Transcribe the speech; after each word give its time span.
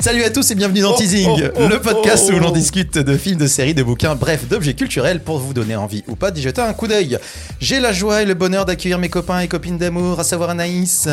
Salut 0.00 0.22
à 0.22 0.30
tous 0.30 0.48
et 0.50 0.54
bienvenue 0.54 0.80
dans 0.80 0.94
Teasing, 0.94 1.50
le 1.58 1.78
podcast 1.80 2.30
où 2.32 2.38
l'on 2.38 2.52
discute 2.52 2.98
de 2.98 3.16
films, 3.16 3.38
de 3.38 3.48
séries, 3.48 3.74
de 3.74 3.82
bouquins, 3.82 4.14
bref, 4.14 4.46
d'objets 4.48 4.74
culturels 4.74 5.20
pour 5.20 5.38
vous 5.38 5.52
donner 5.52 5.74
envie 5.74 6.04
ou 6.06 6.14
pas 6.14 6.30
d'y 6.30 6.40
jeter 6.40 6.60
un 6.60 6.72
coup 6.72 6.86
d'œil. 6.86 7.18
J'ai 7.60 7.80
la 7.80 7.92
joie 7.92 8.22
et 8.22 8.24
le 8.24 8.34
bonheur 8.34 8.64
d'accueillir 8.64 8.98
mes 8.98 9.08
copains 9.08 9.40
et 9.40 9.48
copines 9.48 9.76
d'amour, 9.76 10.20
à 10.20 10.24
savoir 10.24 10.50
Anaïs, 10.50 11.08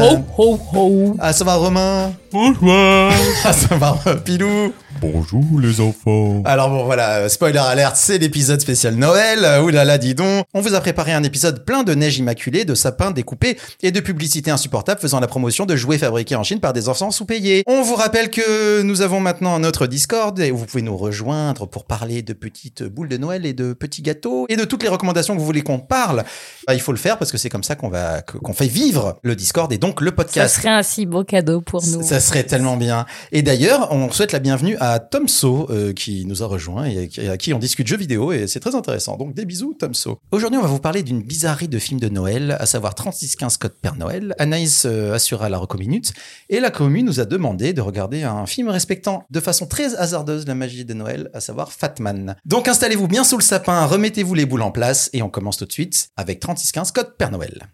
à 1.19 1.33
savoir 1.33 1.59
Romain, 1.59 2.13
Bonjour. 2.31 3.11
à 3.43 3.53
savoir 3.53 3.97
Pilou. 4.23 4.71
Bonjour 5.01 5.43
les 5.59 5.81
enfants. 5.81 6.41
Alors 6.45 6.69
bon 6.69 6.85
voilà, 6.85 7.17
euh, 7.17 7.29
spoiler 7.29 7.59
alerte, 7.59 7.95
c'est 7.97 8.17
l'épisode 8.17 8.61
spécial 8.61 8.95
Noël. 8.95 9.39
Euh, 9.43 9.61
Ouh 9.61 9.69
là 9.69 9.83
là, 9.83 9.97
dis 9.97 10.15
donc. 10.15 10.45
On 10.53 10.61
vous 10.61 10.73
a 10.73 10.79
préparé 10.79 11.11
un 11.11 11.21
épisode 11.23 11.65
plein 11.65 11.83
de 11.83 11.93
neige 11.93 12.17
immaculée, 12.17 12.63
de 12.63 12.73
sapins 12.75 13.11
découpés 13.11 13.57
et 13.83 13.91
de 13.91 13.99
publicités 13.99 14.51
insupportables 14.51 14.99
faisant 15.01 15.19
la 15.19 15.27
promotion 15.27 15.65
de 15.65 15.75
jouets 15.75 15.97
fabriqués 15.97 16.35
en 16.35 16.43
Chine 16.43 16.61
par 16.61 16.71
des 16.71 16.87
enfants 16.87 17.11
sous-payés. 17.11 17.63
On 17.67 17.81
vous 17.83 17.95
rappelle 17.95 18.29
que 18.29 18.81
nous 18.83 19.01
avons 19.01 19.19
maintenant 19.19 19.59
notre 19.59 19.85
Discord 19.85 20.39
et 20.39 20.49
vous 20.51 20.65
pouvez 20.65 20.81
nous 20.81 20.95
rejoindre 20.97 21.65
pour 21.67 21.83
parler 21.85 22.21
de 22.21 22.31
petites 22.33 22.83
boules 22.83 23.09
de 23.09 23.17
Noël 23.17 23.45
et 23.45 23.53
de 23.53 23.73
petits 23.73 24.01
gâteaux 24.01 24.45
et 24.47 24.55
de 24.55 24.63
toutes 24.63 24.81
les 24.83 24.89
recommandations 24.89 25.33
que 25.35 25.39
vous 25.39 25.45
voulez 25.45 25.61
qu'on 25.61 25.79
parle. 25.79 26.23
Bah, 26.67 26.73
il 26.73 26.79
faut 26.79 26.93
le 26.93 26.97
faire 26.97 27.17
parce 27.17 27.31
que 27.33 27.37
c'est 27.37 27.49
comme 27.49 27.63
ça 27.63 27.75
qu'on 27.75 27.89
va 27.89 28.21
que- 28.21 28.37
qu'on 28.37 28.53
fait 28.53 28.67
vivre 28.67 29.17
le 29.23 29.35
Discord 29.35 29.71
et 29.73 29.77
donc 29.77 29.99
le 29.99 30.07
Ça 30.11 30.15
podcast. 30.15 30.55
serait 30.55 30.69
un 30.69 30.83
si 30.83 31.05
beau 31.05 31.23
cadeau 31.25 31.59
pour 31.61 31.85
nous. 31.85 32.01
Ça 32.01 32.19
serait 32.21 32.43
tellement 32.43 32.77
bien. 32.77 33.05
Et 33.33 33.41
d'ailleurs, 33.41 33.89
on 33.91 34.09
souhaite 34.11 34.31
la 34.31 34.39
bienvenue 34.39 34.77
à 34.79 34.84
Tomso 35.11 35.67
euh, 35.69 35.93
qui 35.93 36.25
nous 36.25 36.43
a 36.43 36.45
rejoint 36.47 36.85
et 36.85 37.09
à 37.29 37.37
qui 37.37 37.53
on 37.53 37.59
discute 37.59 37.87
jeux 37.87 37.97
vidéo 37.97 38.31
et 38.31 38.47
c'est 38.47 38.59
très 38.59 38.75
intéressant. 38.75 39.17
Donc 39.17 39.33
des 39.33 39.45
bisous 39.45 39.73
Tomso. 39.73 40.19
Aujourd'hui, 40.31 40.57
on 40.57 40.61
va 40.61 40.67
vous 40.67 40.79
parler 40.79 41.03
d'une 41.03 41.21
bizarrerie 41.21 41.67
de 41.67 41.79
film 41.79 41.99
de 41.99 42.09
Noël, 42.09 42.55
à 42.59 42.65
savoir 42.65 42.95
3615 42.95 43.57
Code 43.57 43.75
Père 43.81 43.95
Noël. 43.95 44.35
Anaïs 44.39 44.85
euh, 44.85 45.13
assurera 45.13 45.49
la 45.49 45.57
reco 45.57 45.77
minute 45.77 46.13
et 46.49 46.59
la 46.59 46.71
commune 46.71 47.05
nous 47.05 47.19
a 47.19 47.25
demandé 47.25 47.73
de 47.73 47.81
regarder 47.81 48.23
un 48.23 48.45
film 48.45 48.69
respectant 48.69 49.23
de 49.29 49.39
façon 49.39 49.65
très 49.65 49.95
hasardeuse 49.95 50.47
la 50.47 50.55
magie 50.55 50.85
de 50.85 50.93
Noël, 50.93 51.29
à 51.33 51.41
savoir 51.41 51.71
Fatman. 51.71 52.35
Donc 52.45 52.67
installez-vous 52.67 53.07
bien 53.07 53.23
sous 53.23 53.37
le 53.37 53.43
sapin, 53.43 53.85
remettez-vous 53.85 54.33
les 54.33 54.45
boules 54.45 54.61
en 54.61 54.71
place 54.71 55.09
et 55.13 55.21
on 55.21 55.29
commence 55.29 55.57
tout 55.57 55.65
de 55.65 55.71
suite 55.71 56.09
avec 56.17 56.39
3615 56.39 56.91
Code 56.91 57.17
Père 57.17 57.31
Noël. 57.31 57.67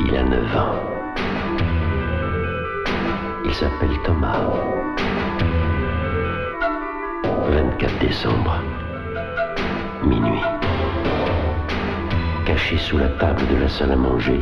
Il 0.00 0.14
a 0.14 0.22
9 0.22 0.56
ans. 0.56 0.95
Il 3.48 3.54
s'appelle 3.54 3.96
Thomas. 4.04 4.40
24 7.48 7.98
décembre. 8.00 8.60
Minuit. 10.02 10.42
Caché 12.44 12.76
sous 12.76 12.98
la 12.98 13.08
table 13.20 13.46
de 13.46 13.56
la 13.62 13.68
salle 13.68 13.92
à 13.92 13.96
manger, 13.96 14.40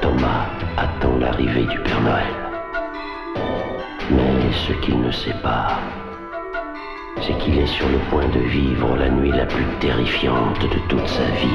Thomas 0.00 0.46
attend 0.76 1.16
l'arrivée 1.18 1.64
du 1.64 1.78
Père 1.80 2.00
Noël. 2.02 2.34
Mais 4.12 4.52
ce 4.52 4.72
qu'il 4.74 5.00
ne 5.00 5.10
sait 5.10 5.36
pas, 5.42 5.80
c'est 7.22 7.38
qu'il 7.42 7.58
est 7.58 7.66
sur 7.66 7.88
le 7.88 7.98
point 8.10 8.26
de 8.28 8.40
vivre 8.40 8.96
la 8.96 9.08
nuit 9.08 9.30
la 9.30 9.46
plus 9.46 9.64
terrifiante 9.80 10.60
de 10.60 10.78
toute 10.88 11.08
sa 11.08 11.24
vie. 11.40 11.54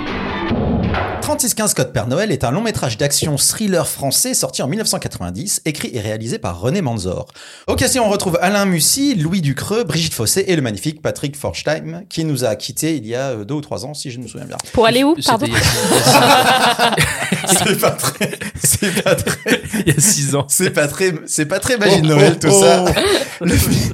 3615 1.22 1.74
Code 1.76 1.94
Père 1.94 2.08
Noël 2.08 2.32
est 2.32 2.44
un 2.44 2.50
long 2.50 2.62
métrage 2.62 2.98
d'action 2.98 3.38
thriller 3.38 3.88
français 3.88 4.34
sorti 4.34 4.64
en 4.64 4.68
1990, 4.68 5.62
écrit 5.66 5.92
et 5.94 6.00
réalisé 6.00 6.40
par 6.40 6.60
René 6.60 6.82
Manzor. 6.82 7.28
Au 7.68 7.76
casting, 7.76 8.02
on 8.02 8.10
retrouve 8.10 8.40
Alain 8.42 8.66
Mussy, 8.66 9.14
Louis 9.16 9.42
Ducreux, 9.42 9.84
Brigitte 9.84 10.14
Fossé 10.16 10.46
et 10.48 10.56
le 10.56 10.62
magnifique 10.64 11.02
Patrick 11.04 11.36
Forstein, 11.38 12.04
qui 12.10 12.24
nous 12.26 12.46
a 12.46 12.56
quittés 12.56 12.96
il 12.96 13.06
y 13.06 13.14
a 13.14 13.30
euh, 13.32 13.44
deux 13.46 13.54
ou 13.56 13.62
trois 13.62 13.86
ans, 13.86 13.94
si 13.94 14.10
je 14.10 14.20
me 14.20 14.28
souviens 14.28 14.48
bien. 14.48 14.58
Pour 14.74 14.88
aller 14.88 15.04
où, 15.04 15.16
pardon 15.24 15.46
C'est 17.46 17.80
pas 17.80 17.92
très, 17.92 18.32
c'est 18.64 19.04
pas 19.04 19.16
très, 19.16 19.62
Il 19.86 19.94
y 19.94 19.98
a 19.98 20.00
6 20.02 20.36
ans. 20.36 20.46
c'est 20.50 20.72
pas 20.72 20.88
très, 20.88 21.14
c'est 21.28 21.46
pas 21.46 21.60
très 21.60 21.78
magie 21.78 22.02
de 22.02 22.08
Noël, 22.08 22.40
tout 22.40 22.50
ça. 22.52 22.86
Le, 23.42 23.56
fi- 23.56 23.92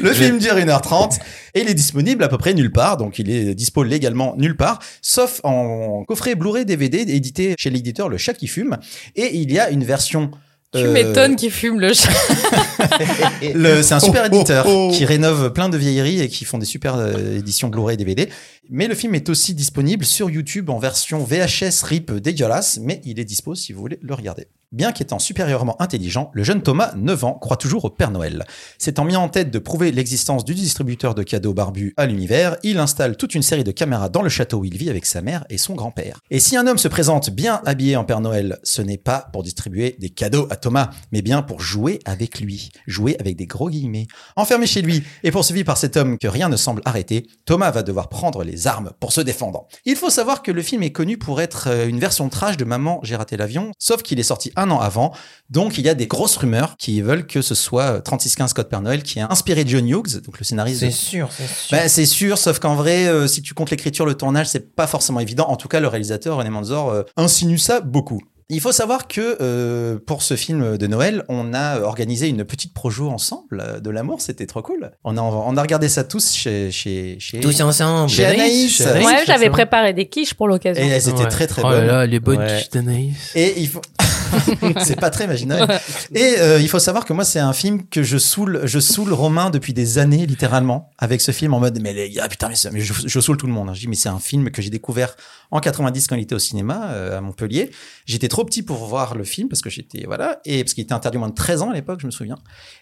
le 0.00 0.12
film 0.12 0.38
dure 0.38 0.58
1h30 0.86 1.18
et 1.54 1.60
il 1.60 1.68
est 1.68 1.74
disponible 1.74 2.24
à 2.24 2.28
peu 2.28 2.38
près 2.38 2.54
nulle 2.54 2.72
part, 2.72 2.96
donc 2.96 3.18
il 3.18 3.30
est 3.30 3.54
dispo 3.54 3.82
légalement 3.82 4.34
nulle 4.36 4.56
part, 4.56 4.78
sauf 5.02 5.40
en 5.44 6.04
coffret 6.04 6.34
Blu-ray 6.34 6.64
DVD 6.64 6.98
édité 7.00 7.54
chez 7.58 7.70
l'éditeur 7.70 8.08
Le 8.08 8.18
Chat 8.18 8.34
qui 8.34 8.46
fume. 8.46 8.78
Et 9.14 9.36
il 9.36 9.52
y 9.52 9.58
a 9.58 9.70
une 9.70 9.84
version. 9.84 10.30
Tu 10.72 10.80
euh, 10.80 10.92
m'étonnes 10.92 11.36
qu'il 11.36 11.50
fume 11.50 11.80
le 11.80 11.92
chat. 11.94 12.10
le- 13.54 13.82
C'est 13.82 13.94
un 13.94 14.00
super 14.00 14.24
Oh, 14.24 14.28
oh, 14.32 14.34
éditeur 14.34 14.66
oh. 14.68 14.90
qui 14.92 15.04
rénove 15.04 15.52
plein 15.52 15.68
de 15.68 15.76
vieilleries 15.76 16.20
et 16.20 16.28
qui 16.28 16.44
font 16.44 16.58
des 16.58 16.66
super 16.66 16.96
euh, 16.96 17.38
éditions 17.38 17.68
Blu-ray 17.68 17.94
et 17.94 17.96
DVD. 17.96 18.28
Mais 18.68 18.88
le 18.88 18.94
film 18.94 19.14
est 19.14 19.28
aussi 19.28 19.54
disponible 19.54 20.04
sur 20.04 20.28
YouTube 20.28 20.70
en 20.70 20.78
version 20.78 21.22
VHS 21.22 21.84
RIP 21.84 22.12
dégueulasse, 22.14 22.80
mais 22.82 23.00
il 23.04 23.20
est 23.20 23.24
dispo 23.24 23.54
si 23.54 23.72
vous 23.72 23.80
voulez 23.80 23.98
le 24.02 24.12
regarder. 24.14 24.48
Bien 24.72 24.90
qu'étant 24.90 25.20
supérieurement 25.20 25.80
intelligent, 25.80 26.30
le 26.34 26.42
jeune 26.42 26.60
Thomas, 26.60 26.92
9 26.96 27.24
ans, 27.24 27.34
croit 27.34 27.56
toujours 27.56 27.84
au 27.84 27.90
Père 27.90 28.10
Noël. 28.10 28.44
S'étant 28.78 29.04
mis 29.04 29.14
en 29.14 29.28
tête 29.28 29.52
de 29.52 29.60
prouver 29.60 29.92
l'existence 29.92 30.44
du 30.44 30.54
distributeur 30.54 31.14
de 31.14 31.22
cadeaux 31.22 31.54
barbu 31.54 31.94
à 31.96 32.06
l'univers, 32.06 32.56
il 32.64 32.78
installe 32.78 33.16
toute 33.16 33.36
une 33.36 33.42
série 33.42 33.62
de 33.62 33.70
caméras 33.70 34.08
dans 34.08 34.22
le 34.22 34.28
château 34.28 34.58
où 34.58 34.64
il 34.64 34.76
vit 34.76 34.90
avec 34.90 35.06
sa 35.06 35.22
mère 35.22 35.44
et 35.48 35.58
son 35.58 35.74
grand-père. 35.76 36.18
Et 36.32 36.40
si 36.40 36.56
un 36.56 36.66
homme 36.66 36.78
se 36.78 36.88
présente 36.88 37.30
bien 37.30 37.62
habillé 37.64 37.94
en 37.94 38.04
Père 38.04 38.20
Noël, 38.20 38.58
ce 38.64 38.82
n'est 38.82 38.98
pas 38.98 39.28
pour 39.32 39.44
distribuer 39.44 39.94
des 40.00 40.10
cadeaux 40.10 40.48
à 40.50 40.56
Thomas, 40.66 40.90
mais 41.12 41.22
bien 41.22 41.42
pour 41.42 41.60
jouer 41.60 42.00
avec 42.06 42.40
lui. 42.40 42.70
Jouer 42.88 43.16
avec 43.20 43.36
des 43.36 43.46
gros 43.46 43.70
guillemets. 43.70 44.08
Enfermé 44.34 44.66
chez 44.66 44.82
lui 44.82 45.04
et 45.22 45.30
poursuivi 45.30 45.62
par 45.62 45.76
cet 45.76 45.96
homme 45.96 46.18
que 46.18 46.26
rien 46.26 46.48
ne 46.48 46.56
semble 46.56 46.82
arrêter, 46.84 47.28
Thomas 47.44 47.70
va 47.70 47.84
devoir 47.84 48.08
prendre 48.08 48.42
les 48.42 48.66
armes 48.66 48.90
pour 48.98 49.12
se 49.12 49.20
défendre. 49.20 49.68
Il 49.84 49.94
faut 49.94 50.10
savoir 50.10 50.42
que 50.42 50.50
le 50.50 50.62
film 50.62 50.82
est 50.82 50.90
connu 50.90 51.18
pour 51.18 51.40
être 51.40 51.68
euh, 51.68 51.86
une 51.86 52.00
version 52.00 52.28
trash 52.28 52.56
de 52.56 52.64
Maman, 52.64 52.98
j'ai 53.04 53.14
raté 53.14 53.36
l'avion, 53.36 53.70
sauf 53.78 54.02
qu'il 54.02 54.18
est 54.18 54.24
sorti 54.24 54.50
un 54.56 54.68
an 54.72 54.80
avant, 54.80 55.12
donc 55.50 55.78
il 55.78 55.84
y 55.84 55.88
a 55.88 55.94
des 55.94 56.08
grosses 56.08 56.36
rumeurs 56.36 56.76
qui 56.76 57.00
veulent 57.00 57.28
que 57.28 57.42
ce 57.42 57.54
soit 57.54 57.82
euh, 57.98 58.00
3615 58.00 58.52
Code 58.54 58.68
Père 58.68 58.80
Noël 58.82 59.04
qui 59.04 59.20
a 59.20 59.30
inspiré 59.30 59.62
John 59.68 59.88
Hughes, 59.88 60.20
donc 60.24 60.40
le 60.40 60.44
scénariste. 60.44 60.82
de- 60.82 60.90
sûr, 60.90 61.28
c'est 61.30 61.46
sûr. 61.48 61.78
ben, 61.78 61.88
c'est 61.88 62.06
sûr, 62.06 62.38
sauf 62.38 62.58
qu'en 62.58 62.74
vrai, 62.74 63.06
euh, 63.06 63.28
si 63.28 63.40
tu 63.40 63.54
comptes 63.54 63.70
l'écriture, 63.70 64.04
le 64.04 64.14
tournage, 64.16 64.48
c'est 64.48 64.74
pas 64.74 64.88
forcément 64.88 65.20
évident. 65.20 65.46
En 65.48 65.54
tout 65.56 65.68
cas, 65.68 65.78
le 65.78 65.86
réalisateur 65.86 66.38
René 66.38 66.50
Manzor 66.50 66.90
euh, 66.90 67.02
insinue 67.16 67.58
ça 67.58 67.80
beaucoup. 67.80 68.20
Il 68.48 68.60
faut 68.60 68.70
savoir 68.70 69.08
que 69.08 69.38
euh, 69.40 69.98
pour 70.06 70.22
ce 70.22 70.36
film 70.36 70.78
de 70.78 70.86
Noël, 70.86 71.24
on 71.28 71.52
a 71.52 71.80
organisé 71.80 72.28
une 72.28 72.44
petite 72.44 72.72
projo 72.72 73.08
ensemble 73.08 73.60
euh, 73.60 73.80
de 73.80 73.90
l'amour, 73.90 74.20
c'était 74.20 74.46
trop 74.46 74.62
cool. 74.62 74.92
On 75.02 75.16
a, 75.16 75.20
on 75.20 75.56
a 75.56 75.60
regardé 75.62 75.88
ça 75.88 76.04
tous 76.04 76.32
chez 76.32 76.70
chez 76.70 77.16
chez. 77.18 77.40
Tous 77.40 77.60
ensemble. 77.60 78.08
Chez 78.08 78.24
Anaïs. 78.24 78.80
Anaïs, 78.82 79.04
Ouais, 79.04 79.24
j'avais 79.26 79.50
préparé 79.50 79.94
des 79.94 80.06
quiches 80.06 80.34
pour 80.34 80.46
l'occasion. 80.46 80.80
Et 80.84 80.86
elles 80.86 81.08
étaient 81.08 81.22
Ouais. 81.24 81.28
très 81.28 81.48
très 81.48 81.62
Oh 81.64 81.70
là 81.70 81.76
bonnes. 81.78 81.86
là, 81.88 82.06
les 82.06 82.20
bonnes 82.20 82.38
Ouais. 82.38 82.56
quiches 82.58 82.70
d'Anaïs. 82.70 83.32
Et 83.34 83.54
il 83.60 83.66
faut. 83.68 83.82
c'est 84.84 84.98
pas 85.00 85.10
très 85.10 85.26
marginal. 85.26 85.80
Et 86.14 86.34
euh, 86.38 86.60
il 86.60 86.68
faut 86.68 86.78
savoir 86.78 87.04
que 87.04 87.12
moi, 87.12 87.24
c'est 87.24 87.38
un 87.38 87.52
film 87.52 87.86
que 87.88 88.02
je 88.02 88.18
saoule, 88.18 88.60
je 88.64 88.78
saoule 88.78 89.12
Romain 89.12 89.50
depuis 89.50 89.72
des 89.72 89.98
années, 89.98 90.26
littéralement, 90.26 90.90
avec 90.98 91.20
ce 91.20 91.32
film 91.32 91.54
en 91.54 91.60
mode, 91.60 91.78
mais 91.80 91.92
les 91.92 92.10
gars, 92.10 92.28
putain, 92.28 92.48
mais, 92.72 92.80
je, 92.80 92.92
je 93.06 93.20
saoule 93.20 93.36
tout 93.36 93.46
le 93.46 93.52
monde. 93.52 93.68
hein. 93.68 93.74
Je 93.74 93.80
dis, 93.80 93.88
mais 93.88 93.96
c'est 93.96 94.08
un 94.08 94.18
film 94.18 94.50
que 94.50 94.62
j'ai 94.62 94.70
découvert 94.70 95.16
en 95.50 95.60
90 95.60 96.06
quand 96.08 96.16
il 96.16 96.22
était 96.22 96.34
au 96.34 96.38
cinéma, 96.40 96.88
euh, 96.90 97.18
à 97.18 97.20
Montpellier. 97.20 97.70
J'étais 98.04 98.28
trop 98.28 98.44
petit 98.44 98.62
pour 98.62 98.84
voir 98.86 99.14
le 99.14 99.24
film 99.24 99.48
parce 99.48 99.62
que 99.62 99.70
j'étais, 99.70 100.04
voilà, 100.06 100.40
et 100.44 100.62
parce 100.64 100.74
qu'il 100.74 100.82
était 100.84 100.92
interdit 100.94 101.18
moins 101.18 101.28
de 101.28 101.34
13 101.34 101.62
ans 101.62 101.70
à 101.70 101.74
l'époque, 101.74 102.00
je 102.00 102.06
me 102.06 102.10
souviens. 102.10 102.38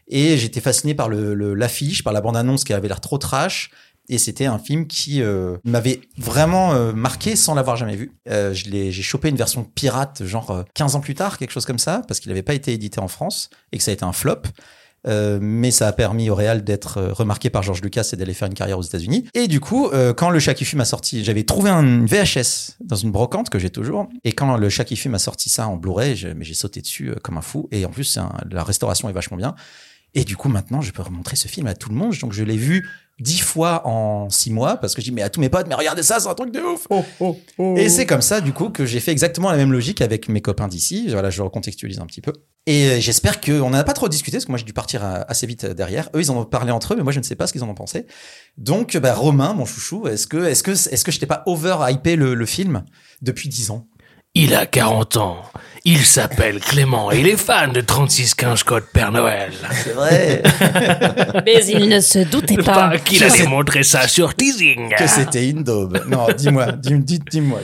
Et 0.09 0.37
j'étais 0.38 0.61
fasciné 0.61 0.94
par 0.94 1.09
le, 1.09 1.34
le- 1.34 1.55
l'affiche, 1.55 2.03
par 2.03 2.12
la 2.12 2.21
bande-annonce 2.21 2.65
qui 2.65 2.72
avait 2.72 2.88
l'air 2.88 3.00
trop 3.00 3.19
trash. 3.19 3.71
Et 4.09 4.19
c'était 4.19 4.47
un 4.47 4.59
film 4.59 4.87
qui 4.87 5.22
euh, 5.22 5.56
m'avait 5.65 6.00
vraiment 6.19 6.75
euh, 6.75 6.92
marqué 6.92 7.37
sans 7.37 7.54
l'avoir 7.54 7.76
jamais 7.76 7.97
vu. 7.97 8.12
Euh, 8.28 8.53
j'ai 8.53 8.92
chopé 8.92 9.31
une 9.31 9.37
version 9.37 9.65
pirate, 9.65 10.25
genre 10.26 10.50
euh, 10.50 10.62
15 10.75 10.97
ans 10.97 11.00
plus 11.00 11.15
tard, 11.15 11.38
quelque 11.38 11.53
chose 11.53 11.65
comme 11.65 11.78
ça, 11.78 12.03
parce 12.06 12.20
qu'il 12.20 12.31
n'avait 12.31 12.43
pas 12.43 12.54
été 12.54 12.72
édité 12.72 13.00
en 13.00 13.09
France 13.09 13.48
et 13.72 13.78
que 13.78 13.82
ça 13.84 13.91
a 13.91 13.94
été 13.94 14.04
un 14.04 14.12
flop. 14.12 14.43
Euh, 15.06 15.38
mais 15.38 15.70
ça 15.70 15.87
a 15.87 15.93
permis 15.93 16.31
au 16.31 16.34
Real 16.34 16.64
d'être 16.64 16.96
euh, 16.96 17.12
remarqué 17.12 17.50
par 17.50 17.62
George 17.62 17.82
Lucas 17.82 18.08
et 18.14 18.17
d'aller 18.17 18.32
faire 18.32 18.49
une 18.49 18.55
carrière 18.55 18.79
aux 18.79 18.82
États-Unis. 18.82 19.26
Et 19.34 19.49
du 19.49 19.61
coup, 19.61 19.88
euh, 19.88 20.14
quand 20.14 20.31
le 20.31 20.38
chat 20.38 20.55
qui 20.55 20.64
fume 20.64 20.81
a 20.81 20.87
sorti, 20.87 21.23
j'avais 21.23 21.44
trouvé 21.44 21.69
un 21.69 22.06
VHS 22.06 22.76
dans 22.81 22.96
une 22.96 23.11
brocante 23.12 23.50
que 23.50 23.58
j'ai 23.58 23.69
toujours. 23.69 24.08
Et 24.25 24.32
quand 24.32 24.56
le 24.56 24.69
chat 24.70 24.84
qui 24.84 24.96
fume 24.96 25.14
a 25.14 25.19
sorti 25.19 25.50
ça 25.50 25.69
en 25.69 25.76
Blu-ray, 25.76 26.32
mais 26.34 26.44
j'ai 26.46 26.55
sauté 26.55 26.81
dessus 26.81 27.11
euh, 27.11 27.17
comme 27.23 27.37
un 27.37 27.43
fou. 27.43 27.69
Et 27.70 27.84
en 27.84 27.90
plus, 27.90 28.17
un- 28.17 28.32
la 28.50 28.64
restauration 28.64 29.11
est 29.11 29.12
vachement 29.12 29.37
bien. 29.37 29.55
Et 30.14 30.25
du 30.25 30.37
coup, 30.37 30.49
maintenant, 30.49 30.81
je 30.81 30.90
peux 30.93 31.02
remontrer 31.02 31.37
ce 31.37 31.49
film 31.49 31.67
à 31.67 31.75
tout 31.75 31.90
le 31.90 31.96
monde. 31.96 32.14
Donc, 32.23 32.32
je 32.32 32.43
l'ai 32.43 32.56
vu 32.56 32.88
dix 33.20 33.40
fois 33.40 33.87
en 33.87 34.28
six 34.28 34.50
mois 34.50 34.76
parce 34.76 34.94
que 34.94 35.00
je 35.00 35.06
dis 35.06 35.12
mais 35.12 35.22
à 35.22 35.31
tous 35.31 35.40
mes 35.40 35.49
potes 35.49 35.66
mais 35.69 35.75
regardez 35.75 36.02
ça 36.02 36.19
c'est 36.19 36.28
un 36.28 36.34
truc 36.34 36.52
de 36.52 36.61
ouf. 36.61 36.87
Et 37.76 37.88
c'est 37.88 38.06
comme 38.06 38.22
ça 38.22 38.40
du 38.40 38.52
coup 38.52 38.70
que 38.70 38.84
j'ai 38.87 39.00
fait 39.00 39.12
exactement 39.12 39.50
la 39.50 39.56
même 39.56 39.72
logique 39.72 40.00
avec 40.00 40.28
mes 40.28 40.40
copains 40.40 40.69
d'ici. 40.69 41.08
Voilà 41.11 41.31
je 41.31 41.43
recontextualise 41.43 42.00
un 42.00 42.06
petit 42.06 42.20
peu. 42.20 42.32
Et 42.66 42.87
euh, 42.87 43.00
j'espère 43.00 43.40
que 43.40 43.61
on 43.61 43.70
n'en 43.70 43.78
a 43.78 43.84
pas 43.84 43.93
trop 43.93 44.08
discuté 44.08 44.38
parce 44.38 44.46
que 44.46 44.50
moi 44.50 44.58
j'ai 44.58 44.64
dû 44.64 44.72
partir 44.72 45.05
euh, 45.05 45.20
assez 45.28 45.46
vite 45.46 45.64
euh, 45.64 45.75
derrière. 45.75 46.08
Eux 46.14 46.20
ils 46.20 46.31
en 46.31 46.38
ont 46.38 46.44
parlé 46.44 46.72
entre 46.72 46.94
eux 46.94 46.96
mais 46.96 47.02
moi 47.02 47.12
je 47.12 47.19
ne 47.19 47.25
sais 47.25 47.37
pas 47.37 47.46
ce 47.46 47.52
qu'ils 47.52 47.62
en 47.62 47.69
ont 47.69 47.75
pensé. 47.75 48.06
Donc 48.56 48.96
bah, 48.96 49.14
Romain 49.14 49.55
mon 49.55 49.67
chouchou 49.67 50.08
est-ce 50.08 50.26
que 50.26 50.44
est-ce 50.44 50.62
que 50.62 50.72
est-ce 50.72 51.05
que 51.05 51.12
je 51.12 51.20
t'ai 51.20 51.26
pas 51.26 51.43
over 51.46 51.76
hypé 51.88 52.17
le, 52.17 52.34
le 52.34 52.46
film 52.46 52.84
depuis 53.22 53.49
dix 53.49 53.70
ans? 53.70 53.87
Il 54.34 54.54
a 54.54 54.66
40 54.66 55.16
ans. 55.19 55.36
Il 55.86 55.98
s'appelle 55.98 56.60
Clément 56.60 57.12
et 57.12 57.20
il 57.20 57.28
est 57.28 57.36
fan 57.36 57.70
de 57.70 57.82
3615 57.82 58.62
code 58.62 58.84
Père 58.90 59.12
Noël. 59.12 59.52
C'est 59.70 59.92
vrai 59.92 60.42
Mais 61.44 61.62
il 61.66 61.90
ne 61.90 62.00
se 62.00 62.20
doutait 62.20 62.56
pas. 62.56 62.88
Pas 62.88 62.98
qu'il 62.98 63.22
allait 63.22 63.46
montrer 63.46 63.82
ça 63.82 64.08
sur 64.08 64.34
Teasing. 64.34 64.94
que 64.96 65.06
c'était 65.06 65.46
une 65.50 65.62
daube. 65.62 66.00
Non, 66.08 66.26
dis-moi, 66.36 66.72
dis-moi, 66.72 67.20
dites-moi. 67.31 67.60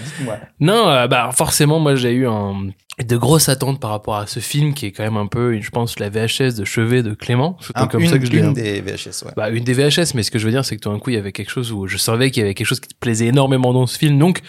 Non, 0.61 0.87
euh, 0.91 1.07
bah 1.09 1.31
forcément, 1.33 1.79
moi 1.81 1.95
j'ai 1.95 2.13
eu 2.13 2.27
un, 2.29 2.67
de 3.03 3.17
grosses 3.17 3.49
attentes 3.49 3.81
par 3.81 3.89
rapport 3.91 4.17
à 4.17 4.27
ce 4.27 4.41
film 4.41 4.75
qui 4.75 4.85
est 4.85 4.93
quand 4.93 5.03
même 5.05 5.17
un 5.17 5.27
peu, 5.27 5.59
je 5.59 5.71
pense, 5.71 5.99
la 5.99 6.11
VHS 6.11 6.57
de 6.59 6.67
chevet 6.67 7.03
de 7.03 7.15
Clément. 7.15 7.57
C'est 7.63 7.73
Un- 7.75 7.87
comme 7.87 8.03
une 8.03 8.11
ça 8.11 8.19
que 8.19 8.27
je 8.27 8.31
l'ai. 8.33 8.41
une 8.41 8.53
des 8.53 8.83
VHS, 8.83 9.25
ouais. 9.25 9.33
Bah, 9.35 9.49
une 9.49 9.65
des 9.65 9.73
VHS, 9.73 10.15
mais 10.15 10.23
ce 10.23 10.31
que 10.31 10.39
je 10.39 10.45
veux 10.45 10.51
dire, 10.53 10.67
c'est 10.67 10.77
que 10.77 10.83
tout 10.83 10.91
d'un 10.93 10.99
coup, 10.99 11.09
il 11.09 11.17
y 11.17 11.19
avait 11.19 11.33
quelque 11.33 11.51
chose 11.51 11.73
où 11.73 11.87
je 11.87 11.97
savais 11.97 12.31
qu'il 12.31 12.43
y 12.43 12.45
avait 12.45 12.53
quelque 12.55 12.67
chose 12.67 12.81
qui 12.81 12.89
te 12.89 12.95
plaisait 13.01 13.27
énormément 13.29 13.73
dans 13.73 13.87
ce 13.87 13.97
film. 13.97 14.19
Donc, 14.19 14.41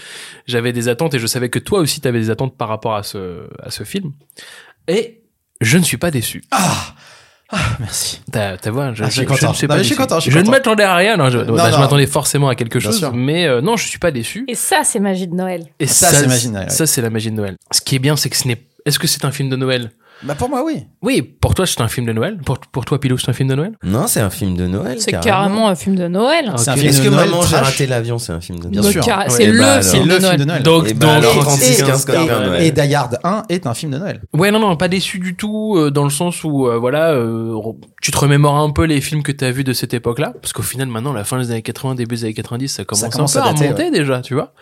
j'avais 0.47 0.73
des 0.73 0.89
attentes 0.89 1.13
et 1.13 1.19
je 1.19 1.27
savais 1.27 1.47
que 1.47 1.59
toi 1.59 1.79
aussi, 1.79 2.01
tu 2.01 2.07
avais 2.11 2.19
des 2.19 2.29
attentes 2.29 2.55
par 2.57 2.67
rapport 2.67 2.95
à 2.95 3.03
ce, 3.03 3.47
à 3.61 3.71
ce 3.71 3.83
film. 3.83 4.11
Et 4.87 5.21
je 5.61 5.77
ne 5.77 5.83
suis 5.83 5.97
pas 5.97 6.11
déçu. 6.11 6.43
Ah 6.51 6.93
Ah, 7.53 7.57
merci. 7.79 8.21
T'as, 8.31 8.55
t'as 8.55 8.71
vu, 8.71 8.77
je, 8.95 9.03
Ah, 9.03 9.07
je 9.07 9.11
suis 9.11 9.21
je- 9.23 9.27
content. 9.27 9.47
Non, 9.47 9.53
je 9.77 9.83
suis 9.83 9.95
content, 9.95 10.19
je 10.21 10.31
suis 10.31 10.41
ne 10.43 10.49
m'attendais 10.49 10.83
à 10.83 10.95
rien. 10.95 11.17
Non, 11.17 11.29
je, 11.29 11.39
Non, 11.39 11.53
bah, 11.55 11.69
je 11.69 11.77
m'attendais 11.77 12.07
forcément 12.07 12.47
à 12.47 12.55
quelque 12.55 12.79
chose, 12.79 13.09
mais 13.13 13.45
euh, 13.45 13.59
non, 13.59 13.75
je 13.75 13.87
suis 13.87 13.99
pas 13.99 14.11
déçu. 14.11 14.45
Et 14.47 14.55
ça, 14.55 14.83
c'est 14.85 14.99
magie 15.01 15.27
de 15.27 15.35
Noël. 15.35 15.65
Et 15.79 15.85
Ça, 15.87 16.07
c'est 16.11 16.27
magie 16.27 16.47
de 16.47 16.53
Noël. 16.53 16.71
Ça, 16.71 16.87
c'est 16.87 17.01
la 17.01 17.09
magie 17.09 17.29
de 17.29 17.35
Noël. 17.35 17.57
Ce 17.71 17.81
qui 17.81 17.95
est 17.95 17.99
bien, 17.99 18.15
c'est 18.15 18.29
que 18.29 18.37
ce 18.37 18.47
n'est. 18.47 18.61
Est-ce 18.85 18.99
que 18.99 19.07
c'est 19.07 19.25
un 19.25 19.31
film 19.31 19.49
de 19.49 19.57
Noël? 19.57 19.91
Bah 20.23 20.35
pour 20.35 20.49
moi, 20.49 20.63
oui. 20.65 20.85
Oui, 21.01 21.21
pour 21.21 21.55
toi, 21.55 21.65
c'est 21.65 21.81
un 21.81 21.87
film 21.87 22.05
de 22.05 22.13
Noël. 22.13 22.37
Pour, 22.45 22.59
pour 22.59 22.85
toi, 22.85 22.99
Pilou, 22.99 23.17
c'est 23.17 23.29
un 23.29 23.33
film 23.33 23.49
de 23.49 23.55
Noël? 23.55 23.71
Non, 23.83 24.05
c'est 24.07 24.19
un 24.19 24.29
film 24.29 24.55
de 24.55 24.67
Noël. 24.67 24.97
C'est 25.01 25.11
carrément 25.19 25.67
un 25.67 25.75
film 25.75 25.95
de 25.95 26.07
Noël. 26.07 26.45
Ah, 26.53 26.57
C'est 26.57 26.69
un 26.71 26.75
film 26.75 26.89
Est-ce 26.89 26.99
de 27.01 27.05
que 27.05 27.09
Noël 27.13 27.29
Maman, 27.29 27.41
j'ai 27.43 27.55
raté 27.55 27.87
l'avion, 27.87 28.19
c'est 28.19 28.31
un 28.33 28.41
film 28.41 28.59
de 28.59 28.67
Bien 28.67 28.81
Noël 28.81 28.93
sûr. 28.93 29.03
Car- 29.03 29.19
Ouais, 29.21 29.29
C'est 29.29 29.51
bah 29.51 29.77
le. 29.77 29.81
C'est 29.81 29.97
film 29.97 30.07
le 30.09 30.13
de 30.15 30.19
film 30.19 30.21
Noël. 30.27 30.39
de 30.39 30.45
Noël. 30.45 30.63
Donc, 30.63 30.89
Et 30.89 30.93
bah 30.93 31.05
donc, 31.07 31.15
alors, 31.23 31.39
36, 31.39 31.77
36, 31.79 32.05
15 32.05 32.09
et, 32.09 32.27
Noël. 32.27 32.63
et 32.63 32.71
Die 32.71 32.95
Hard 32.95 33.19
1 33.23 33.43
est 33.49 33.65
un 33.67 33.73
film 33.73 33.91
de 33.93 33.97
Noël. 33.97 34.21
Ouais, 34.33 34.51
non, 34.51 34.59
non, 34.59 34.75
pas 34.77 34.87
déçu 34.87 35.19
du 35.19 35.35
tout, 35.35 35.75
euh, 35.77 35.89
dans 35.91 36.03
le 36.03 36.09
sens 36.09 36.43
où, 36.43 36.67
euh, 36.67 36.77
voilà, 36.77 37.11
euh, 37.13 37.55
tu 38.01 38.11
te 38.11 38.17
remémores 38.17 38.57
un 38.57 38.69
peu 38.69 38.83
les 38.85 39.01
films 39.01 39.23
que 39.23 39.31
tu 39.31 39.43
as 39.43 39.51
vus 39.51 39.63
de 39.63 39.73
cette 39.73 39.93
époque-là, 39.93 40.33
parce 40.41 40.53
qu'au 40.53 40.61
final, 40.63 40.87
maintenant, 40.87 41.13
la 41.13 41.23
fin 41.23 41.39
des 41.39 41.49
années 41.51 41.61
80, 41.61 41.95
début 41.95 42.15
des 42.15 42.25
années 42.25 42.33
90, 42.33 42.67
ça 42.67 42.83
commence, 42.83 43.09
commence 43.13 43.35
un 43.35 43.41
peu 43.41 43.45
à 43.47 43.49
à, 43.49 43.53
dater, 43.53 43.65
remonter 43.67 43.91
déjà, 43.91 44.21
tu 44.21 44.33
vois. 44.35 44.53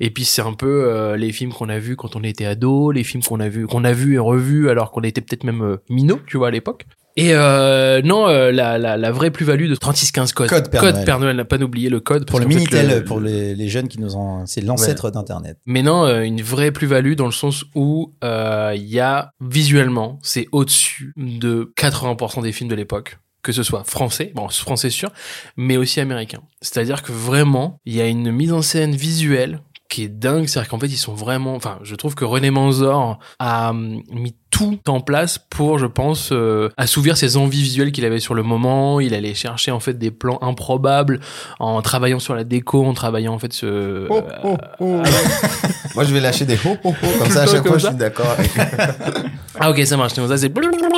Et 0.00 0.10
puis, 0.10 0.24
c'est 0.24 0.42
un 0.42 0.54
peu 0.54 0.84
euh, 0.88 1.16
les 1.16 1.32
films 1.32 1.52
qu'on 1.52 1.68
a 1.68 1.78
vus 1.78 1.96
quand 1.96 2.16
on 2.16 2.22
était 2.22 2.46
ado, 2.46 2.92
les 2.92 3.04
films 3.04 3.22
qu'on 3.22 3.40
a 3.40 3.48
vus, 3.48 3.66
qu'on 3.66 3.84
a 3.84 3.92
vus 3.92 4.14
et 4.14 4.18
revus 4.18 4.70
alors 4.70 4.90
qu'on 4.90 5.01
était 5.04 5.20
peut-être 5.20 5.44
même 5.44 5.62
euh, 5.62 5.76
minots, 5.88 6.20
tu 6.26 6.36
vois, 6.36 6.48
à 6.48 6.50
l'époque. 6.50 6.86
Et 7.16 7.34
euh, 7.34 8.00
non, 8.02 8.26
euh, 8.28 8.50
la, 8.52 8.78
la, 8.78 8.96
la 8.96 9.10
vraie 9.10 9.30
plus-value 9.30 9.68
de 9.68 9.74
3615 9.74 10.32
code. 10.32 10.48
Code 10.48 10.70
Père 10.70 11.20
Noël. 11.20 11.36
n'a 11.36 11.44
pas 11.44 11.58
oublié 11.58 11.90
le 11.90 12.00
code. 12.00 12.26
Pour 12.26 12.40
le 12.40 12.46
Minitel, 12.46 13.04
pour 13.04 13.20
les, 13.20 13.54
les 13.54 13.68
jeunes 13.68 13.88
qui 13.88 14.00
nous 14.00 14.16
ont, 14.16 14.46
c'est 14.46 14.62
l'ancêtre 14.62 15.10
d'Internet. 15.10 15.58
Mais 15.66 15.82
non, 15.82 16.04
euh, 16.04 16.22
une 16.22 16.40
vraie 16.40 16.70
plus-value 16.70 17.14
dans 17.14 17.26
le 17.26 17.32
sens 17.32 17.64
où 17.74 18.14
il 18.22 18.84
y 18.84 19.00
a 19.00 19.32
visuellement, 19.40 20.18
c'est 20.22 20.46
au-dessus 20.52 21.12
de 21.16 21.72
80% 21.76 22.42
des 22.42 22.52
films 22.52 22.70
de 22.70 22.74
l'époque, 22.74 23.18
que 23.42 23.52
ce 23.52 23.62
soit 23.62 23.84
français, 23.84 24.32
bon 24.34 24.48
français 24.48 24.90
sûr, 24.90 25.10
mais 25.56 25.76
aussi 25.76 26.00
américain. 26.00 26.40
C'est-à-dire 26.60 27.02
que 27.02 27.12
vraiment, 27.12 27.78
il 27.84 27.94
y 27.94 28.00
a 28.00 28.06
une 28.06 28.30
mise 28.30 28.52
en 28.52 28.62
scène 28.62 28.94
visuelle 28.94 29.60
qui 29.88 30.04
est 30.04 30.08
dingue, 30.08 30.46
c'est-à-dire 30.46 30.70
qu'en 30.70 30.78
fait 30.78 30.86
ils 30.86 30.96
sont 30.96 31.12
vraiment, 31.12 31.54
enfin 31.54 31.78
je 31.82 31.94
trouve 31.94 32.14
que 32.14 32.24
René 32.24 32.50
Manzor 32.50 33.18
a 33.38 33.70
hum, 33.70 34.02
mis 34.10 34.34
tout 34.52 34.78
en 34.86 35.00
place 35.00 35.38
pour, 35.38 35.78
je 35.78 35.86
pense, 35.86 36.28
euh, 36.30 36.68
assouvir 36.76 37.16
ses 37.16 37.36
envies 37.36 37.62
visuelles 37.62 37.90
qu'il 37.90 38.04
avait 38.04 38.20
sur 38.20 38.34
le 38.34 38.44
moment. 38.44 39.00
Il 39.00 39.14
allait 39.14 39.34
chercher 39.34 39.72
en 39.72 39.80
fait 39.80 39.94
des 39.94 40.12
plans 40.12 40.38
improbables 40.42 41.18
en 41.58 41.82
travaillant 41.82 42.20
sur 42.20 42.36
la 42.36 42.44
déco, 42.44 42.84
en 42.84 42.92
travaillant 42.92 43.32
en 43.32 43.38
fait 43.38 43.52
ce. 43.52 44.06
Oh, 44.08 44.22
oh, 44.44 44.56
oh. 44.78 45.02
Moi, 45.94 46.04
je 46.04 46.14
vais 46.14 46.20
lâcher 46.20 46.44
des 46.44 46.56
ho 46.56 46.76
ho 46.84 46.90
ho 46.90 47.18
comme 47.18 47.30
ça 47.30 47.42
à 47.42 47.46
chaque 47.46 47.66
fois. 47.66 47.78
Je 47.78 47.86
suis 47.86 47.96
d'accord. 47.96 48.30
Avec... 48.38 48.52
Ah 49.58 49.70
ok 49.70 49.84
ça 49.84 49.96
marche. 49.96 50.14
Donc 50.14 50.28
ça 50.28 50.38
c'est 50.38 50.52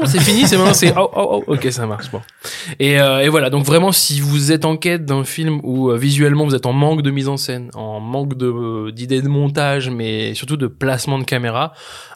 c'est 0.07 0.21
fini. 0.21 0.47
C'est 0.47 0.57
maintenant 0.57 0.75
c'est 0.75 0.95
oh 0.97 1.11
oh 1.15 1.43
oh 1.47 1.53
ok 1.55 1.73
ça 1.73 1.87
marche 1.87 2.11
bon. 2.11 2.21
Et, 2.79 3.01
euh, 3.01 3.21
et 3.21 3.29
voilà 3.29 3.51
donc 3.51 3.65
vraiment 3.65 3.91
si 3.91 4.21
vous 4.21 4.53
êtes 4.53 4.65
en 4.65 4.77
quête 4.77 5.05
d'un 5.05 5.25
film 5.25 5.61
où 5.65 5.91
euh, 5.91 5.97
visuellement 5.97 6.45
vous 6.45 6.55
êtes 6.55 6.67
en 6.67 6.73
manque 6.73 7.03
de 7.03 7.11
mise 7.11 7.29
en 7.29 7.37
scène, 7.37 7.71
en 7.75 8.01
manque 8.01 8.37
de 8.37 8.47
euh, 8.47 8.93
d'idées 8.93 9.23
de 9.23 9.29
montage, 9.29 9.91
mais 9.91 10.35
surtout 10.35 10.57
de 10.57 10.67
placement 10.67 11.19
de 11.19 11.25
caméra, 11.25 11.73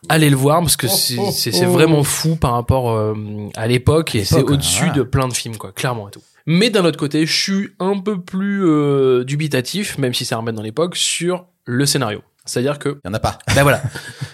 allez 0.08 0.30
le 0.30 0.36
voir 0.36 0.60
parce 0.60 0.76
que 0.76 0.86
c'est 0.86 1.16
c'est 1.30 1.52
c'est 1.52 1.64
vraiment 1.64 2.02
fou 2.02 2.36
par 2.36 2.52
rapport 2.52 2.90
euh, 2.90 3.14
à 3.56 3.66
l'époque 3.66 4.14
et 4.14 4.24
c'est 4.24 4.42
au-dessus 4.42 4.84
voilà. 4.84 4.92
de 4.94 5.02
plein 5.02 5.28
de 5.28 5.34
films 5.34 5.56
quoi 5.56 5.72
clairement 5.72 6.08
et 6.08 6.10
tout. 6.10 6.22
Mais 6.50 6.70
d'un 6.70 6.86
autre 6.86 6.98
côté, 6.98 7.26
je 7.26 7.38
suis 7.38 7.70
un 7.78 7.98
peu 7.98 8.22
plus 8.22 8.64
euh, 8.64 9.22
dubitatif, 9.22 9.98
même 9.98 10.14
si 10.14 10.24
ça 10.24 10.38
remet 10.38 10.52
dans 10.52 10.62
l'époque, 10.62 10.96
sur 10.96 11.44
le 11.66 11.84
scénario. 11.84 12.22
C'est-à-dire 12.46 12.78
que 12.78 13.00
Il 13.04 13.08
y 13.08 13.10
en 13.10 13.12
a 13.14 13.18
pas. 13.18 13.38
bah 13.54 13.62
voilà. 13.62 13.82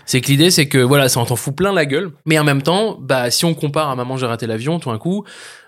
C'est 0.07 0.21
que 0.21 0.29
l'idée, 0.29 0.53
c'est 0.53 0.69
que 0.69 0.79
voilà, 0.79 1.09
ça 1.09 1.19
en 1.19 1.27
t'en 1.27 1.35
fout 1.35 1.57
plein 1.57 1.73
la 1.73 1.87
gueule. 1.87 2.13
Mais 2.25 2.39
en 2.39 2.45
même 2.45 2.63
temps, 2.63 2.97
bah, 3.01 3.33
si 3.33 3.45
on 3.45 3.55
compare 3.55 3.91
à 3.91 3.97
Maman, 3.97 4.17
j'ai 4.17 4.27
raté 4.27 4.47
l'avion, 4.47 4.79
tout 4.79 4.93
d'un 4.93 4.99
coup, 4.99 5.25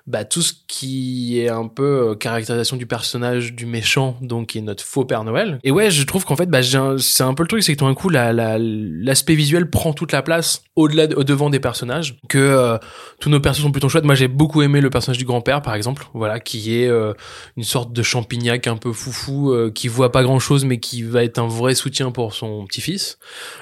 bah, 0.07 0.25
tout 0.25 0.43
ce 0.43 0.53
qui 0.67 1.41
est 1.41 1.49
un 1.49 1.69
peu 1.69 2.11
euh, 2.11 2.15
caractérisation 2.15 2.77
du 2.77 2.87
personnage 2.87 3.55
du 3.55 3.67
méchant, 3.67 4.17
donc 4.21 4.49
qui 4.49 4.59
est 4.59 4.63
notre 4.63 4.85
faux 4.85 5.05
Père 5.05 5.25
Noël. 5.25 5.59
Et 5.65 5.71
ouais, 5.71 5.91
je 5.91 6.03
trouve 6.05 6.25
qu'en 6.25 6.37
fait, 6.37 6.47
bah, 6.47 6.61
c'est 6.63 7.23
un 7.23 7.35
peu 7.35 7.43
le 7.43 7.49
truc, 7.49 7.63
c'est 7.63 7.75
que 7.75 7.79
tout 7.79 7.87
d'un 7.87 7.95
coup, 7.95 8.09
la, 8.09 8.33
la, 8.33 8.57
l'aspect 8.59 9.35
visuel 9.35 9.69
prend 9.71 9.93
toute 9.93 10.13
la 10.13 10.23
place 10.23 10.63
au-delà, 10.77 11.07
au 11.17 11.25
devant 11.25 11.51
des 11.51 11.61
personnages, 11.61 12.19
que 12.29 12.39
euh, 12.39 12.79
tous 13.21 13.31
nos 13.31 13.41
persos 13.41 13.63
sont 13.63 13.73
plutôt 13.73 13.89
chouettes. 13.89 14.05
Moi, 14.05 14.15
j'ai 14.15 14.29
beaucoup 14.29 14.63
aimé 14.63 14.81
le 14.81 14.91
personnage 14.91 15.19
du 15.19 15.25
grand-père, 15.25 15.63
par 15.63 15.75
exemple, 15.75 16.07
voilà, 16.15 16.41
qui 16.41 16.77
est 16.77 16.89
euh, 16.89 17.13
une 17.57 17.65
sorte 17.65 17.93
de 17.93 18.03
champignac 18.03 18.67
un 18.67 18.77
peu 18.77 18.93
foufou, 18.93 19.53
euh, 19.53 19.71
qui 19.71 19.89
voit 19.89 20.13
pas 20.13 20.23
grand-chose, 20.23 20.65
mais 20.65 20.79
qui 20.79 21.03
va 21.03 21.25
être 21.25 21.39
un 21.39 21.49
vrai 21.49 21.75
soutien 21.75 22.11
pour 22.11 22.35
son 22.35 22.65
petit-fils 22.67 22.87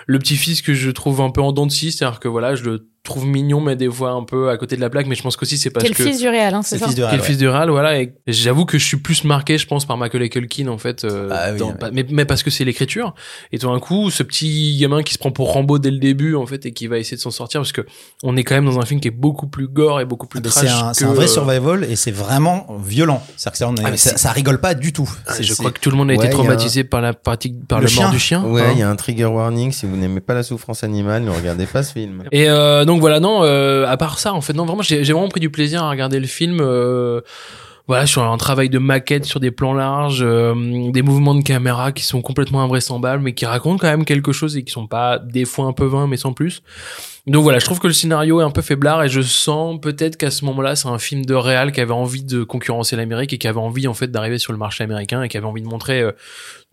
le 0.06 0.18
petit-fils 0.18 0.62
que 0.62 0.74
je 0.74 0.90
trouve 0.90 1.20
un 1.20 1.30
peu 1.30 1.40
en 1.40 1.52
dents 1.52 1.66
de 1.66 1.72
scie, 1.72 1.92
c'est-à-dire 1.92 2.20
que 2.20 2.28
voilà, 2.28 2.54
je 2.54 2.64
le 2.64 2.88
trouve 3.04 3.26
mignon, 3.26 3.60
mais 3.60 3.76
des 3.76 3.90
fois 3.90 4.10
un 4.12 4.24
peu 4.24 4.48
à 4.50 4.56
côté 4.56 4.76
de 4.76 4.80
la 4.80 4.90
plaque, 4.90 5.06
mais 5.06 5.14
je 5.14 5.22
pense 5.22 5.36
qu'aussi 5.36 5.58
c'est 5.58 5.70
parce 5.70 5.84
Quel 5.84 5.94
que... 5.94 6.02
fils 6.02 6.18
du 6.20 6.28
réel, 6.28 6.54
hein, 6.54 6.62
c'est 6.62 6.78
ça 6.78 6.86
fils 6.86 6.94
Quel 6.96 7.04
Réal, 7.04 7.20
ouais. 7.20 7.26
fils 7.26 7.38
du 7.38 7.46
Ral, 7.48 7.70
voilà, 7.70 8.00
et 8.00 8.14
j'avoue 8.26 8.64
que 8.64 8.78
je 8.78 8.84
suis 8.86 8.96
plus 8.96 9.24
marqué, 9.24 9.58
je 9.58 9.66
pense, 9.66 9.84
par 9.84 9.96
Macaulay 9.98 10.28
Culkin, 10.30 10.68
en 10.68 10.78
fait, 10.78 11.04
euh, 11.04 11.28
Ah 11.30 11.52
oui, 11.52 11.58
dans- 11.58 11.68
ouais. 11.68 11.74
pas- 11.74 11.90
mais, 11.92 12.04
mais 12.10 12.24
parce 12.24 12.42
que 12.42 12.50
c'est 12.50 12.64
l'écriture, 12.64 13.14
et 13.52 13.58
tout 13.58 13.66
d'un 13.70 13.78
coup, 13.78 14.10
ce 14.10 14.22
petit 14.22 14.76
gamin 14.80 15.02
qui 15.02 15.12
se 15.14 15.18
prend 15.18 15.30
pour 15.30 15.52
Rambo 15.52 15.78
dès 15.78 15.90
le 15.90 15.98
début, 15.98 16.34
en 16.34 16.46
fait, 16.46 16.64
et 16.66 16.72
qui 16.72 16.86
va 16.86 16.98
essayer 16.98 17.16
de 17.16 17.22
s'en 17.22 17.30
sortir, 17.30 17.60
parce 17.60 17.72
que 17.72 17.82
on 18.22 18.36
est 18.36 18.42
quand 18.44 18.54
même 18.54 18.64
dans 18.64 18.78
un 18.80 18.86
film 18.86 19.00
qui 19.00 19.08
est 19.08 19.12
beaucoup 19.12 19.46
plus 19.48 19.68
gore 19.68 20.00
et 20.00 20.06
beaucoup 20.06 20.26
plus 20.26 20.40
trash 20.40 20.64
C'est 20.94 21.04
un, 21.04 21.10
que- 21.10 21.14
vrai 21.14 21.28
survival 21.28 21.84
et 21.84 21.96
c'est 21.96 22.10
vraiment 22.10 22.66
violent. 22.82 23.22
C'est-à-dire 23.36 23.52
que 23.52 23.58
ça, 23.58 23.68
on 23.68 23.76
est- 23.76 23.82
Ah, 23.84 23.96
ça, 23.98 24.10
c'est- 24.12 24.18
ça 24.18 24.32
rigole 24.32 24.60
pas 24.60 24.74
du 24.74 24.92
tout. 24.94 25.10
Ah, 25.26 25.34
je 25.40 25.52
crois 25.54 25.70
que 25.72 25.80
tout 25.80 25.90
le 25.90 25.96
monde 25.98 26.08
a 26.10 26.14
Ouais, 26.14 26.18
été 26.24 26.28
a 26.28 26.30
traumatisé 26.30 26.84
par 26.84 27.02
la 27.02 27.12
pratique, 27.12 27.66
par 27.68 27.80
Le 27.80 27.86
le, 27.86 27.90
mort 27.92 28.02
chien. 28.04 28.10
du 28.10 28.18
chien. 28.18 28.42
Ouais, 28.44 28.62
hein. 28.62 28.70
il 28.72 28.78
y 28.78 28.82
a 28.82 28.88
un 28.88 28.96
trigger 28.96 29.26
warning. 29.26 29.72
Si 29.72 29.84
vous 29.84 29.96
n'aimez 29.96 30.20
pas 30.20 30.32
la 30.34 30.42
souffrance 30.42 30.82
animale, 30.84 31.22
ne 31.24 31.30
regardez 31.30 31.66
pas 31.66 31.82
ce 31.82 31.92
film. 31.92 32.24
Et 32.32 32.48
euh, 32.48 32.84
donc 32.84 32.93
voilà, 33.00 33.20
non, 33.20 33.42
euh, 33.42 33.86
à 33.86 33.96
part 33.96 34.18
ça, 34.18 34.32
en 34.32 34.40
fait, 34.40 34.52
non, 34.52 34.64
vraiment, 34.64 34.82
j'ai 34.82 35.04
j'ai 35.04 35.12
vraiment 35.12 35.28
pris 35.28 35.40
du 35.40 35.50
plaisir 35.50 35.82
à 35.82 35.90
regarder 35.90 36.20
le 36.20 36.26
film. 36.26 36.58
euh, 36.60 37.20
voilà, 37.86 38.06
sur 38.06 38.22
un 38.22 38.36
travail 38.38 38.70
de 38.70 38.78
maquette, 38.78 39.26
sur 39.26 39.40
des 39.40 39.50
plans 39.50 39.74
larges, 39.74 40.22
euh, 40.22 40.54
des 40.90 41.02
mouvements 41.02 41.34
de 41.34 41.42
caméra 41.42 41.92
qui 41.92 42.02
sont 42.02 42.22
complètement 42.22 42.62
invraisemblables, 42.62 43.22
mais 43.22 43.34
qui 43.34 43.44
racontent 43.44 43.76
quand 43.76 43.88
même 43.90 44.06
quelque 44.06 44.32
chose 44.32 44.56
et 44.56 44.64
qui 44.64 44.72
sont 44.72 44.86
pas 44.86 45.18
des 45.18 45.44
fois 45.44 45.66
un 45.66 45.74
peu 45.74 45.84
vains, 45.84 46.06
mais 46.06 46.16
sans 46.16 46.32
plus. 46.32 46.62
Donc 47.26 47.42
voilà, 47.42 47.58
je 47.58 47.64
trouve 47.64 47.80
que 47.80 47.86
le 47.86 47.92
scénario 47.92 48.40
est 48.40 48.44
un 48.44 48.50
peu 48.50 48.62
faiblard 48.62 49.02
et 49.02 49.08
je 49.08 49.20
sens 49.20 49.78
peut-être 49.80 50.16
qu'à 50.16 50.30
ce 50.30 50.44
moment-là, 50.46 50.76
c'est 50.76 50.88
un 50.88 50.98
film 50.98 51.24
de 51.24 51.34
réal 51.34 51.72
qui 51.72 51.80
avait 51.80 51.92
envie 51.92 52.22
de 52.22 52.42
concurrencer 52.42 52.96
l'Amérique 52.96 53.32
et 53.34 53.38
qui 53.38 53.48
avait 53.48 53.60
envie 53.60 53.86
en 53.86 53.94
fait 53.94 54.10
d'arriver 54.10 54.38
sur 54.38 54.52
le 54.52 54.58
marché 54.58 54.84
américain 54.84 55.22
et 55.22 55.28
qui 55.28 55.36
avait 55.36 55.46
envie 55.46 55.62
de 55.62 55.68
montrer 55.68 56.00
euh, 56.00 56.12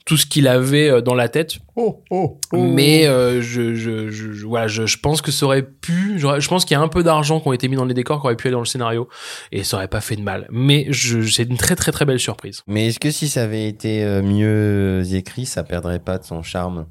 tout 0.06 0.18
ce 0.18 0.26
qu'il 0.26 0.48
avait 0.48 0.90
euh, 0.90 1.02
dans 1.02 1.14
la 1.14 1.30
tête. 1.30 1.58
Mais 2.54 3.08
euh, 3.08 3.42
je, 3.42 3.76
je, 3.76 4.46
voilà, 4.46 4.68
je, 4.68 4.86
je 4.86 4.98
pense 4.98 5.22
que 5.22 5.32
ça 5.32 5.46
aurait 5.46 5.62
pu. 5.64 6.18
j'aurais- 6.18 6.42
Je 6.42 6.48
pense 6.50 6.66
qu'il 6.66 6.76
y 6.76 6.78
a 6.80 6.82
un 6.82 6.88
peu 6.88 7.04
d'argent 7.04 7.40
qui 7.40 7.48
ont 7.48 7.54
été 7.54 7.68
mis 7.68 7.76
dans 7.76 7.86
les 7.86 7.94
décors, 7.94 8.20
qui 8.20 8.28
aurait 8.28 8.36
pu 8.36 8.48
aller 8.48 8.54
dans 8.54 8.60
le 8.60 8.66
scénario, 8.66 9.08
et 9.52 9.64
ça 9.64 9.78
aurait 9.78 9.88
pas 9.88 10.02
fait 10.02 10.16
de 10.16 10.22
mal. 10.24 10.48
Mais 10.52 10.88
je, 10.90 11.22
c'est 11.22 11.44
une 11.44 11.58
très 11.58 11.76
très 11.76 11.92
très 11.92 12.06
belle 12.06 12.20
surprise. 12.20 12.62
Mais 12.68 12.88
est-ce 12.88 13.00
que 13.00 13.12
si 13.12 13.30
ça 13.30 13.44
avait 13.44 13.68
été 13.68 14.04
euh, 14.04 14.22
mieux 14.22 15.04
écrit, 15.14 15.46
ça 15.46 15.64
perdrait 15.64 16.00
pas 16.00 16.18
de 16.18 16.24
son 16.26 16.42
charme? 16.44 16.86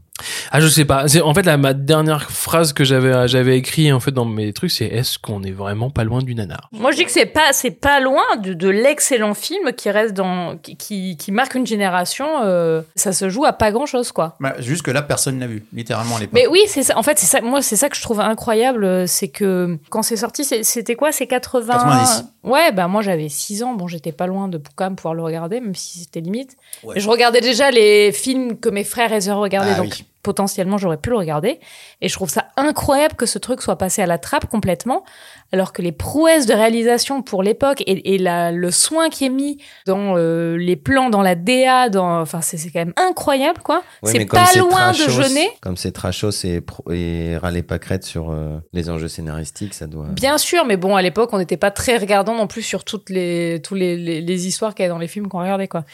Ah, 0.52 0.60
je 0.60 0.66
sais 0.66 0.84
pas. 0.84 1.08
C'est 1.08 1.20
en 1.20 1.34
fait 1.34 1.44
la 1.44 1.56
ma 1.56 1.74
dernière 1.74 2.30
phrase 2.30 2.72
que 2.72 2.84
j'avais 2.84 3.28
j'avais 3.28 3.56
écrit 3.56 3.92
en 3.92 4.00
fait 4.00 4.10
dans 4.10 4.24
mes 4.24 4.52
trucs, 4.52 4.70
c'est 4.70 4.86
est-ce 4.86 5.18
qu'on 5.18 5.42
est 5.42 5.50
vraiment 5.50 5.90
pas 5.90 6.04
loin 6.04 6.20
du 6.20 6.34
nanar? 6.34 6.68
Moi, 6.72 6.92
je 6.92 6.96
dis 6.96 7.04
que 7.04 7.10
c'est 7.10 7.26
pas, 7.26 7.52
c'est 7.52 7.70
pas 7.70 8.00
loin 8.00 8.24
de, 8.42 8.52
de 8.54 8.68
l'excellent 8.68 9.34
film 9.34 9.72
qui 9.72 9.90
reste 9.90 10.14
dans, 10.14 10.56
qui, 10.56 11.16
qui, 11.16 11.32
marque 11.32 11.54
une 11.54 11.66
génération. 11.66 12.26
euh, 12.42 12.82
ça 12.96 13.12
se 13.12 13.28
joue 13.28 13.44
à 13.44 13.52
pas 13.52 13.72
grand 13.72 13.86
chose, 13.86 14.12
quoi. 14.12 14.36
Bah, 14.40 14.54
juste 14.58 14.82
que 14.82 14.90
là, 14.90 15.02
personne 15.02 15.38
l'a 15.38 15.46
vu, 15.46 15.64
littéralement 15.72 16.16
à 16.16 16.20
l'époque. 16.20 16.34
Mais 16.34 16.46
oui, 16.46 16.60
c'est 16.66 16.82
ça. 16.82 16.98
En 16.98 17.02
fait, 17.02 17.18
c'est 17.18 17.26
ça. 17.26 17.40
Moi, 17.40 17.62
c'est 17.62 17.76
ça 17.76 17.88
que 17.88 17.96
je 17.96 18.02
trouve 18.02 18.20
incroyable, 18.20 18.84
euh, 18.84 19.06
c'est 19.06 19.28
que 19.28 19.78
quand 19.90 20.02
c'est 20.02 20.16
sorti, 20.16 20.44
c'était 20.44 20.94
quoi 20.94 21.12
C'est 21.12 21.26
80 21.26 21.70
90. 21.70 22.24
Ouais, 22.42 22.72
bah 22.72 22.88
moi 22.88 23.02
j'avais 23.02 23.28
6 23.28 23.62
ans. 23.62 23.74
Bon, 23.74 23.86
j'étais 23.86 24.12
pas 24.12 24.26
loin 24.26 24.48
de 24.48 24.60
quand 24.74 24.84
même 24.84 24.96
pouvoir 24.96 25.14
le 25.14 25.22
regarder, 25.22 25.60
même 25.60 25.74
si 25.74 25.98
c'était 25.98 26.20
limite. 26.20 26.56
Ouais. 26.82 26.96
Et 26.96 27.00
je 27.00 27.08
regardais 27.08 27.40
déjà 27.40 27.70
les 27.70 28.12
films 28.12 28.58
que 28.58 28.68
mes 28.68 28.84
frères 28.84 29.12
et 29.12 29.20
sœurs 29.20 29.38
regardaient. 29.38 29.72
Ah 29.74 29.78
donc 29.82 29.92
oui. 29.98 30.04
Potentiellement 30.22 30.78
j'aurais 30.78 30.96
pu 30.96 31.10
le 31.10 31.16
regarder. 31.16 31.60
Et 32.00 32.08
je 32.08 32.14
trouve 32.14 32.30
ça 32.30 32.48
incroyable 32.56 33.14
que 33.14 33.26
ce 33.26 33.38
truc 33.38 33.62
soit 33.62 33.76
passé 33.76 34.02
à 34.02 34.06
la 34.06 34.18
trappe 34.18 34.46
complètement, 34.46 35.04
alors 35.52 35.72
que 35.72 35.82
les 35.82 35.92
prouesses 35.92 36.46
de 36.46 36.54
réalisation 36.54 37.22
pour 37.22 37.42
l'époque 37.42 37.82
et, 37.86 38.14
et 38.14 38.18
la, 38.18 38.52
le 38.52 38.70
soin 38.70 39.08
qui 39.08 39.24
est 39.24 39.30
mis 39.30 39.58
dans 39.86 40.16
euh, 40.16 40.56
les 40.56 40.76
plans, 40.76 41.10
dans 41.10 41.22
la 41.22 41.34
DA, 41.34 41.88
dans, 41.88 42.20
enfin 42.20 42.40
c'est 42.40 42.56
c'est 42.56 42.70
quand 42.70 42.80
même 42.80 42.94
incroyable 42.96 43.60
quoi. 43.62 43.82
Ouais, 44.02 44.12
c'est 44.12 44.26
pas 44.26 44.52
loin 44.56 44.92
de 44.92 45.10
jeûner. 45.10 45.48
Comme 45.60 45.76
c'est 45.76 45.92
trashos 45.92 46.30
et, 46.44 47.36
râler 47.36 47.62
pas 47.62 47.78
crête 47.78 48.04
sur 48.04 48.30
euh, 48.30 48.58
les 48.72 48.90
enjeux 48.90 49.08
scénaristiques, 49.08 49.74
ça 49.74 49.86
doit. 49.86 50.06
Bien 50.06 50.38
sûr, 50.38 50.64
mais 50.64 50.76
bon, 50.76 50.96
à 50.96 51.02
l'époque, 51.02 51.30
on 51.32 51.38
n'était 51.38 51.56
pas 51.56 51.70
très 51.70 51.96
regardant 51.96 52.34
non 52.34 52.46
plus 52.46 52.62
sur 52.62 52.84
toutes 52.84 53.10
les, 53.10 53.60
tous 53.62 53.74
les, 53.74 53.96
les, 53.96 54.20
les 54.20 54.46
histoires 54.46 54.74
qu'il 54.74 54.84
y 54.84 54.86
a 54.86 54.88
dans 54.88 54.98
les 54.98 55.08
films 55.08 55.28
qu'on 55.28 55.40
regardait, 55.40 55.68
quoi. 55.68 55.84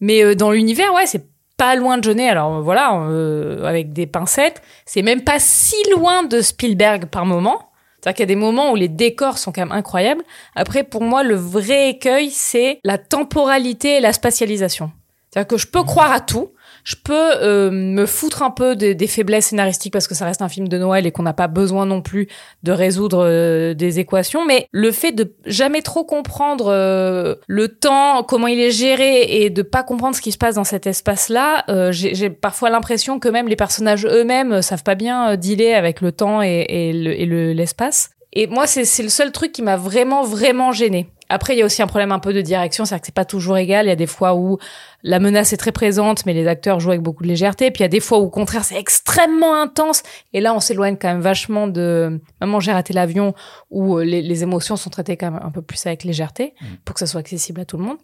Mais 0.00 0.22
euh, 0.22 0.34
dans 0.34 0.50
l'univers, 0.50 0.92
ouais, 0.94 1.06
c'est 1.06 1.24
pas 1.56 1.74
loin 1.76 1.98
de 1.98 2.04
Jeunet. 2.04 2.28
Alors 2.28 2.62
voilà, 2.62 2.94
euh, 2.94 3.64
avec 3.64 3.92
des 3.92 4.06
pincettes, 4.06 4.62
c'est 4.84 5.02
même 5.02 5.22
pas 5.22 5.38
si 5.38 5.76
loin 5.94 6.22
de 6.22 6.40
Spielberg 6.40 7.06
par 7.06 7.26
moment. 7.26 7.70
C'est-à-dire 8.00 8.16
qu'il 8.16 8.22
y 8.22 8.30
a 8.30 8.34
des 8.34 8.40
moments 8.40 8.70
où 8.72 8.76
les 8.76 8.88
décors 8.88 9.38
sont 9.38 9.52
quand 9.52 9.62
même 9.62 9.72
incroyables. 9.72 10.22
Après, 10.54 10.84
pour 10.84 11.02
moi, 11.02 11.22
le 11.22 11.34
vrai 11.34 11.90
écueil, 11.90 12.30
c'est 12.30 12.78
la 12.84 12.98
temporalité 12.98 13.96
et 13.96 14.00
la 14.00 14.12
spatialisation. 14.12 14.92
C'est-à-dire 15.30 15.48
que 15.48 15.56
je 15.56 15.66
peux 15.66 15.82
croire 15.82 16.12
à 16.12 16.20
tout. 16.20 16.50
Je 16.86 16.94
peux 17.02 17.12
euh, 17.42 17.68
me 17.72 18.06
foutre 18.06 18.44
un 18.44 18.52
peu 18.52 18.76
des- 18.76 18.94
des 18.94 19.08
faiblesses 19.08 19.46
scénaristiques 19.46 19.92
parce 19.92 20.06
que 20.06 20.14
ça 20.14 20.24
reste 20.24 20.40
un 20.40 20.48
film 20.48 20.68
de 20.68 20.78
Noël 20.78 21.04
et 21.04 21.10
qu'on 21.10 21.24
n'a 21.24 21.32
pas 21.32 21.48
besoin 21.48 21.84
non 21.84 22.00
plus 22.00 22.28
de 22.62 22.70
résoudre 22.70 23.24
euh, 23.26 23.74
des 23.74 23.98
équations, 23.98 24.46
mais 24.46 24.68
le 24.70 24.92
fait 24.92 25.10
de 25.10 25.34
jamais 25.46 25.82
trop 25.82 26.04
comprendre 26.04 26.68
euh, 26.68 27.34
le 27.48 27.66
temps, 27.66 28.22
comment 28.22 28.46
il 28.46 28.60
est 28.60 28.70
géré 28.70 29.22
et 29.42 29.50
de 29.50 29.62
pas 29.62 29.82
comprendre 29.82 30.14
ce 30.14 30.20
qui 30.20 30.30
se 30.30 30.38
passe 30.38 30.54
dans 30.54 30.62
cet 30.62 30.86
espace-là, 30.86 31.64
euh, 31.68 31.90
j'ai 31.90 32.30
parfois 32.30 32.70
l'impression 32.70 33.18
que 33.18 33.28
même 33.28 33.48
les 33.48 33.56
personnages 33.56 34.06
eux-mêmes 34.06 34.62
savent 34.62 34.84
pas 34.84 34.94
bien 34.94 35.30
euh, 35.32 35.36
dealer 35.36 35.74
avec 35.74 36.00
le 36.00 36.12
temps 36.12 36.40
et, 36.40 36.66
et 36.68 36.92
le- 36.92 37.20
et 37.20 37.26
le- 37.26 37.52
l'espace. 37.52 38.10
Et 38.32 38.46
moi, 38.46 38.68
c'est 38.68 39.02
le 39.02 39.08
seul 39.08 39.32
truc 39.32 39.50
qui 39.50 39.62
m'a 39.62 39.76
vraiment, 39.76 40.22
vraiment 40.22 40.70
gêné. 40.70 41.08
Après, 41.28 41.54
il 41.54 41.58
y 41.58 41.62
a 41.62 41.64
aussi 41.64 41.82
un 41.82 41.86
problème 41.86 42.12
un 42.12 42.18
peu 42.18 42.32
de 42.32 42.40
direction, 42.40 42.84
c'est-à-dire 42.84 43.02
que 43.02 43.06
c'est 43.06 43.14
pas 43.14 43.24
toujours 43.24 43.56
égal. 43.56 43.86
Il 43.86 43.88
y 43.88 43.92
a 43.92 43.96
des 43.96 44.06
fois 44.06 44.34
où 44.34 44.58
la 45.02 45.18
menace 45.18 45.52
est 45.52 45.56
très 45.56 45.72
présente, 45.72 46.24
mais 46.26 46.32
les 46.32 46.46
acteurs 46.46 46.80
jouent 46.80 46.90
avec 46.90 47.02
beaucoup 47.02 47.22
de 47.22 47.28
légèreté. 47.28 47.70
Puis 47.70 47.80
il 47.80 47.82
y 47.82 47.86
a 47.86 47.88
des 47.88 48.00
fois 48.00 48.18
où, 48.18 48.24
au 48.24 48.30
contraire, 48.30 48.64
c'est 48.64 48.78
extrêmement 48.78 49.60
intense. 49.60 50.02
Et 50.32 50.40
là, 50.40 50.54
on 50.54 50.60
s'éloigne 50.60 50.96
quand 50.96 51.08
même 51.08 51.20
vachement 51.20 51.66
de 51.66 52.20
Maman, 52.40 52.60
j'ai 52.60 52.72
raté 52.72 52.92
l'avion, 52.92 53.34
où 53.70 53.98
euh, 53.98 54.04
les, 54.04 54.22
les 54.22 54.42
émotions 54.42 54.76
sont 54.76 54.90
traitées 54.90 55.16
quand 55.16 55.30
même 55.30 55.42
un 55.42 55.50
peu 55.50 55.62
plus 55.62 55.84
avec 55.86 56.04
légèreté, 56.04 56.54
pour 56.84 56.94
que 56.94 57.00
ça 57.00 57.06
soit 57.06 57.20
accessible 57.20 57.60
à 57.60 57.64
tout 57.64 57.76
le 57.76 57.84
monde. 57.84 57.98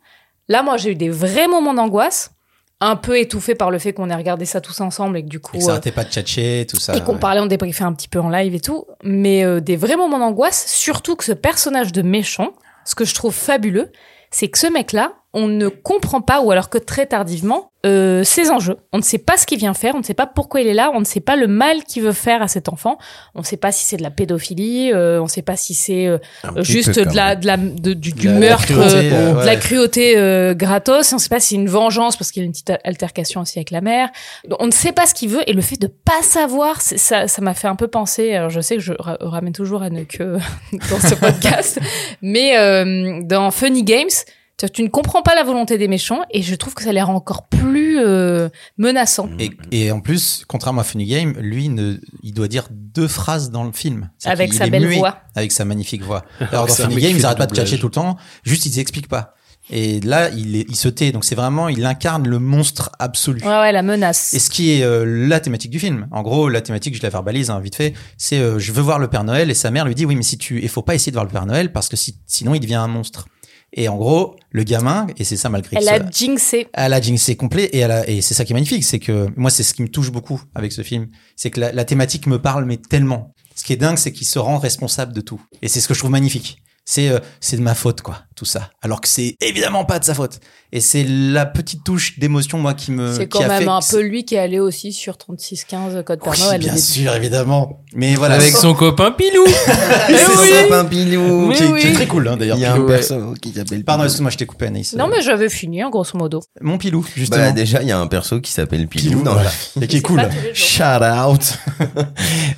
Là, 0.48 0.62
moi, 0.62 0.76
j'ai 0.76 0.90
eu 0.90 0.94
des 0.94 1.10
vrais 1.10 1.48
moments 1.48 1.74
d'angoisse, 1.74 2.32
un 2.82 2.96
peu 2.96 3.18
étouffés 3.18 3.54
par 3.54 3.70
le 3.70 3.78
fait 3.78 3.92
qu'on 3.92 4.10
ait 4.10 4.14
regardé 4.14 4.44
ça 4.44 4.60
tous 4.60 4.80
ensemble 4.80 5.16
et 5.16 5.22
que 5.22 5.28
du 5.28 5.38
coup... 5.38 5.56
Et 5.56 5.60
ça 5.60 5.76
euh, 5.76 5.90
pas 5.92 6.02
de 6.02 6.10
tchatcher, 6.10 6.66
tout 6.68 6.80
ça. 6.80 6.96
et 6.96 7.00
qu'on 7.00 7.14
ouais. 7.14 7.20
parlait, 7.20 7.40
on 7.40 7.46
débriefait 7.46 7.84
un 7.84 7.92
petit 7.92 8.08
peu 8.08 8.18
en 8.18 8.28
live 8.28 8.54
et 8.56 8.60
tout, 8.60 8.86
mais 9.04 9.44
euh, 9.44 9.60
des 9.60 9.76
vrais 9.76 9.96
moments 9.96 10.18
d'angoisse, 10.18 10.66
surtout 10.66 11.14
que 11.14 11.24
ce 11.24 11.32
personnage 11.32 11.92
de 11.92 12.02
méchant, 12.02 12.54
ce 12.84 12.94
que 12.94 13.04
je 13.04 13.14
trouve 13.14 13.34
fabuleux, 13.34 13.90
c'est 14.30 14.48
que 14.48 14.58
ce 14.58 14.66
mec-là, 14.66 15.14
on 15.34 15.46
ne 15.48 15.68
comprend 15.68 16.20
pas, 16.20 16.40
ou 16.42 16.50
alors 16.50 16.68
que 16.68 16.78
très 16.78 17.06
tardivement, 17.06 17.70
euh, 17.84 18.22
ses 18.22 18.50
enjeux. 18.50 18.76
On 18.92 18.98
ne 18.98 19.02
sait 19.02 19.18
pas 19.18 19.36
ce 19.36 19.44
qu'il 19.46 19.58
vient 19.58 19.74
faire, 19.74 19.94
on 19.96 19.98
ne 19.98 20.04
sait 20.04 20.14
pas 20.14 20.26
pourquoi 20.26 20.60
il 20.60 20.68
est 20.68 20.74
là, 20.74 20.92
on 20.94 21.00
ne 21.00 21.04
sait 21.04 21.20
pas 21.20 21.34
le 21.34 21.48
mal 21.48 21.82
qu'il 21.84 22.02
veut 22.02 22.12
faire 22.12 22.40
à 22.42 22.46
cet 22.48 22.68
enfant, 22.68 22.96
on 23.34 23.40
ne 23.40 23.44
sait 23.44 23.56
pas 23.56 23.72
si 23.72 23.84
c'est 23.84 23.96
de 23.96 24.02
la 24.02 24.10
pédophilie, 24.10 24.92
euh, 24.92 25.18
on 25.20 25.24
ne 25.24 25.28
sait 25.28 25.42
pas 25.42 25.56
si 25.56 25.74
c'est 25.74 26.06
euh, 26.06 26.18
juste 26.58 26.94
peu, 26.94 27.10
de 27.10 27.16
la, 27.16 27.34
de 27.34 27.46
la, 27.46 27.56
de- 27.56 27.94
du, 27.94 28.12
du 28.12 28.26
La- 28.28 28.32
la 28.34 28.38
meurtre, 28.40 28.66
cruauté, 28.66 28.84
euh, 28.94 29.14
euh, 29.14 29.32
de 29.40 29.46
la 29.46 29.52
ouais. 29.54 29.58
cruauté 29.58 30.14
euh, 30.16 30.54
gratos, 30.54 31.12
on 31.12 31.16
ne 31.16 31.20
sait 31.20 31.28
pas 31.28 31.40
si 31.40 31.48
c'est 31.48 31.54
une 31.56 31.68
vengeance 31.68 32.16
parce 32.16 32.30
qu'il 32.30 32.42
y 32.42 32.44
a 32.44 32.46
une 32.46 32.52
petite 32.52 32.72
altercation 32.84 33.40
aussi 33.40 33.58
avec 33.58 33.70
la 33.72 33.80
mère. 33.80 34.10
Donc, 34.46 34.62
On 34.62 34.66
ne 34.66 34.70
sait 34.72 34.92
pas 34.92 35.06
ce 35.06 35.14
qu'il 35.14 35.30
veut 35.30 35.42
et 35.48 35.52
le 35.54 35.62
fait 35.62 35.80
de 35.80 35.88
pas 35.88 36.22
savoir, 36.22 36.80
ça, 36.82 37.26
ça 37.26 37.42
m'a 37.42 37.54
fait 37.54 37.68
un 37.68 37.76
peu 37.76 37.88
penser. 37.88 38.32
Alors 38.34 38.50
je 38.50 38.60
sais 38.60 38.76
que 38.76 38.82
je 38.82 38.92
ra- 38.96 39.16
ramène 39.20 39.52
toujours 39.54 39.82
à 39.82 39.90
ne 39.90 40.04
que 40.04 40.36
dans 40.90 41.00
ce 41.00 41.14
podcast, 41.16 41.80
mais 42.22 42.56
euh, 42.58 43.20
dans 43.24 43.50
Funny 43.50 43.82
Games, 43.82 44.08
tu, 44.58 44.70
tu 44.70 44.82
ne 44.82 44.88
comprends 44.88 45.22
pas 45.22 45.34
la 45.34 45.42
volonté 45.44 45.78
des 45.78 45.88
méchants 45.88 46.20
et 46.30 46.42
je 46.42 46.54
trouve 46.54 46.74
que 46.74 46.82
ça 46.82 46.92
les 46.92 47.02
rend 47.02 47.14
encore 47.14 47.46
plus 47.48 47.98
euh, 47.98 48.48
menaçants. 48.78 49.28
Et, 49.38 49.50
et 49.70 49.90
en 49.92 50.00
plus, 50.00 50.44
contrairement 50.46 50.80
à 50.82 50.84
Funny 50.84 51.06
Game, 51.06 51.32
lui, 51.38 51.68
ne, 51.68 51.96
il 52.22 52.32
doit 52.34 52.48
dire 52.48 52.68
deux 52.70 53.08
phrases 53.08 53.50
dans 53.50 53.64
le 53.64 53.72
film. 53.72 54.10
Avec 54.24 54.52
sa 54.54 54.66
belle 54.68 54.86
muet 54.86 54.98
voix. 54.98 55.18
Avec 55.34 55.52
sa 55.52 55.64
magnifique 55.64 56.02
voix. 56.02 56.24
Alors 56.52 56.66
dans 56.66 56.74
Funny 56.74 56.96
Game, 56.96 57.16
ils 57.16 57.24
arrêtent 57.26 57.38
du 57.38 57.40
pas 57.40 57.46
de 57.46 57.54
tchatcher 57.54 57.76
doublage. 57.76 57.80
tout 57.80 57.86
le 57.88 57.92
temps. 57.92 58.16
Juste, 58.44 58.66
ils 58.66 58.78
expliquent 58.78 59.08
pas. 59.08 59.34
Et 59.70 60.00
là, 60.00 60.28
il, 60.30 60.56
est- 60.56 60.66
il 60.68 60.74
se 60.74 60.88
tait. 60.88 61.12
Donc 61.12 61.24
c'est 61.24 61.36
vraiment, 61.36 61.68
il 61.68 61.84
incarne 61.86 62.26
le 62.28 62.38
monstre 62.40 62.90
absolu. 62.98 63.40
Ouais, 63.42 63.48
ouais, 63.48 63.72
la 63.72 63.82
menace. 63.82 64.34
Et 64.34 64.40
ce 64.40 64.50
qui 64.50 64.72
est 64.72 64.82
euh, 64.82 65.04
la 65.06 65.38
thématique 65.38 65.70
du 65.70 65.78
film. 65.78 66.08
En 66.10 66.22
gros, 66.22 66.48
la 66.48 66.60
thématique, 66.60 66.96
je 66.96 67.02
la 67.02 67.10
verbalise 67.10 67.48
hein, 67.48 67.60
vite 67.60 67.76
fait, 67.76 67.94
c'est 68.18 68.40
euh, 68.40 68.58
je 68.58 68.72
veux 68.72 68.82
voir 68.82 68.98
le 68.98 69.06
Père 69.08 69.22
Noël 69.22 69.50
et 69.50 69.54
sa 69.54 69.70
mère 69.70 69.84
lui 69.84 69.94
dit 69.94 70.04
oui, 70.04 70.16
mais 70.16 70.22
si 70.24 70.36
tu, 70.36 70.60
il 70.60 70.68
faut 70.68 70.82
pas 70.82 70.96
essayer 70.96 71.12
de 71.12 71.16
voir 71.16 71.24
le 71.24 71.30
Père 71.30 71.46
Noël 71.46 71.70
parce 71.72 71.88
que 71.88 71.96
si, 71.96 72.16
sinon 72.26 72.54
il 72.54 72.60
devient 72.60 72.74
un 72.74 72.88
monstre. 72.88 73.26
Et 73.74 73.88
en 73.88 73.96
gros, 73.96 74.36
le 74.50 74.64
gamin, 74.64 75.06
et 75.16 75.24
c'est 75.24 75.36
ça 75.36 75.48
malgré 75.48 75.76
Elle 75.78 75.84
ça, 75.84 75.94
a 75.94 76.10
jinxé. 76.10 76.68
elle 76.74 76.92
a 76.92 77.00
jinxé 77.00 77.36
complet 77.36 77.64
et 77.72 77.78
elle 77.78 77.90
a, 77.90 78.08
et 78.08 78.20
c'est 78.20 78.34
ça 78.34 78.44
qui 78.44 78.52
est 78.52 78.54
magnifique, 78.54 78.84
c'est 78.84 78.98
que 78.98 79.28
moi 79.36 79.50
c'est 79.50 79.62
ce 79.62 79.72
qui 79.72 79.82
me 79.82 79.88
touche 79.88 80.10
beaucoup 80.12 80.42
avec 80.54 80.72
ce 80.72 80.82
film, 80.82 81.08
c'est 81.36 81.50
que 81.50 81.60
la, 81.60 81.72
la 81.72 81.84
thématique 81.84 82.26
me 82.26 82.38
parle 82.40 82.64
mais 82.66 82.76
tellement. 82.76 83.34
Ce 83.54 83.64
qui 83.64 83.72
est 83.72 83.76
dingue, 83.76 83.98
c'est 83.98 84.12
qu'il 84.12 84.26
se 84.26 84.38
rend 84.38 84.58
responsable 84.58 85.12
de 85.12 85.20
tout. 85.20 85.40
Et 85.62 85.68
c'est 85.68 85.80
ce 85.80 85.88
que 85.88 85.94
je 85.94 85.98
trouve 86.00 86.10
magnifique. 86.10 86.58
C'est 86.84 87.08
euh, 87.08 87.18
c'est 87.40 87.56
de 87.56 87.62
ma 87.62 87.74
faute 87.74 88.02
quoi, 88.02 88.24
tout 88.34 88.44
ça. 88.44 88.70
Alors 88.82 89.00
que 89.00 89.08
c'est 89.08 89.36
évidemment 89.40 89.84
pas 89.84 89.98
de 89.98 90.04
sa 90.04 90.14
faute. 90.14 90.40
Et 90.74 90.80
c'est 90.80 91.04
la 91.04 91.44
petite 91.44 91.84
touche 91.84 92.18
d'émotion 92.18 92.58
moi 92.58 92.72
qui 92.72 92.92
me 92.92 93.12
C'est 93.12 93.28
qui 93.28 93.38
quand 93.38 93.44
a 93.44 93.48
même 93.48 93.62
fait 93.64 93.68
un 93.68 93.80
peu 93.90 94.00
lui 94.00 94.24
qui 94.24 94.36
est 94.36 94.38
allé 94.38 94.58
aussi 94.58 94.92
sur 94.92 95.18
3615 95.18 96.02
Code 96.04 96.20
Père 96.20 96.32
oui, 96.32 96.40
Noël. 96.40 96.60
bien 96.60 96.72
début. 96.72 96.82
sûr, 96.82 97.14
évidemment. 97.14 97.82
Mais 97.94 98.14
voilà. 98.14 98.36
Avec 98.36 98.52
son 98.52 98.72
copain 98.74 99.10
Pilou. 99.12 99.44
C'est 100.06 100.40
oui. 100.40 100.48
sympa, 100.50 100.84
Pilou. 100.84 101.48
Mais 101.48 101.54
qui, 101.54 101.64
oui. 101.64 101.80
qui 101.80 101.86
est 101.88 101.92
très 101.92 102.06
cool, 102.06 102.26
hein, 102.28 102.36
d'ailleurs. 102.38 102.56
Il 102.56 102.60
y 102.60 102.64
a 102.64 102.72
un 102.74 102.86
perso 102.86 103.34
qui 103.40 103.52
s'appelle 103.52 103.84
Pardon, 103.84 104.04
excuse-moi, 104.04 104.30
je 104.30 104.38
t'ai 104.38 104.46
coupé, 104.46 104.66
Anaïs. 104.66 104.94
Non, 104.94 105.08
mais 105.08 105.20
j'avais 105.20 105.50
fini, 105.50 105.84
en 105.84 105.90
grosso 105.90 106.16
modo. 106.16 106.40
Mon 106.60 106.78
Pilou, 106.78 107.06
justement. 107.14 107.42
Bah, 107.42 107.52
déjà, 107.52 107.82
il 107.82 107.88
y 107.88 107.92
a 107.92 107.98
un 107.98 108.06
perso 108.06 108.40
qui 108.40 108.50
s'appelle 108.52 108.88
Pilou, 108.88 109.10
Pilou, 109.10 109.22
dans 109.24 109.32
voilà. 109.34 109.50
la 109.76 109.84
Et 109.84 109.88
qui 109.88 109.96
est 109.96 109.98
C'est 109.98 110.02
cool. 110.02 110.22
Shout 110.54 110.82
out. 111.02 111.58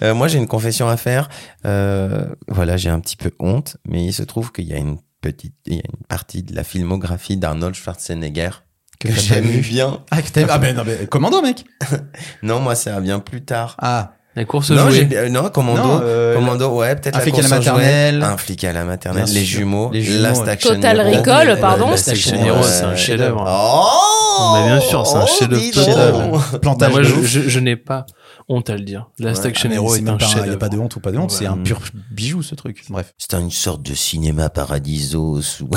Euh, 0.03 0.15
moi, 0.15 0.29
j'ai 0.29 0.39
une 0.39 0.47
confession 0.47 0.89
à 0.89 0.97
faire. 0.97 1.29
Euh, 1.67 2.25
voilà, 2.49 2.77
j'ai 2.77 2.91
un 2.91 3.01
petit 3.01 3.17
peu 3.17 3.31
honte, 3.39 3.77
mais 3.87 4.05
il 4.05 4.13
se 4.13 4.23
trouve 4.23 4.53
qu'il 4.53 4.67
y 4.67 4.73
a 4.73 4.77
une 4.77 4.99
petite, 5.25 5.55
il 5.67 5.77
y 5.77 5.79
a 5.79 5.83
une 5.85 6.07
partie 6.07 6.43
de 6.43 6.55
la 6.55 6.65
filmographie 6.65 7.39
d'Arnold 7.39 7.75
Schwarzenegger 7.75 8.51
que 9.01 9.11
j'aime 9.11 9.61
bien. 9.61 10.01
Ah, 10.11 10.21
que 10.21 10.29
ah, 10.49 10.59
ben, 10.59 10.77
non, 10.77 10.83
mais 10.87 11.07
commando, 11.07 11.41
mec. 11.41 11.65
Non, 12.43 12.61
moi, 12.61 12.75
ça 12.75 13.01
vient 13.01 13.21
plus 13.21 13.43
tard. 13.43 13.75
Ah, 13.79 14.13
La 14.37 14.45
course 14.45 14.71
Non, 14.71 14.87
euh, 14.91 15.29
non, 15.31 15.49
Commando. 15.49 15.83
Non, 15.83 16.01
euh, 16.03 16.35
Commando, 16.35 16.69
ouais, 16.77 16.95
peut-être 16.97 17.17
un 17.17 17.19
la 17.19 17.25
flic 17.25 17.39
à 17.39 17.43
la 17.43 17.49
maternelle. 17.49 18.23
Un 18.23 18.37
flic 18.37 18.65
à 18.65 18.73
la 18.73 18.85
maternelle. 18.85 19.29
Les 19.33 19.45
jumeaux. 19.45 19.91
Les 19.93 20.03
jumeaux, 20.03 20.23
Last. 20.23 20.47
Action 20.47 20.75
Total 20.75 20.99
Hero. 21.01 21.19
Recall, 21.19 21.61
pardon. 21.61 21.91
Last 21.91 22.09
Action 22.09 22.45
Hero, 22.45 22.63
c'est 22.63 22.85
un 22.85 22.97
chef-d'œuvre. 22.97 23.45
Oh! 23.49 24.57
Mais 24.57 24.67
bien 24.67 24.81
sûr, 24.81 25.07
c'est 25.07 25.17
un 25.17 25.25
Oh, 25.25 25.39
chef-d'œuvre. 25.39 25.73
Chef-d'œuvre. 25.73 26.49
Bah, 26.53 26.59
Plantage 26.59 26.93
moi, 26.93 27.03
je 27.03 27.61
n'ai 27.61 27.77
pas 27.77 28.05
honte 28.49 28.69
à 28.71 28.77
le 28.77 28.83
dire. 28.83 29.09
Last 29.19 29.43
Ouais. 29.43 29.49
Action 29.51 29.69
Ah, 29.73 29.75
Hero 29.77 29.95
est 29.95 30.01
même 30.01 30.15
un 30.15 30.19
chef 30.19 30.43
Il 30.45 30.49
n'y 30.49 30.55
a 30.55 30.59
pas 30.59 30.69
de 30.69 30.79
honte 30.79 30.97
ou 30.97 31.01
pas 31.01 31.13
de 31.13 31.19
honte, 31.19 31.31
Ouais. 31.33 31.37
c'est 31.39 31.47
un 31.47 31.57
pur 31.59 31.81
bijou, 32.11 32.43
ce 32.43 32.55
truc. 32.55 32.85
Bref. 32.91 33.15
C'est 33.19 33.35
une 33.35 33.51
sorte 33.51 33.83
de 33.83 33.95
cinéma 33.95 34.51
paradiso 34.51 35.41
sous. 35.43 35.69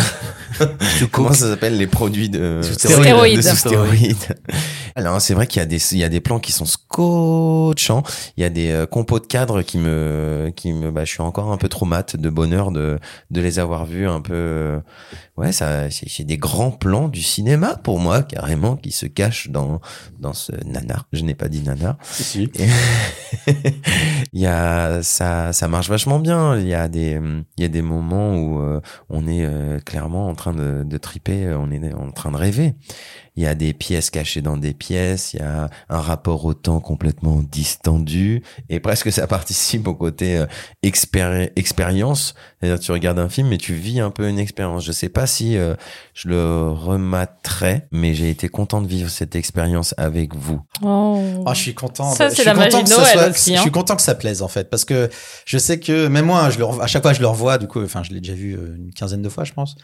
Comment 1.12 1.34
ça 1.34 1.50
s'appelle 1.50 1.78
les 1.78 1.88
produits 1.88 2.30
de 2.30 2.62
Sous 2.64 2.74
stéroïdes. 2.74 3.38
de 3.38 3.42
sous 3.42 3.56
stéroïdes. 3.56 4.16
Alors 4.98 5.22
c'est 5.22 5.36
vrai 5.36 5.46
qu'il 5.46 5.60
y 5.60 5.62
a 5.62 5.68
des 5.68 5.78
il 5.94 6.00
y 6.00 6.04
a 6.04 6.10
des 6.10 6.22
plans 6.22 6.40
qui 6.40 6.52
sont 6.52 6.66
scotchants. 6.66 8.02
Il 8.36 8.42
y 8.42 8.44
a 8.44 8.50
des 8.50 8.72
euh, 8.72 8.88
compos 8.88 9.20
de 9.20 9.28
cadres 9.28 9.62
qui 9.62 9.78
me 9.78 10.52
qui 10.56 10.74
me 10.74 10.90
bah 10.90 11.06
je 11.06 11.12
suis 11.12 11.22
encore 11.22 11.52
un 11.52 11.58
peu 11.58 11.70
trop 11.70 11.86
mat 11.86 12.16
de 12.16 12.30
bonheur 12.32 12.72
de 12.72 12.98
de 13.30 13.42
les 13.42 13.60
avoir 13.60 13.86
vus 13.86 14.08
un 14.08 14.22
peu. 14.22 14.34
euh, 14.34 14.80
Ouais 15.38 15.52
ça 15.52 15.92
c'est 15.92 16.24
des 16.24 16.38
grands 16.40 16.72
plans 16.72 17.10
du 17.10 17.22
cinéma 17.22 17.76
pour 17.84 18.00
moi 18.00 18.24
carrément 18.24 18.76
qui 18.76 18.90
se 18.92 19.06
cachent 19.06 19.52
dans 19.52 19.82
dans 20.20 20.34
ce 20.34 20.52
nanar. 20.66 21.06
Je 21.14 21.24
n'ai 21.24 21.36
pas 21.36 21.48
dit 21.48 21.62
nanar. 21.62 21.98
Si, 22.02 22.50
il 24.34 24.42
y 24.42 24.48
a 24.48 25.04
ça 25.04 25.54
ça 25.54 25.68
marche 25.68 25.90
vachement 25.90 26.18
bien 26.20 26.58
il 26.58 26.68
y 26.68 26.74
a 26.74 26.88
des 26.88 27.22
il 27.58 27.62
y 27.62 27.66
a 27.66 27.70
des 27.70 27.84
moments 27.84 28.36
où 28.36 28.60
euh, 28.62 28.82
on 29.10 29.28
est 29.28 29.46
euh, 29.46 29.80
clairement 29.80 30.28
en 30.28 30.34
train 30.34 30.54
de, 30.54 30.82
de 30.84 30.98
triper 30.98 31.54
on 31.54 31.70
est 31.70 31.94
en 31.94 32.10
train 32.12 32.32
de 32.32 32.38
rêver 32.38 32.74
il 33.38 33.44
y 33.44 33.48
a 33.48 33.56
des 33.56 33.74
pièces 33.74 34.10
cachées 34.10 34.42
dans 34.42 34.58
des 34.58 34.74
pièces 34.74 35.34
il 35.34 35.40
y 35.40 35.44
a 35.44 35.70
un 35.90 36.02
rapport 36.02 36.44
au 36.46 36.54
temps 36.54 36.80
complètement 36.82 37.42
distendu 37.50 38.44
et 38.70 38.80
presque 38.80 39.12
ça 39.12 39.28
participe 39.28 39.88
au 39.88 39.94
côté 39.96 40.38
euh, 40.38 40.46
expéri- 40.84 41.52
expérience 41.56 42.34
c'est-à-dire 42.60 42.80
tu 42.84 42.92
regardes 42.92 43.20
un 43.20 43.30
film 43.30 43.54
et 43.54 43.58
tu 43.58 43.74
vis 43.74 44.00
un 44.00 44.10
peu 44.10 44.28
une 44.28 44.40
expérience 44.40 44.84
je 44.84 44.92
sais 44.92 45.10
pas 45.10 45.28
si 45.28 45.56
euh, 45.58 45.76
je 46.14 46.28
le 46.30 46.72
rematerai 46.72 47.84
mais 47.92 48.14
j'ai 48.14 48.30
été 48.30 48.50
content 48.50 48.82
de 48.82 48.88
vivre 48.88 49.10
cette 49.10 49.36
expérience 49.36 49.94
avec 49.98 50.36
vous 50.36 50.62
Oh. 50.82 51.44
Oh, 51.46 51.54
je 51.54 51.60
suis 51.60 51.74
content. 51.74 52.12
Ça, 52.14 52.26
je 52.26 52.36
c'est 52.36 52.42
suis 52.42 52.46
la 52.46 52.54
magie 52.54 52.70
content 52.70 52.84
de 52.84 52.90
que 52.90 52.90
ça 52.96 53.02
Noël 53.02 53.18
soit- 53.18 53.30
aussi, 53.30 53.54
Je 53.54 53.58
hein. 53.58 53.62
suis 53.62 53.72
content 53.72 53.96
que 53.96 54.02
ça 54.02 54.14
plaise 54.16 54.42
en 54.44 54.48
fait, 54.48 54.70
parce 54.70 54.86
que 54.86 55.10
je 55.46 55.58
sais 55.58 55.80
que 55.80 56.08
même 56.08 56.26
moi, 56.26 56.50
je 56.50 56.60
le 56.60 56.66
revois- 56.66 56.84
à 56.84 56.88
chaque 56.88 57.02
fois 57.02 57.14
je 57.14 57.20
le 57.22 57.28
revois, 57.28 57.58
du 57.58 57.68
coup, 57.68 57.82
enfin, 57.84 58.04
je 58.04 58.12
l'ai 58.14 58.20
déjà 58.22 58.34
vu 58.34 58.54
euh, 58.56 58.76
une 58.78 58.92
quinzaine 58.94 59.22
de 59.22 59.30
fois, 59.30 59.44
je 59.44 59.54
pense. 59.54 59.76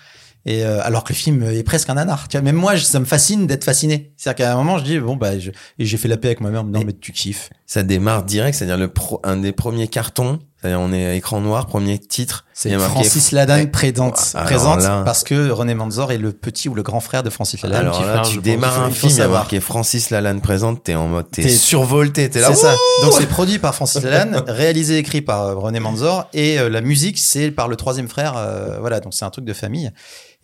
Et 0.45 0.65
euh, 0.65 0.81
alors 0.83 1.03
que 1.05 1.13
le 1.13 1.17
film 1.17 1.43
est 1.43 1.63
presque 1.63 1.89
un 1.89 1.93
nanar. 1.93 2.27
Tu 2.27 2.35
vois, 2.37 2.43
même 2.43 2.55
moi, 2.57 2.75
je- 2.75 2.83
ça 2.83 2.99
me 2.99 3.05
fascine 3.05 3.47
d'être 3.47 3.63
fasciné. 3.63 4.11
C'est-à-dire 4.17 4.45
qu'à 4.45 4.53
un 4.53 4.55
moment, 4.57 4.77
je 4.77 4.83
dis, 4.83 4.99
bon, 4.99 5.15
bah, 5.15 5.39
je- 5.39 5.51
et 5.51 5.85
j'ai 5.85 5.97
fait 5.97 6.09
la 6.09 6.17
paix 6.17 6.27
avec 6.29 6.41
ma 6.41 6.49
mère, 6.49 6.63
non, 6.65 6.79
Mais- 6.79 6.85
mais 6.85 6.93
tu 6.93 7.11
kiffes. 7.13 7.49
Ça 7.65 7.81
démarre 7.83 8.23
direct, 8.23 8.57
c'est-à-dire 8.57 8.77
le 8.77 8.89
pro, 8.89 9.21
un 9.23 9.37
des 9.37 9.53
premiers 9.53 9.87
cartons. 9.87 10.39
C'est-à-dire 10.61 10.79
on 10.79 10.93
est 10.93 11.05
à 11.05 11.13
écran 11.15 11.41
noir, 11.41 11.65
premier 11.65 11.99
titre. 11.99 12.45
C'est 12.53 12.71
Francis 12.79 13.33
Lalanne 13.33 13.69
présente, 13.69 14.31
Alors 14.33 14.45
présente 14.47 14.79
là- 14.81 15.01
parce 15.03 15.23
que 15.25 15.49
René 15.49 15.73
Manzor 15.75 16.13
est 16.13 16.17
le 16.17 16.31
petit 16.31 16.69
ou 16.69 16.73
le 16.73 16.83
grand 16.83 17.01
frère 17.01 17.21
de 17.21 17.29
Francis 17.29 17.61
Lalanne. 17.63 17.81
Alors 17.81 18.01
là, 18.01 18.11
frère, 18.13 18.21
tu 18.21 18.37
démarres 18.37 18.81
un 18.81 18.89
film, 18.89 19.09
il 19.11 19.15
y 19.17 19.19
a 19.19 19.23
savoir. 19.23 19.41
marqué 19.41 19.59
Francis 19.59 20.09
Lalanne 20.09 20.39
présente, 20.39 20.81
t'es 20.83 20.95
en 20.95 21.09
mode, 21.09 21.29
t'es 21.31 21.49
survolté, 21.49 22.29
t'es 22.29 22.39
là. 22.39 22.47
C'est 22.47 22.61
ça. 22.61 22.75
Donc 23.01 23.11
c'est 23.17 23.25
produit 23.27 23.59
par 23.59 23.75
Francis 23.75 24.01
Lalanne, 24.03 24.41
réalisé 24.47 24.95
et 24.95 24.97
écrit 24.99 25.21
par 25.21 25.41
euh, 25.47 25.55
René 25.55 25.81
Manzor 25.81 26.29
et 26.33 26.57
euh, 26.59 26.69
la 26.69 26.79
musique 26.79 27.17
c'est 27.19 27.51
par 27.51 27.67
le 27.67 27.75
troisième 27.75 28.07
frère. 28.07 28.35
euh, 28.37 28.77
voilà, 28.79 29.01
donc 29.01 29.13
c'est 29.13 29.25
un 29.25 29.29
truc 29.31 29.43
de 29.43 29.53
famille. 29.53 29.91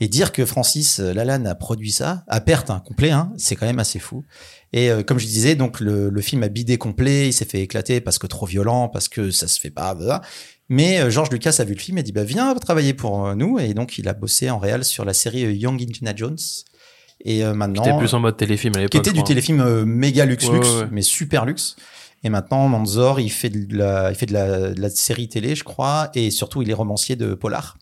Et 0.01 0.07
dire 0.07 0.31
que 0.31 0.45
Francis 0.45 0.99
euh, 0.99 1.13
Lalanne 1.13 1.45
a 1.45 1.55
produit 1.55 1.91
ça 1.91 2.23
à 2.27 2.39
perte 2.39 2.69
hein, 2.69 2.81
complet, 2.85 3.11
hein, 3.11 3.33
c'est 3.37 3.55
quand 3.55 3.65
même 3.65 3.79
assez 3.79 3.99
fou. 3.99 4.23
Et 4.71 4.89
euh, 4.89 5.03
comme 5.03 5.19
je 5.19 5.25
disais, 5.25 5.55
donc 5.55 5.79
le, 5.79 6.09
le 6.09 6.21
film 6.21 6.43
a 6.43 6.47
bidé 6.47 6.77
complet, 6.77 7.27
il 7.27 7.33
s'est 7.33 7.45
fait 7.45 7.61
éclater 7.61 7.99
parce 7.99 8.17
que 8.17 8.27
trop 8.27 8.45
violent, 8.45 8.87
parce 8.87 9.09
que 9.09 9.31
ça 9.31 9.47
se 9.47 9.59
fait 9.59 9.71
pas. 9.71 9.97
Mais 10.69 10.99
euh, 10.99 11.09
George 11.09 11.31
Lucas 11.31 11.55
a 11.59 11.63
vu 11.63 11.73
le 11.73 11.79
film 11.79 11.97
et 11.97 12.03
dit 12.03 12.11
bah 12.11 12.23
viens 12.23 12.53
travailler 12.55 12.93
pour 12.93 13.25
euh, 13.25 13.35
nous 13.35 13.57
et 13.59 13.73
donc 13.73 13.97
il 13.97 14.07
a 14.07 14.13
bossé 14.13 14.49
en 14.51 14.59
réel 14.59 14.85
sur 14.85 15.03
la 15.03 15.13
série 15.13 15.43
euh, 15.45 15.51
Young 15.51 15.81
Indiana 15.81 16.13
Jones. 16.15 16.37
Et 17.25 17.43
euh, 17.43 17.53
maintenant, 17.53 17.83
Qui 17.83 17.89
était 17.89 17.97
plus 17.97 18.13
en 18.13 18.19
mode 18.19 18.37
téléfilm 18.37 18.73
à 18.75 18.79
l'époque. 18.79 18.91
qui 18.91 18.97
était 18.97 19.11
du 19.11 19.23
téléfilm 19.23 19.83
méga 19.83 20.23
luxe 20.25 20.47
Ouais, 20.47 20.53
luxe, 20.53 20.69
ouais, 20.69 20.81
ouais. 20.83 20.87
mais 20.91 21.01
super 21.01 21.45
luxe. 21.45 21.75
Et 22.23 22.29
maintenant, 22.29 22.67
Manzor, 22.67 23.19
il 23.19 23.29
fait 23.29 23.49
de 23.49 23.77
la, 23.77 24.11
il 24.11 24.15
fait 24.15 24.25
de 24.25 24.33
la, 24.33 24.71
de 24.71 24.81
la 24.81 24.89
série 24.89 25.27
télé, 25.27 25.55
je 25.55 25.63
crois, 25.63 26.11
et 26.15 26.31
surtout, 26.31 26.61
il 26.61 26.69
est 26.69 26.73
romancier 26.73 27.15
de 27.15 27.33
polar. 27.33 27.77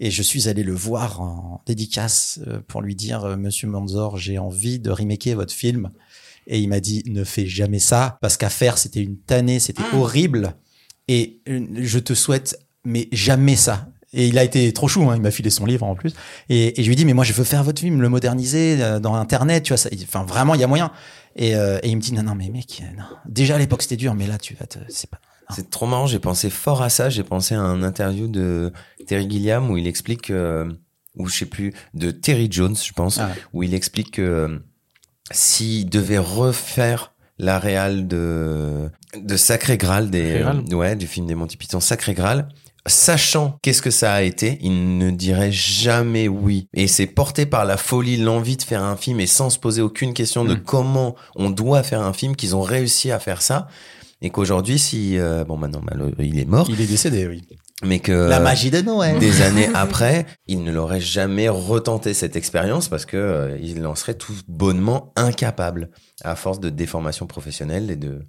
Et 0.00 0.10
je 0.10 0.22
suis 0.22 0.48
allé 0.48 0.62
le 0.62 0.74
voir 0.74 1.20
en 1.20 1.62
dédicace 1.66 2.40
euh, 2.46 2.60
pour 2.66 2.82
lui 2.82 2.94
dire, 2.94 3.24
euh, 3.24 3.36
Monsieur 3.36 3.68
Manzor, 3.68 4.16
j'ai 4.16 4.38
envie 4.38 4.78
de 4.78 4.90
remaker 4.90 5.36
votre 5.36 5.52
film. 5.52 5.90
Et 6.46 6.60
il 6.60 6.68
m'a 6.68 6.80
dit, 6.80 7.02
ne 7.06 7.24
fais 7.24 7.46
jamais 7.46 7.78
ça, 7.78 8.18
parce 8.22 8.36
qu'à 8.36 8.48
faire, 8.48 8.78
c'était 8.78 9.02
une 9.02 9.18
tannée, 9.18 9.60
c'était 9.60 9.82
horrible. 9.92 10.54
Et 11.06 11.40
euh, 11.48 11.66
je 11.76 11.98
te 11.98 12.14
souhaite, 12.14 12.58
mais 12.84 13.08
jamais 13.12 13.56
ça. 13.56 13.88
Et 14.14 14.26
il 14.28 14.38
a 14.38 14.44
été 14.44 14.72
trop 14.72 14.88
chou, 14.88 15.10
hein, 15.10 15.16
il 15.16 15.20
m'a 15.22 15.30
filé 15.30 15.50
son 15.50 15.66
livre 15.66 15.84
en 15.84 15.94
plus. 15.94 16.14
Et, 16.48 16.80
et 16.80 16.82
je 16.82 16.88
lui 16.88 16.94
ai 16.94 16.96
dit, 16.96 17.04
mais 17.04 17.12
moi, 17.12 17.24
je 17.24 17.34
veux 17.34 17.44
faire 17.44 17.62
votre 17.62 17.80
film, 17.80 18.00
le 18.00 18.08
moderniser 18.08 18.78
euh, 18.80 19.00
dans 19.00 19.14
Internet, 19.14 19.64
tu 19.64 19.70
vois. 19.72 19.76
Ça, 19.76 19.90
enfin, 20.02 20.24
vraiment, 20.24 20.54
il 20.54 20.60
y 20.60 20.64
a 20.64 20.66
moyen. 20.66 20.90
Et, 21.36 21.54
euh, 21.54 21.78
et 21.82 21.90
il 21.90 21.96
me 21.96 22.00
dit, 22.00 22.12
non, 22.12 22.22
non, 22.22 22.34
mais 22.34 22.48
mec, 22.48 22.82
non. 22.96 23.04
Déjà 23.28 23.56
à 23.56 23.58
l'époque, 23.58 23.82
c'était 23.82 23.96
dur, 23.96 24.14
mais 24.14 24.26
là, 24.26 24.38
tu 24.38 24.54
vas 24.54 24.66
te. 24.66 24.78
C'est 24.88 25.10
pas. 25.10 25.20
C'est 25.54 25.70
trop 25.70 25.86
marrant, 25.86 26.06
j'ai 26.06 26.18
pensé 26.18 26.50
fort 26.50 26.82
à 26.82 26.88
ça, 26.90 27.08
j'ai 27.10 27.24
pensé 27.24 27.54
à 27.54 27.60
un 27.60 27.82
interview 27.82 28.28
de 28.28 28.72
Terry 29.06 29.28
Gilliam 29.30 29.70
où 29.70 29.76
il 29.76 29.86
explique, 29.86 30.30
euh, 30.30 30.70
ou 31.16 31.26
je 31.28 31.38
sais 31.38 31.46
plus, 31.46 31.72
de 31.94 32.10
Terry 32.10 32.48
Jones, 32.50 32.76
je 32.76 32.92
pense, 32.92 33.18
Ah 33.18 33.26
ouais. 33.26 33.32
où 33.54 33.62
il 33.62 33.74
explique 33.74 34.12
que 34.12 34.22
euh, 34.22 34.58
s'il 35.30 35.88
devait 35.88 36.18
refaire 36.18 37.12
la 37.38 37.58
réal 37.58 38.08
de, 38.08 38.90
de 39.16 39.36
Sacré 39.36 39.78
Graal, 39.78 40.10
des, 40.10 40.42
euh, 40.42 40.74
ouais, 40.74 40.96
du 40.96 41.06
film 41.06 41.26
des 41.26 41.34
Monty 41.34 41.56
Python, 41.56 41.80
Sacré 41.80 42.12
Graal, 42.14 42.48
sachant 42.86 43.58
qu'est-ce 43.62 43.82
que 43.82 43.90
ça 43.90 44.12
a 44.14 44.22
été, 44.22 44.58
il 44.62 44.98
ne 44.98 45.10
dirait 45.10 45.52
jamais 45.52 46.26
oui. 46.26 46.68
Et 46.74 46.86
c'est 46.88 47.06
porté 47.06 47.44
par 47.46 47.64
la 47.64 47.76
folie, 47.76 48.16
l'envie 48.16 48.56
de 48.56 48.62
faire 48.62 48.82
un 48.82 48.96
film 48.96 49.20
et 49.20 49.26
sans 49.26 49.50
se 49.50 49.58
poser 49.58 49.82
aucune 49.82 50.14
question 50.14 50.44
de 50.44 50.54
Mm. 50.54 50.62
comment 50.62 51.14
on 51.36 51.50
doit 51.50 51.82
faire 51.82 52.00
un 52.00 52.12
film, 52.12 52.34
qu'ils 52.34 52.56
ont 52.56 52.62
réussi 52.62 53.10
à 53.12 53.18
faire 53.18 53.42
ça. 53.42 53.68
Et 54.20 54.30
qu'aujourd'hui, 54.30 54.78
si, 54.78 55.16
euh, 55.18 55.44
bon, 55.44 55.56
maintenant, 55.56 55.80
il 56.18 56.38
est 56.38 56.44
mort, 56.44 56.66
Il 56.68 56.80
est 56.80 56.86
décédé, 56.86 57.28
oui. 57.28 57.42
mais 57.84 58.00
que 58.00 58.10
La 58.12 58.40
magie 58.40 58.70
de 58.70 58.80
Noël. 58.80 59.18
des 59.20 59.42
années 59.42 59.68
après, 59.74 60.26
il 60.48 60.64
ne 60.64 60.72
l'aurait 60.72 61.00
jamais 61.00 61.48
retenté 61.48 62.14
cette 62.14 62.34
expérience 62.34 62.88
parce 62.88 63.06
que 63.06 63.16
euh, 63.16 63.56
il 63.62 63.86
en 63.86 63.94
serait 63.94 64.14
tout 64.14 64.32
bonnement 64.48 65.12
incapable 65.14 65.90
à 66.24 66.34
force 66.34 66.58
de 66.58 66.68
déformation 66.68 67.26
professionnelle 67.26 67.90
et 67.92 67.96
de 67.96 68.26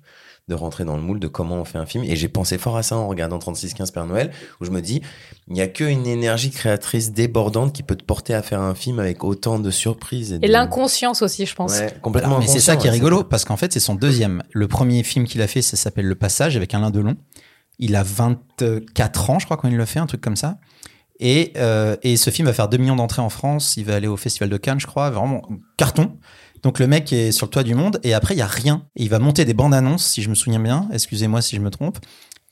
de 0.49 0.55
rentrer 0.55 0.83
dans 0.83 0.97
le 0.97 1.01
moule 1.01 1.19
de 1.19 1.27
comment 1.29 1.55
on 1.55 1.63
fait 1.65 1.77
un 1.77 1.85
film. 1.85 2.03
Et 2.03 2.17
j'ai 2.17 2.27
pensé 2.27 2.57
fort 2.57 2.75
à 2.75 2.83
ça 2.83 2.97
en 2.97 3.07
regardant 3.07 3.39
3615 3.39 3.91
Père 3.91 4.05
Noël, 4.05 4.31
où 4.59 4.65
je 4.65 4.71
me 4.71 4.81
dis, 4.81 5.01
il 5.47 5.53
n'y 5.53 5.61
a 5.61 5.67
qu'une 5.67 6.05
énergie 6.05 6.49
créatrice 6.51 7.13
débordante 7.13 7.71
qui 7.73 7.83
peut 7.83 7.95
te 7.95 8.03
porter 8.03 8.33
à 8.33 8.41
faire 8.41 8.59
un 8.59 8.75
film 8.75 8.99
avec 8.99 9.23
autant 9.23 9.59
de 9.59 9.71
surprises. 9.71 10.33
Et, 10.33 10.35
Et 10.35 10.39
de- 10.39 10.51
l'inconscience 10.51 11.21
aussi, 11.21 11.45
je 11.45 11.55
pense. 11.55 11.79
Ouais, 11.79 11.93
complètement. 12.01 12.31
Alors, 12.31 12.39
mais 12.41 12.47
c'est 12.47 12.59
ça 12.59 12.75
qui 12.75 12.87
est 12.87 12.91
rigolo, 12.91 13.23
parce 13.23 13.45
qu'en 13.45 13.55
fait, 13.57 13.71
c'est 13.71 13.79
son 13.79 13.95
deuxième. 13.95 14.43
Le 14.51 14.67
premier 14.67 15.03
film 15.03 15.25
qu'il 15.25 15.41
a 15.41 15.47
fait, 15.47 15.61
ça 15.61 15.77
s'appelle 15.77 16.05
Le 16.07 16.15
Passage 16.15 16.57
avec 16.57 16.73
Alain 16.73 16.89
Delon. 16.91 17.15
Il 17.77 17.95
a 17.95 18.03
24 18.03 19.29
ans, 19.29 19.39
je 19.39 19.45
crois, 19.45 19.57
quand 19.57 19.67
il 19.69 19.77
le 19.77 19.85
fait, 19.85 19.99
un 19.99 20.05
truc 20.05 20.21
comme 20.21 20.35
ça. 20.35 20.57
Et, 21.21 21.51
euh, 21.57 21.97
et 22.01 22.15
ce 22.17 22.29
film 22.29 22.47
va 22.47 22.53
faire 22.53 22.69
2 22.69 22.77
millions 22.77 22.95
d'entrées 22.95 23.21
en 23.21 23.29
France. 23.29 23.75
Il 23.77 23.85
va 23.85 23.95
aller 23.95 24.07
au 24.07 24.15
Festival 24.17 24.49
de 24.49 24.57
Cannes, 24.57 24.79
je 24.79 24.87
crois. 24.87 25.09
Vraiment, 25.09 25.41
carton. 25.77 26.17
Donc 26.63 26.79
le 26.79 26.87
mec 26.87 27.11
est 27.13 27.31
sur 27.31 27.45
le 27.45 27.51
toit 27.51 27.63
du 27.63 27.75
monde. 27.75 27.99
Et 28.03 28.13
après, 28.13 28.33
il 28.35 28.37
y 28.37 28.41
a 28.41 28.47
rien. 28.47 28.85
Et 28.95 29.03
il 29.03 29.09
va 29.09 29.19
monter 29.19 29.45
des 29.45 29.53
bandes 29.53 29.73
annonces, 29.73 30.05
si 30.05 30.21
je 30.21 30.29
me 30.29 30.35
souviens 30.35 30.59
bien. 30.59 30.87
Excusez-moi 30.93 31.41
si 31.41 31.55
je 31.55 31.61
me 31.61 31.69
trompe. 31.69 31.97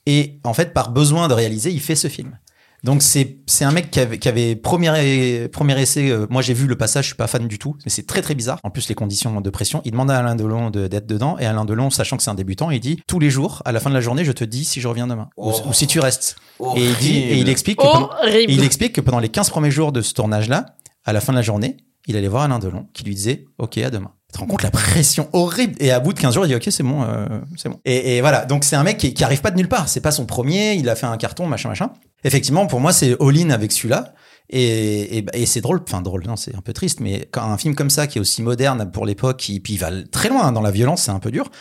Et 0.06 0.40
en 0.44 0.54
fait, 0.54 0.74
par 0.74 0.92
besoin 0.92 1.28
de 1.28 1.34
réaliser, 1.34 1.72
il 1.72 1.82
fait 1.82 1.96
ce 1.96 2.08
film. 2.08 2.38
Donc 2.84 3.02
c'est 3.02 3.40
c'est 3.48 3.66
un 3.66 3.72
mec 3.72 3.90
qui 3.90 4.00
avait, 4.00 4.20
qui 4.20 4.30
avait 4.30 4.56
premier 4.56 5.50
premier 5.52 5.82
essai. 5.82 6.12
euh, 6.12 6.28
moi 6.30 6.44
j'ai 6.44 6.54
vu 6.54 6.68
le 6.68 6.76
passage, 6.76 7.06
je 7.06 7.08
suis 7.10 7.16
pas 7.18 7.26
fan 7.26 7.48
du 7.48 7.58
tout, 7.58 7.76
mais 7.84 7.90
c'est 7.90 8.06
très 8.06 8.22
très 8.22 8.36
bizarre. 8.36 8.60
En 8.64 8.70
plus 8.70 8.88
les 8.88 8.94
conditions 8.94 9.42
de 9.42 9.50
pression. 9.50 9.82
Il 9.84 9.92
demande 9.92 10.12
à 10.12 10.20
Alain 10.20 10.36
Delon 10.36 10.70
de- 10.70 10.88
d'être 10.88 11.08
dedans 11.08 11.38
et 11.40 11.46
Alain 11.48 11.66
Delon, 11.66 11.90
sachant 11.90 12.18
que 12.18 12.24
c'est 12.24 12.30
un 12.30 12.36
débutant, 12.36 12.70
il 12.70 12.80
dit 12.80 13.00
tous 13.08 13.20
les 13.20 13.32
jours 13.32 13.64
à 13.66 13.72
la 13.72 13.80
fin 13.80 13.90
de 13.90 13.96
la 13.96 14.00
journée, 14.00 14.24
je 14.24 14.32
te 14.32 14.44
dis 14.44 14.64
si 14.64 14.80
je 14.80 14.88
reviens 14.88 15.08
demain 15.08 15.28
ou, 15.38 15.52
Oh. 15.52 15.70
ou 15.70 15.74
si 15.74 15.88
tu 15.88 16.00
restes. 16.00 16.36
Et 16.76 16.86
il 16.86 16.96
dit 16.98 17.18
et 17.18 17.26
il 17.30 17.32
Horrible. 17.34 17.50
explique 17.50 17.78
que 17.80 17.84
pendant, 17.92 18.10
il 18.48 18.64
explique 18.64 18.94
que 18.94 19.02
pendant 19.02 19.20
les 19.20 19.30
15 19.30 19.50
premiers 19.50 19.72
jours 19.72 19.92
de 19.92 20.02
ce 20.02 20.14
tournage-là, 20.14 20.68
à 21.04 21.14
la 21.14 21.20
fin 21.20 21.34
de 21.34 21.38
la 21.38 21.44
journée, 21.44 21.78
il 22.08 22.18
allait 22.18 22.28
voir 22.28 22.44
Alain 22.44 22.60
Delon 22.60 22.88
qui 22.94 23.04
lui 23.04 23.16
disait 23.16 23.46
OK 23.58 23.78
à 23.78 23.90
demain. 23.90 24.12
Tu 24.30 24.34
te 24.34 24.40
rends 24.40 24.48
compte 24.48 24.64
la 24.64 24.72
pression 24.72 25.30
horrible 25.34 25.76
et 25.80 25.92
à 25.92 26.00
bout 26.00 26.14
de 26.14 26.20
15 26.20 26.34
jours 26.34 26.46
il 26.46 26.50
dit 26.50 26.56
OK 26.56 26.68
c'est 26.70 26.84
bon 26.84 27.04
euh, 27.04 27.28
c'est 27.56 27.70
bon. 27.70 27.80
Et, 27.86 28.20
voilà 28.22 28.46
donc 28.46 28.64
c'est 28.64 28.76
un 28.76 28.84
mec 28.84 28.98
qui, 28.98 29.14
qui 29.14 29.24
arrive 29.24 29.42
pas 29.42 29.52
de 29.52 29.58
nulle 29.58 29.70
part. 29.70 29.88
C'est 29.88 30.02
pas 30.02 30.12
son 30.12 30.26
premier. 30.26 30.74
Il 30.74 30.90
a 30.90 30.96
fait 30.96 31.06
un 31.06 31.18
carton 31.18 31.48
machin 31.48 31.70
machin. 31.70 31.92
Effectivement 32.24 32.66
pour 32.68 32.80
moi 32.80 32.92
c'est 32.94 33.16
all-in 33.22 33.50
avec 33.52 33.72
celui-là. 33.72 34.14
Et, 34.50 35.18
et, 35.18 35.26
et 35.34 35.46
c'est 35.46 35.60
drôle, 35.60 35.82
enfin 35.86 36.02
drôle, 36.02 36.24
non, 36.26 36.38
c'est 36.38 36.56
un 36.56 36.62
peu 36.62 36.72
triste, 36.72 37.02
mais 37.02 37.28
quand 37.32 37.44
un 37.44 37.58
film 37.58 37.76
comme 37.76 37.90
ça, 37.90 38.08
qui 38.08 38.18
est 38.18 38.22
aussi 38.22 38.42
moderne 38.42 38.90
pour 38.92 39.06
l'époque, 39.06 39.36
qui 39.36 39.60
puis 39.60 39.74
il 39.74 39.80
va 39.80 39.90
très 40.10 40.30
loin 40.30 40.44
hein, 40.44 40.52
dans 40.54 40.62
la 40.62 40.72
violence, 40.72 41.02
c'est 41.02 41.12
un 41.12 41.20
peu 41.20 41.32
dur. 41.32 41.52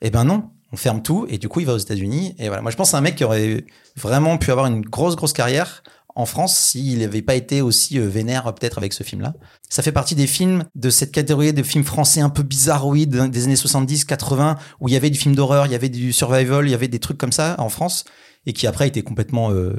Eh 0.00 0.10
ben 0.10 0.24
non, 0.24 0.50
on 0.72 0.76
ferme 0.76 1.02
tout 1.02 1.26
et 1.28 1.38
du 1.38 1.48
coup 1.48 1.60
il 1.60 1.66
va 1.66 1.74
aux 1.74 1.78
États-Unis. 1.78 2.34
Et 2.38 2.48
voilà, 2.48 2.62
moi 2.62 2.70
je 2.70 2.76
pense 2.76 2.94
à 2.94 2.98
un 2.98 3.00
mec 3.00 3.14
qui 3.14 3.24
aurait 3.24 3.64
vraiment 3.96 4.38
pu 4.38 4.50
avoir 4.50 4.66
une 4.66 4.80
grosse 4.80 5.16
grosse 5.16 5.32
carrière 5.32 5.82
en 6.14 6.26
France 6.26 6.56
s'il 6.56 6.98
n'avait 6.98 7.22
pas 7.22 7.34
été 7.34 7.60
aussi 7.60 7.98
euh, 7.98 8.08
vénère 8.08 8.46
euh, 8.46 8.52
peut-être 8.52 8.78
avec 8.78 8.92
ce 8.92 9.02
film-là. 9.02 9.34
Ça 9.68 9.82
fait 9.82 9.92
partie 9.92 10.14
des 10.14 10.26
films 10.26 10.64
de 10.74 10.90
cette 10.90 11.12
catégorie 11.12 11.52
de 11.52 11.62
films 11.62 11.84
français 11.84 12.20
un 12.20 12.30
peu 12.30 12.42
bizarroïdes 12.42 13.30
des 13.30 13.44
années 13.44 13.54
70-80 13.54 14.56
où 14.80 14.88
il 14.88 14.94
y 14.94 14.96
avait 14.96 15.10
du 15.10 15.18
film 15.18 15.34
d'horreur, 15.34 15.66
il 15.66 15.72
y 15.72 15.74
avait 15.74 15.88
du 15.88 16.12
survival, 16.12 16.66
il 16.66 16.70
y 16.70 16.74
avait 16.74 16.88
des 16.88 16.98
trucs 16.98 17.18
comme 17.18 17.32
ça 17.32 17.56
en 17.58 17.68
France 17.68 18.04
et 18.46 18.52
qui 18.52 18.66
après 18.66 18.88
été 18.88 19.02
complètement 19.02 19.50
euh, 19.52 19.72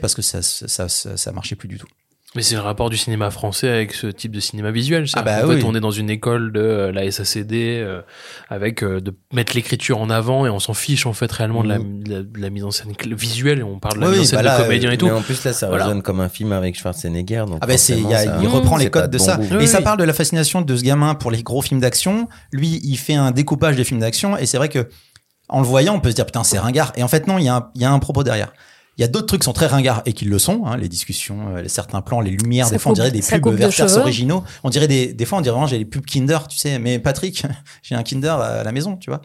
parce 0.00 0.14
que 0.14 0.22
ça, 0.22 0.42
ça, 0.42 0.88
ça, 0.88 1.16
ça 1.16 1.32
marchait 1.32 1.56
plus 1.56 1.68
du 1.68 1.78
tout. 1.78 1.88
Mais 2.36 2.42
c'est 2.42 2.56
le 2.56 2.60
rapport 2.62 2.90
du 2.90 2.96
cinéma 2.96 3.30
français 3.30 3.68
avec 3.68 3.92
ce 3.94 4.08
type 4.08 4.32
de 4.32 4.40
cinéma 4.40 4.72
visuel. 4.72 5.06
Ah 5.14 5.22
bah 5.22 5.36
en 5.44 5.48
fait, 5.48 5.54
oui. 5.54 5.62
on 5.64 5.74
est 5.74 5.80
dans 5.80 5.92
une 5.92 6.10
école 6.10 6.50
de 6.50 6.60
euh, 6.60 6.90
la 6.92 7.08
SACD 7.10 7.52
euh, 7.80 8.02
avec 8.48 8.82
euh, 8.82 9.00
de 9.00 9.14
mettre 9.32 9.54
l'écriture 9.54 9.98
en 10.00 10.10
avant 10.10 10.44
et 10.44 10.50
on 10.50 10.58
s'en 10.58 10.74
fiche 10.74 11.06
en 11.06 11.12
fait 11.12 11.30
réellement 11.30 11.62
de, 11.62 11.68
la, 11.68 11.78
de 11.78 12.10
la- 12.10 12.22
de 12.24 12.40
la 12.40 12.50
mise 12.50 12.64
en 12.64 12.72
scène 12.72 12.92
visuelle 13.12 13.60
et 13.60 13.62
on 13.62 13.78
parle 13.78 13.96
de 13.96 14.00
la 14.00 14.08
Oui, 14.10 14.18
mise 14.18 14.26
en 14.26 14.30
scène 14.30 14.36
bah 14.38 14.54
de 14.56 14.58
là, 14.58 14.64
comédiens 14.64 14.90
et 14.90 14.98
tout. 14.98 15.06
Mais 15.06 15.12
en 15.12 15.22
plus 15.22 15.44
là, 15.44 15.52
ça 15.52 15.68
Voilà. 15.68 15.84
résonne 15.84 16.02
comme 16.02 16.18
un 16.20 16.28
film 16.28 16.50
avec 16.52 16.76
Schwarzenegger. 16.76 17.44
Donc 17.46 17.58
Ah 17.60 17.76
c'est, 17.78 17.96
il, 17.96 18.08
y 18.08 18.14
a- 18.14 18.40
il 18.40 18.48
reprend 18.48 18.76
les 18.78 18.90
codes 18.90 19.10
de 19.10 19.18
bon 19.18 19.24
ça. 19.24 19.36
goût. 19.36 19.46
Et 19.52 19.56
Oui, 19.56 19.68
ça 19.68 19.78
oui. 19.78 19.84
parle 19.84 19.98
de 20.00 20.04
la 20.04 20.12
fascination 20.12 20.60
de 20.60 20.76
ce 20.76 20.82
gamin 20.82 21.14
pour 21.14 21.30
les 21.30 21.42
gros 21.44 21.62
films 21.62 21.80
d'action. 21.80 22.28
Lui, 22.52 22.80
il 22.82 22.96
fait 22.96 23.14
un 23.14 23.30
découpage 23.30 23.76
des 23.76 23.84
films 23.84 24.00
d'action 24.00 24.36
et 24.36 24.46
c'est 24.46 24.56
vrai 24.56 24.68
que 24.68 24.88
en 25.48 25.60
le 25.60 25.66
voyant, 25.66 25.94
on 25.94 26.00
peut 26.00 26.10
se 26.10 26.16
dire 26.16 26.26
putain 26.26 26.42
c'est 26.42 26.58
ringard. 26.58 26.92
Et 26.96 27.04
en 27.04 27.08
fait 27.08 27.28
non, 27.28 27.38
il 27.38 27.44
y 27.44 27.48
a 27.48 27.54
un, 27.56 27.70
il 27.76 27.82
y 27.82 27.84
a 27.84 27.92
un 27.92 27.98
propos 28.00 28.24
derrière. 28.24 28.52
Il 28.96 29.00
y 29.00 29.04
a 29.04 29.08
d'autres 29.08 29.26
trucs 29.26 29.40
qui 29.40 29.46
sont 29.46 29.52
très 29.52 29.66
ringards 29.66 30.02
et 30.06 30.12
qui 30.12 30.24
le 30.24 30.38
sont, 30.38 30.66
hein, 30.66 30.76
les 30.76 30.88
discussions, 30.88 31.56
euh, 31.56 31.62
les 31.62 31.68
certains 31.68 32.00
plans, 32.00 32.20
les 32.20 32.30
lumières. 32.30 32.66
Ça 32.66 32.72
des 32.72 32.78
fois, 32.78 32.92
on 32.92 32.94
dirait 32.94 33.10
des 33.10 33.22
pubs 33.22 33.46
originaux. 33.96 34.44
On 34.62 34.70
dirait 34.70 34.88
des, 34.88 35.12
des 35.12 35.24
fois, 35.24 35.38
on 35.38 35.40
dirait 35.40 35.52
vraiment 35.52 35.66
j'ai 35.66 35.78
les 35.78 35.84
pubs 35.84 36.04
Kinder, 36.04 36.46
tu 36.48 36.58
sais. 36.58 36.78
Mais 36.78 36.98
Patrick, 36.98 37.44
j'ai 37.82 37.94
un 37.94 38.02
Kinder 38.02 38.40
à 38.40 38.62
la 38.62 38.72
maison, 38.72 38.96
tu 38.96 39.10
vois. 39.10 39.22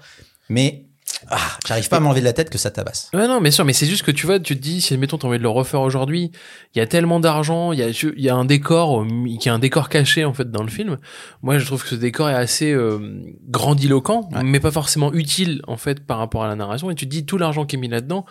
Mais 0.49 0.88
ah, 1.29 1.37
j'arrive 1.67 1.89
pas 1.89 1.97
à 1.97 1.99
m'enlever 1.99 2.21
de 2.21 2.25
la 2.25 2.33
tête 2.33 2.49
que 2.49 2.57
ça 2.57 2.71
tabasse. 2.71 3.09
Ouais, 3.13 3.27
non, 3.27 3.41
mais 3.41 3.51
sûr, 3.51 3.65
mais 3.65 3.73
c'est 3.73 3.85
juste 3.85 4.03
que 4.03 4.11
tu 4.11 4.25
vois, 4.25 4.39
tu 4.39 4.55
te 4.55 4.61
dis, 4.61 4.81
si 4.81 4.97
mettons, 4.97 5.17
t'as 5.17 5.27
envie 5.27 5.37
de 5.37 5.43
le 5.43 5.49
refaire 5.49 5.81
aujourd'hui, 5.81 6.31
il 6.75 6.77
y 6.79 6.81
a 6.81 6.87
tellement 6.87 7.19
d'argent, 7.19 7.71
il 7.73 7.79
y 7.79 7.83
a, 7.83 7.89
il 7.89 8.21
y 8.23 8.29
a 8.29 8.35
un 8.35 8.45
décor, 8.45 9.03
mi- 9.03 9.37
qui 9.37 9.49
est 9.49 9.51
un 9.51 9.59
décor 9.59 9.89
caché, 9.89 10.23
en 10.25 10.33
fait, 10.33 10.49
dans 10.49 10.63
le 10.63 10.69
film. 10.69 10.97
Moi, 11.41 11.57
je 11.57 11.65
trouve 11.65 11.83
que 11.83 11.89
ce 11.89 11.95
décor 11.95 12.29
est 12.29 12.33
assez 12.35 12.71
euh, 12.71 12.99
grandiloquent, 13.49 14.29
Ouais. 14.33 14.43
mais 14.43 14.59
pas 14.59 14.71
forcément 14.71 15.11
utile, 15.13 15.61
en 15.67 15.77
fait, 15.77 16.05
par 16.05 16.17
rapport 16.19 16.43
à 16.43 16.47
la 16.47 16.55
narration. 16.55 16.89
Et 16.91 16.95
tu 16.95 17.05
te 17.05 17.11
dis, 17.11 17.25
tout 17.25 17.37
l'argent 17.37 17.65
qui 17.65 17.75
est 17.75 17.79
mis 17.79 17.87
là-dedans, 17.89 18.25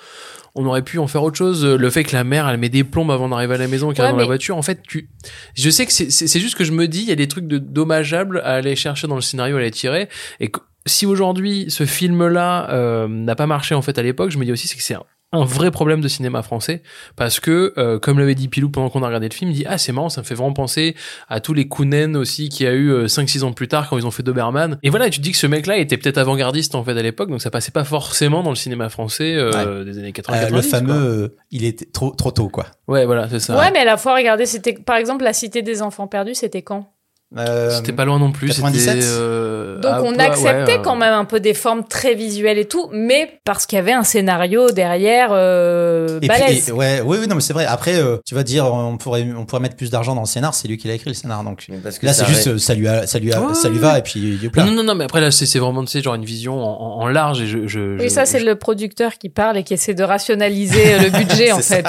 on 0.55 0.65
aurait 0.67 0.83
pu 0.83 0.99
en 0.99 1.07
faire 1.07 1.23
autre 1.23 1.37
chose. 1.37 1.65
Le 1.65 1.91
fait 1.91 2.05
que 2.05 2.15
la 2.17 2.25
mère, 2.25 2.49
elle 2.49 2.59
met 2.59 2.69
des 2.69 2.85
plombes 2.85 3.11
avant 3.11 3.29
d'arriver 3.29 3.55
à 3.55 3.59
la 3.59 3.69
maison, 3.69 3.93
qu'elle 3.93 4.05
Ouais, 4.05 4.09
est 4.11 4.13
dans 4.13 4.19
la 4.19 4.25
voiture, 4.25 4.57
en 4.57 4.63
fait, 4.63 4.81
tu, 4.87 5.09
je 5.55 5.71
sais 5.71 5.87
que 5.87 5.93
c'est, 5.93 6.41
juste 6.41 6.55
que 6.57 6.65
je 6.65 6.73
me 6.73 6.89
dis, 6.89 7.01
il 7.03 7.09
y 7.09 7.13
a 7.13 7.17
des 7.17 7.29
trucs 7.29 7.47
de 7.47 7.59
dommageables 7.59 8.41
à 8.45 8.55
aller 8.55 8.77
chercher 8.77 9.07
dans 9.07 9.15
le 9.17 9.21
scénario, 9.21 9.57
à 9.57 9.61
les 9.61 9.71
tirer, 9.71 10.09
et 10.41 10.49
que 10.51 10.61
si 10.89 11.07
aujourd'hui 11.07 11.67
ce 11.69 11.85
film-là 11.87 12.71
euh, 12.71 13.07
n'a 13.09 13.37
pas 13.37 13.47
marché 13.47 13.75
en 13.75 13.83
fait 13.83 13.99
à 13.99 14.03
l'époque, 14.03 14.31
je 14.31 14.39
me 14.39 14.45
dis 14.45 14.53
aussi 14.53 14.67
c'est 14.67 14.77
que 14.77 14.83
c'est 14.83 14.95
un- 14.95 15.05
un 15.31 15.45
vrai 15.45 15.71
problème 15.71 16.01
de 16.01 16.09
cinéma 16.09 16.43
français. 16.43 16.83
Parce 17.15 17.39
que 17.39 17.75
euh, 17.77 17.99
comme 17.99 18.19
l'avait 18.19 18.35
dit 18.35 18.49
Pilou 18.49 18.71
pendant 18.71 18.89
qu'on 18.89 19.03
a 19.03 19.07
regardé 19.09 19.29
le 19.29 19.35
film 19.35 19.51
il 19.51 19.55
dit 19.59 19.65
ah 19.69 19.77
c'est 19.77 19.93
marrant 19.93 20.09
ça 20.09 20.23
me 20.23 20.27
fait 20.27 20.35
vraiment 20.35 20.55
penser 20.55 20.97
à 21.29 21.41
tous 21.41 21.53
les 21.53 21.69
Kounen 21.69 22.17
aussi 22.17 22.49
qu'il 22.49 22.65
y 22.65 22.69
a 22.69 22.73
eu 22.73 23.05
5-6 23.05 23.43
ans 23.45 23.53
plus 23.53 23.69
tard 23.69 23.91
quand 23.91 23.99
ils 23.99 24.07
ont 24.07 24.11
fait 24.11 24.23
Doberman. 24.23 24.79
Et 24.83 24.89
voilà 24.89 25.07
et 25.07 25.11
tu 25.11 25.19
te 25.19 25.23
dis 25.25 25.33
que 25.33 25.37
ce 25.37 25.47
mec 25.47 25.67
là 25.67 25.77
était 25.77 25.99
peut-être 25.99 26.17
avant-gardiste 26.17 26.75
en 26.75 26.83
fait 26.83 26.93
à 26.99 27.03
l'époque 27.03 27.29
donc 27.29 27.43
ça 27.43 27.51
passait 27.51 27.73
pas 27.73 27.85
forcément 27.85 28.43
dans 28.43 28.49
le 28.49 28.57
cinéma 28.57 28.89
français 28.89 29.35
euh, 29.37 29.85
des 29.85 29.99
années 29.99 30.13
80 30.13 30.37
Euh, 30.39 30.49
le 30.49 30.63
fameux, 30.63 30.95
euh, 30.95 31.29
il 31.51 31.65
était 31.67 31.85
trop 31.85 32.11
trop 32.13 32.31
tôt 32.31 32.49
quoi. 32.49 32.65
ouais 32.87 33.05
voilà 33.05 33.29
c'est 33.29 33.41
ça. 33.41 33.59
Ouais, 33.59 33.71
mais 33.71 33.81
à 33.81 33.85
la 33.85 33.99
fois, 33.99 34.15
regardez, 34.17 34.47
c'était 34.47 34.73
par 34.73 34.97
exemple 34.97 35.25
la 35.25 35.35
Cité 35.35 35.61
des 35.61 35.83
enfants 35.83 36.07
perdus, 36.07 36.35
c'était 36.37 36.63
quand? 36.63 36.91
Euh, 37.37 37.71
c'était 37.77 37.93
pas 37.93 38.07
loin 38.07 38.19
non 38.19 38.33
plus 38.33 38.47
97. 38.49 38.95
c'était, 39.03 39.07
euh, 39.07 39.79
Donc 39.81 39.97
on 40.03 40.19
acceptait 40.19 40.77
ouais, 40.77 40.81
quand 40.83 40.97
même 40.97 41.13
un 41.13 41.27
peu 41.27 41.41
des 41.41 41.53
formes 41.53 41.85
très 41.87 42.15
visuelles 42.15 42.57
et 42.57 42.65
tout, 42.65 42.89
mais 42.91 43.39
parce 43.45 43.67
qu'il 43.67 43.77
y 43.77 43.81
avait 43.81 43.93
un 43.93 44.03
scénario 44.03 44.71
derrière 44.71 45.29
euh, 45.33 46.17
Et 46.17 46.21
puis, 46.21 46.29
balèze. 46.29 46.69
et- 46.71 46.73
ouais, 46.73 47.03
oui, 47.05 47.19
oui, 47.21 47.29
non, 47.29 47.35
mais 47.35 47.43
c'est 47.43 47.53
vrai. 47.53 47.67
Après, 47.67 47.97
euh, 47.97 48.17
tu 48.25 48.35
vas 48.35 48.45
dire, 48.45 48.65
on 48.73 48.97
pourrait, 48.97 49.29
on 49.37 49.45
pourrait 49.45 49.61
mettre 49.61 49.77
plus 49.77 49.91
d'argent 49.91 50.15
dans 50.15 50.23
le 50.23 50.27
scénar. 50.27 50.55
C'est 50.55 50.69
lui 50.69 50.79
qui 50.79 50.89
l'a 50.89 50.95
écrit 50.95 51.11
le 51.11 51.15
scénar, 51.15 51.45
donc. 51.45 51.67
Mais 51.69 51.77
parce 51.77 51.99
que 51.99 52.07
Là, 52.07 52.15
c'est 52.15 52.25
juste, 52.25 52.47
euh, 52.47 52.57
ça 52.59 52.75
lui, 52.75 52.89
a, 52.89 53.07
ça 53.07 53.19
lui, 53.19 53.31
a, 53.31 53.43
Ouais, 53.43 53.55
ça 53.55 53.69
lui 53.69 53.79
va, 53.79 53.99
et 53.99 54.03
puis, 54.03 54.39
là. 54.55 54.65
non, 54.65 54.73
non, 54.73 54.83
non, 54.83 54.95
mais 54.95 55.05
après 55.05 55.21
là, 55.21 55.31
c'est 55.31 55.45
c'est 55.45 55.59
vraiment, 55.59 55.85
tu 55.85 55.91
sais, 55.91 56.01
genre 56.01 56.15
une 56.15 56.25
vision 56.25 56.59
en, 56.59 57.07
large 57.09 57.43
et 57.43 57.47
je, 57.47 57.67
je, 57.67 57.97
Oui, 57.99 58.05
je- 58.05 58.09
ça 58.09 58.25
c'est 58.27 58.41
le 58.41 58.55
producteur 58.57 59.19
qui 59.19 59.29
parle 59.29 59.59
et 59.59 59.65
qui 59.65 59.75
essaie 59.75 59.95
de 59.95 60.03
rationaliser 60.03 60.95
euh, 60.95 60.99
le 61.05 61.11
budget 61.11 61.53
en 61.53 61.59
fait. 61.61 61.85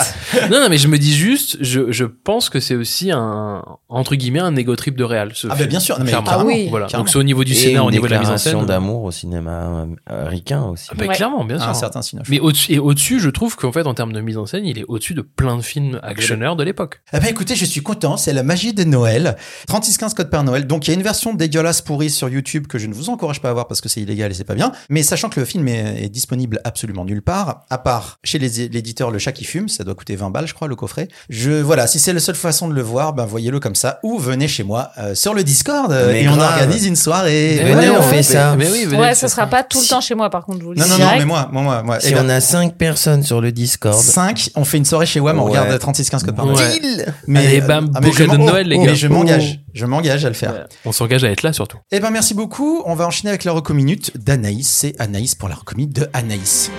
Non, 0.51 0.59
non, 0.59 0.67
mais 0.69 0.77
je 0.77 0.87
me 0.89 0.97
dis 0.97 1.13
juste, 1.13 1.57
je, 1.61 1.91
je 1.91 2.03
pense 2.05 2.49
que 2.49 2.59
c'est 2.59 2.75
aussi 2.75 3.11
un, 3.11 3.63
entre 3.87 4.15
guillemets, 4.15 4.39
un 4.39 4.55
égo 4.57 4.75
trip 4.75 4.97
de 4.97 5.03
réal. 5.05 5.28
Ce 5.35 5.47
Ah, 5.47 5.55
film. 5.55 5.65
bah, 5.65 5.69
bien 5.69 5.79
sûr. 5.79 5.97
Non, 5.99 6.05
mais 6.05 6.11
Ah 6.25 6.43
oui. 6.45 6.67
Voilà. 6.69 6.87
Donc 6.87 7.09
c'est 7.09 7.17
au 7.17 7.23
niveau 7.23 7.43
du 7.43 7.51
et 7.51 7.55
scénar, 7.55 7.85
au 7.85 7.91
niveau 7.91 8.05
de 8.07 8.11
la 8.11 8.19
mise 8.19 8.29
en 8.29 8.37
scène. 8.37 8.65
d'amour 8.65 9.03
au 9.03 9.11
cinéma 9.11 9.85
américain 10.05 10.63
aussi. 10.63 10.87
Ah, 10.91 10.95
bah, 10.97 11.05
Ouais. 11.07 11.15
clairement, 11.15 11.43
bien 11.45 11.57
Ah, 11.59 11.63
sûr. 11.63 11.69
un 11.69 11.73
certain 11.73 12.01
cinéma. 12.01 12.25
Mais 12.29 12.39
au-dessus, 12.39 12.73
et 12.73 12.79
au-dessus, 12.79 13.19
je 13.19 13.29
trouve 13.29 13.55
qu'en 13.55 13.71
fait, 13.71 13.85
en 13.87 13.93
termes 13.93 14.13
de 14.13 14.21
mise 14.21 14.37
en 14.37 14.45
scène, 14.45 14.65
il 14.65 14.77
est 14.79 14.85
au-dessus 14.87 15.13
de 15.13 15.21
plein 15.21 15.57
de 15.57 15.61
films 15.61 15.99
actionneurs 16.03 16.55
de 16.55 16.63
l'époque. 16.63 17.01
Eh 17.13 17.19
ben 17.19 17.27
écoutez, 17.27 17.55
je 17.55 17.65
suis 17.65 17.81
content, 17.81 18.17
c'est 18.17 18.33
la 18.33 18.43
magie 18.43 18.73
de 18.73 18.83
Noël. 18.83 19.35
3615 19.67 20.13
code 20.13 20.29
Père 20.29 20.43
Noël. 20.43 20.67
Donc 20.67 20.87
il 20.87 20.91
y 20.91 20.93
a 20.93 20.97
une 20.97 21.03
version 21.03 21.33
dégueulasse 21.33 21.81
pourrie 21.81 22.09
sur 22.09 22.29
YouTube 22.29 22.67
que 22.67 22.77
je 22.77 22.87
ne 22.87 22.93
vous 22.93 23.09
encourage 23.09 23.41
pas 23.41 23.49
à 23.49 23.53
voir 23.53 23.67
parce 23.67 23.81
que 23.81 23.89
c'est 23.89 24.01
illégal 24.01 24.31
et 24.31 24.33
c'est 24.33 24.43
pas 24.43 24.55
bien. 24.55 24.71
Mais 24.89 25.03
sachant 25.03 25.29
que 25.29 25.39
le 25.39 25.45
film 25.45 25.67
est, 25.67 26.03
est 26.03 26.09
disponible 26.09 26.59
absolument 26.63 27.05
nulle 27.05 27.21
part, 27.21 27.65
à 27.69 27.77
part 27.77 28.17
chez 28.23 28.39
les- 28.39 28.67
l'éditeur 28.69 29.11
Le 29.11 29.19
Chat 29.19 29.31
qui 29.31 29.45
fume, 29.45 29.69
ça 29.69 29.83
doit 29.83 29.95
coûter 29.95 30.15
20 30.15 30.29
balles 30.29 30.47
je 30.47 30.53
crois 30.53 30.67
le 30.67 30.75
coffret. 30.75 31.07
Je 31.29 31.51
voilà, 31.61 31.87
si 31.87 31.99
c'est 31.99 32.13
la 32.13 32.19
seule 32.19 32.35
façon 32.35 32.67
de 32.67 32.73
le 32.73 32.81
voir, 32.81 33.13
ben 33.13 33.25
voyez-le 33.25 33.59
comme 33.59 33.75
ça 33.75 33.99
ou 34.03 34.17
venez 34.17 34.47
chez 34.47 34.63
moi 34.63 34.89
euh, 34.97 35.13
sur 35.19 35.33
le 35.33 35.43
Discord 35.43 35.91
euh, 35.91 36.11
Mais 36.11 36.23
et 36.23 36.29
on 36.29 36.39
organise 36.39 36.85
une 36.85 36.95
soirée. 36.95 37.59
Mais 37.63 37.73
venez, 37.73 37.89
ouais, 37.89 37.97
on 37.97 38.01
fait 38.03 38.15
mais- 38.17 38.23
ça. 38.23 38.55
Mais 38.57 38.69
oui, 38.71 38.85
venez, 38.85 38.97
Ouais, 39.01 39.15
ça 39.15 39.27
sera 39.27 39.47
pas 39.47 39.63
tout 39.63 39.79
le 39.79 39.83
Si- 39.83 39.89
temps 39.89 39.99
chez 40.01 40.15
moi 40.15 40.29
par 40.29 40.45
contre, 40.45 40.63
vous 40.63 40.73
Non 40.73 40.87
non 40.87 40.97
non, 40.97 41.09
mais 41.17 41.25
moi 41.25 41.49
moi 41.51 41.61
moi 41.61 41.83
moi. 41.83 41.99
Si 41.99 42.13
ben, 42.13 42.25
on 42.25 42.29
a 42.29 42.39
cinq 42.39 42.75
personnes 42.77 43.23
sur 43.23 43.41
le 43.41 43.51
Discord. 43.51 43.93
5, 43.95 44.51
on 44.55 44.63
fait 44.63 44.77
une 44.77 44.85
soirée 44.85 45.05
chez 45.05 45.19
WAM, 45.19 45.37
on 45.39 45.43
Ouais. 45.45 45.59
regarde 45.59 45.77
3615 45.77 46.23
code 46.23 46.35
Par 46.35 46.45
Ouais. 46.45 46.53
Noël. 46.53 46.79
Deal 46.81 47.13
Allez, 47.35 47.61
bam, 47.61 47.91
ah, 47.95 47.99
mais 48.01 48.11
je 48.11 48.23
de 48.23 48.37
Noël, 48.37 48.67
les 48.67 48.77
oh, 48.77 48.83
gars. 48.83 48.91
mais 48.91 48.95
je 48.95 49.07
m'engage, 49.07 49.59
je 49.73 49.85
m'engage 49.85 50.23
à 50.25 50.29
le 50.29 50.35
faire. 50.35 50.67
On 50.85 50.91
s'engage 50.91 51.23
à 51.23 51.31
être 51.31 51.43
là 51.43 51.51
surtout. 51.53 51.77
Eh 51.91 51.99
ben 51.99 52.09
merci 52.11 52.33
beaucoup. 52.33 52.81
On 52.85 52.95
va 52.95 53.05
enchaîner 53.05 53.29
avec 53.29 53.43
la 53.43 53.51
reco 53.51 53.73
minute 53.73 54.11
d'Anaïs. 54.17 54.69
C'est 54.69 54.95
Anaïs 54.99 55.35
pour 55.35 55.49
la 55.49 55.55
reco 55.55 55.75
minute 55.75 55.93
de 55.95 56.07
Anaïs. 56.13 56.71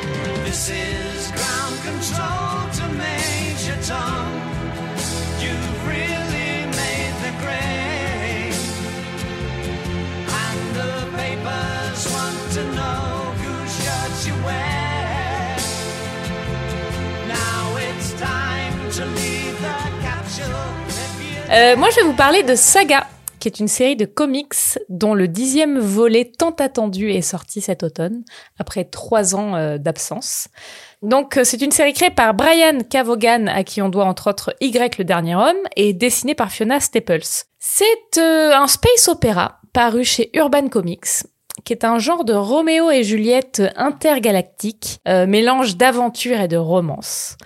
Euh, 21.50 21.76
moi, 21.76 21.90
je 21.90 21.96
vais 21.96 22.02
vous 22.06 22.14
parler 22.14 22.44
de 22.44 22.54
Saga, 22.54 23.08
qui 23.40 23.48
est 23.48 23.58
une 23.58 23.66
série 23.66 23.96
de 23.96 24.04
comics 24.04 24.54
dont 24.88 25.14
le 25.14 25.26
dixième 25.26 25.80
volet 25.80 26.24
tant 26.24 26.52
attendu 26.52 27.10
est 27.10 27.22
sorti 27.22 27.60
cet 27.60 27.82
automne, 27.82 28.22
après 28.60 28.84
trois 28.84 29.34
ans 29.34 29.56
euh, 29.56 29.76
d'absence. 29.76 30.46
Donc, 31.02 31.36
euh, 31.36 31.42
c'est 31.42 31.60
une 31.60 31.72
série 31.72 31.92
créée 31.92 32.10
par 32.10 32.34
Brian 32.34 32.78
Cavogan, 32.88 33.48
à 33.48 33.64
qui 33.64 33.82
on 33.82 33.88
doit 33.88 34.04
entre 34.04 34.30
autres 34.30 34.54
Y 34.60 34.96
le 34.96 35.04
dernier 35.04 35.34
homme, 35.34 35.58
et 35.74 35.92
dessinée 35.92 36.36
par 36.36 36.52
Fiona 36.52 36.78
Staples. 36.78 37.44
C'est 37.58 38.18
un 38.18 38.68
space 38.68 39.08
opéra 39.08 39.58
paru 39.72 40.04
chez 40.04 40.30
Urban 40.34 40.68
Comics 40.68 41.24
qui 41.64 41.74
est 41.74 41.84
un 41.84 41.98
genre 41.98 42.24
de 42.24 42.32
Roméo 42.32 42.90
et 42.90 43.02
Juliette 43.02 43.62
intergalactique, 43.76 44.98
mélange 45.06 45.76
d'aventure 45.76 46.40
et 46.40 46.48
de 46.48 46.56
romance. 46.56 47.36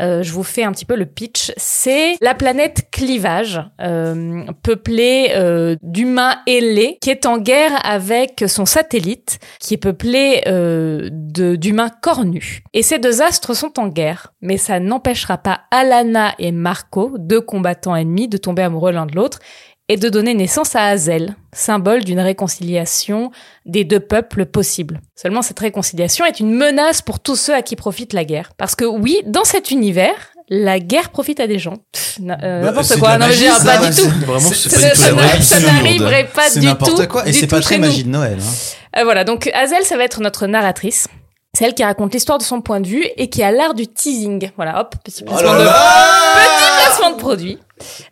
Euh, 0.00 0.22
je 0.22 0.32
vous 0.32 0.42
fais 0.42 0.64
un 0.64 0.72
petit 0.72 0.84
peu 0.84 0.96
le 0.96 1.06
pitch. 1.06 1.52
C'est 1.56 2.16
la 2.20 2.34
planète 2.34 2.88
Clivage, 2.90 3.60
euh, 3.80 4.44
peuplée 4.62 5.32
euh, 5.34 5.76
d'humains 5.82 6.36
ailés, 6.46 6.98
qui 7.00 7.10
est 7.10 7.26
en 7.26 7.38
guerre 7.38 7.72
avec 7.84 8.44
son 8.48 8.66
satellite, 8.66 9.38
qui 9.60 9.74
est 9.74 9.78
peuplé 9.78 10.42
euh, 10.46 11.08
d'humains 11.12 11.90
cornus. 12.02 12.60
Et 12.72 12.82
ces 12.82 12.98
deux 12.98 13.22
astres 13.22 13.54
sont 13.54 13.78
en 13.78 13.88
guerre, 13.88 14.32
mais 14.40 14.56
ça 14.56 14.80
n'empêchera 14.80 15.38
pas 15.38 15.60
Alana 15.70 16.34
et 16.38 16.52
Marco, 16.52 17.12
deux 17.18 17.40
combattants 17.40 17.96
ennemis, 17.96 18.28
de 18.28 18.36
tomber 18.36 18.62
amoureux 18.62 18.92
l'un 18.92 19.06
de 19.06 19.14
l'autre 19.14 19.38
et 19.88 19.96
de 19.96 20.08
donner 20.08 20.32
naissance 20.34 20.74
à 20.76 20.86
Hazel, 20.86 21.36
symbole 21.52 22.04
d'une 22.04 22.20
réconciliation 22.20 23.30
des 23.66 23.84
deux 23.84 24.00
peuples 24.00 24.46
possible. 24.46 25.00
Seulement 25.14 25.42
cette 25.42 25.58
réconciliation 25.58 26.24
est 26.24 26.40
une 26.40 26.52
menace 26.54 27.02
pour 27.02 27.20
tous 27.20 27.36
ceux 27.36 27.54
à 27.54 27.62
qui 27.62 27.76
profite 27.76 28.12
la 28.14 28.24
guerre. 28.24 28.52
Parce 28.56 28.74
que 28.74 28.84
oui, 28.86 29.18
dans 29.26 29.44
cet 29.44 29.70
univers, 29.70 30.14
la 30.48 30.78
guerre 30.78 31.10
profite 31.10 31.38
à 31.40 31.46
des 31.46 31.58
gens. 31.58 31.74
Euh, 32.20 32.60
Bah, 32.60 32.66
N'importe 32.66 32.86
c'est 32.86 32.98
quoi, 32.98 33.18
non 33.18 33.26
mais 33.26 33.32
je 33.34 33.64
pas 33.64 33.78
du 33.86 33.92
c'est- 33.92 34.02
tout. 34.02 34.08
Vraiment, 34.26 34.40
c'est 34.40 34.70
pas 34.70 34.76
du 34.76 34.90
tout 34.90 35.42
ça 35.42 35.56
c'est 35.58 35.60
n'arriverait 35.66 36.28
pas 36.34 36.48
C'est 36.48 36.60
du 36.60 36.66
n'importe 36.66 36.96
tout. 36.96 37.06
quoi 37.08 37.26
et 37.28 37.32
c'est 37.32 37.46
pas 37.46 37.60
très 37.60 37.76
magie 37.78 38.04
de 38.04 38.08
Noël. 38.10 38.38
hein. 38.40 39.00
Euh, 39.00 39.04
voilà, 39.04 39.24
donc 39.24 39.50
Hazel, 39.52 39.84
ça 39.84 39.96
va 39.96 40.04
être 40.04 40.20
notre 40.20 40.46
narratrice. 40.46 41.08
C'est 41.56 41.64
elle 41.66 41.74
qui 41.74 41.84
raconte 41.84 42.12
l'histoire 42.14 42.38
de 42.38 42.42
son 42.42 42.60
point 42.60 42.80
de 42.80 42.86
vue 42.86 43.06
et 43.16 43.28
qui 43.30 43.42
a 43.42 43.52
l'art 43.52 43.74
du 43.74 43.86
teasing. 43.86 44.50
Voilà, 44.56 44.80
hop, 44.80 44.96
petit 45.04 45.22
Oh 45.22 45.30
placement, 45.30 45.52
de... 45.54 45.58
petit 45.64 46.84
placement 46.84 47.10
de 47.12 47.16
produit. 47.16 47.58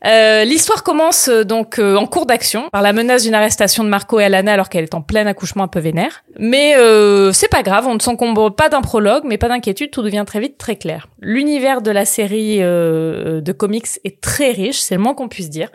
Euh, 0.05 0.45
l'histoire 0.45 0.83
commence 0.83 1.29
euh, 1.29 1.45
donc 1.45 1.79
euh, 1.79 1.97
en 1.97 2.07
cours 2.07 2.27
d'action 2.27 2.69
par 2.73 2.83
la 2.83 2.93
menace 2.93 3.23
d'une 3.23 3.35
arrestation 3.35 3.85
de 3.85 3.89
Marco 3.89 4.19
et 4.19 4.25
Alana 4.25 4.53
alors 4.53 4.69
qu'elle 4.69 4.85
est 4.85 4.95
en 4.95 5.03
plein 5.03 5.27
accouchement 5.27 5.65
un 5.65 5.69
peu 5.69 5.81
vénère. 5.81 6.25
Mais 6.39 6.77
euh, 6.77 7.33
c'est 7.33 7.49
pas 7.49 7.63
grave, 7.63 7.87
on 7.87 7.95
ne 7.95 8.01
s'encombre 8.01 8.55
pas 8.55 8.69
d'un 8.69 8.81
prologue, 8.81 9.25
mais 9.25 9.39
pas 9.39 9.49
d'inquiétude, 9.49 9.91
tout 9.91 10.03
devient 10.03 10.25
très 10.27 10.41
vite 10.41 10.59
très 10.59 10.77
clair. 10.77 11.09
L'univers 11.21 11.83
de 11.83 11.91
la 11.91 12.05
série 12.05 12.59
euh, 12.61 13.41
de 13.41 13.53
comics 13.53 13.87
est 14.05 14.21
très 14.21 14.51
riche, 14.51 14.81
c'est 14.81 14.97
le 14.97 15.01
moins 15.01 15.15
qu'on 15.15 15.29
puisse 15.29 15.51
dire. 15.51 15.69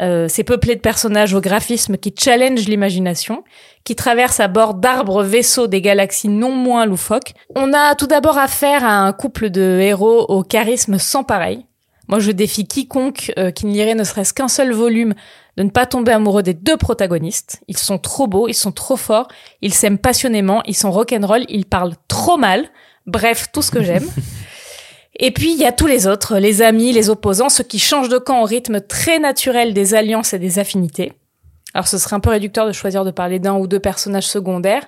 Euh, 0.00 0.26
c'est 0.28 0.44
peuplé 0.44 0.74
de 0.74 0.80
personnages 0.80 1.34
au 1.34 1.40
graphisme 1.40 1.96
qui 1.98 2.14
challenge 2.18 2.66
l'imagination, 2.66 3.44
qui 3.84 3.94
traversent 3.94 4.40
à 4.40 4.48
bord 4.48 4.74
d'arbres 4.74 5.22
vaisseaux 5.22 5.66
des 5.66 5.82
galaxies 5.82 6.28
non 6.28 6.52
moins 6.52 6.86
loufoques. 6.86 7.34
On 7.54 7.72
a 7.74 7.94
tout 7.94 8.06
d'abord 8.06 8.38
affaire 8.38 8.84
à 8.84 9.00
un 9.00 9.12
couple 9.12 9.50
de 9.50 9.78
héros 9.80 10.24
au 10.28 10.42
charisme 10.42 10.98
sans 10.98 11.24
pareil. 11.24 11.66
Moi, 12.12 12.18
je 12.18 12.30
défie 12.30 12.66
quiconque 12.66 13.32
euh, 13.38 13.50
qui 13.50 13.64
ne 13.64 13.72
lirait 13.72 13.94
ne 13.94 14.04
serait-ce 14.04 14.34
qu'un 14.34 14.48
seul 14.48 14.74
volume 14.74 15.14
de 15.56 15.62
ne 15.62 15.70
pas 15.70 15.86
tomber 15.86 16.12
amoureux 16.12 16.42
des 16.42 16.52
deux 16.52 16.76
protagonistes. 16.76 17.62
Ils 17.68 17.78
sont 17.78 17.96
trop 17.96 18.26
beaux, 18.26 18.48
ils 18.48 18.54
sont 18.54 18.70
trop 18.70 18.96
forts, 18.96 19.28
ils 19.62 19.72
s'aiment 19.72 19.96
passionnément, 19.96 20.62
ils 20.66 20.76
sont 20.76 20.90
rock'n'roll, 20.90 21.46
ils 21.48 21.64
parlent 21.64 21.94
trop 22.08 22.36
mal. 22.36 22.68
Bref, 23.06 23.46
tout 23.50 23.62
ce 23.62 23.70
que 23.70 23.82
j'aime. 23.82 24.06
Et 25.20 25.30
puis, 25.30 25.52
il 25.52 25.58
y 25.58 25.64
a 25.64 25.72
tous 25.72 25.86
les 25.86 26.06
autres, 26.06 26.36
les 26.36 26.60
amis, 26.60 26.92
les 26.92 27.08
opposants, 27.08 27.48
ceux 27.48 27.64
qui 27.64 27.78
changent 27.78 28.10
de 28.10 28.18
camp 28.18 28.42
au 28.42 28.44
rythme 28.44 28.82
très 28.82 29.18
naturel 29.18 29.72
des 29.72 29.94
alliances 29.94 30.34
et 30.34 30.38
des 30.38 30.58
affinités. 30.58 31.14
Alors, 31.72 31.88
ce 31.88 31.96
serait 31.96 32.16
un 32.16 32.20
peu 32.20 32.28
réducteur 32.28 32.66
de 32.66 32.72
choisir 32.72 33.06
de 33.06 33.10
parler 33.10 33.38
d'un 33.38 33.54
ou 33.54 33.66
deux 33.66 33.80
personnages 33.80 34.28
secondaires. 34.28 34.86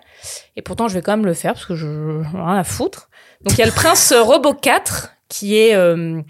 Et 0.56 0.60
pourtant, 0.60 0.88
je 0.88 0.94
vais 0.94 1.00
quand 1.00 1.16
même 1.16 1.24
le 1.24 1.32
faire 1.32 1.54
parce 1.54 1.64
que 1.64 1.74
je 1.74 2.20
rien 2.34 2.58
à 2.58 2.64
foutre. 2.64 3.08
Donc, 3.40 3.56
il 3.56 3.60
y 3.60 3.62
a 3.62 3.66
le 3.66 3.72
prince 3.72 4.12
Robot 4.12 4.52
4, 4.52 5.14
qui 5.28 5.56
est 5.56 5.74
euh, 5.74 6.20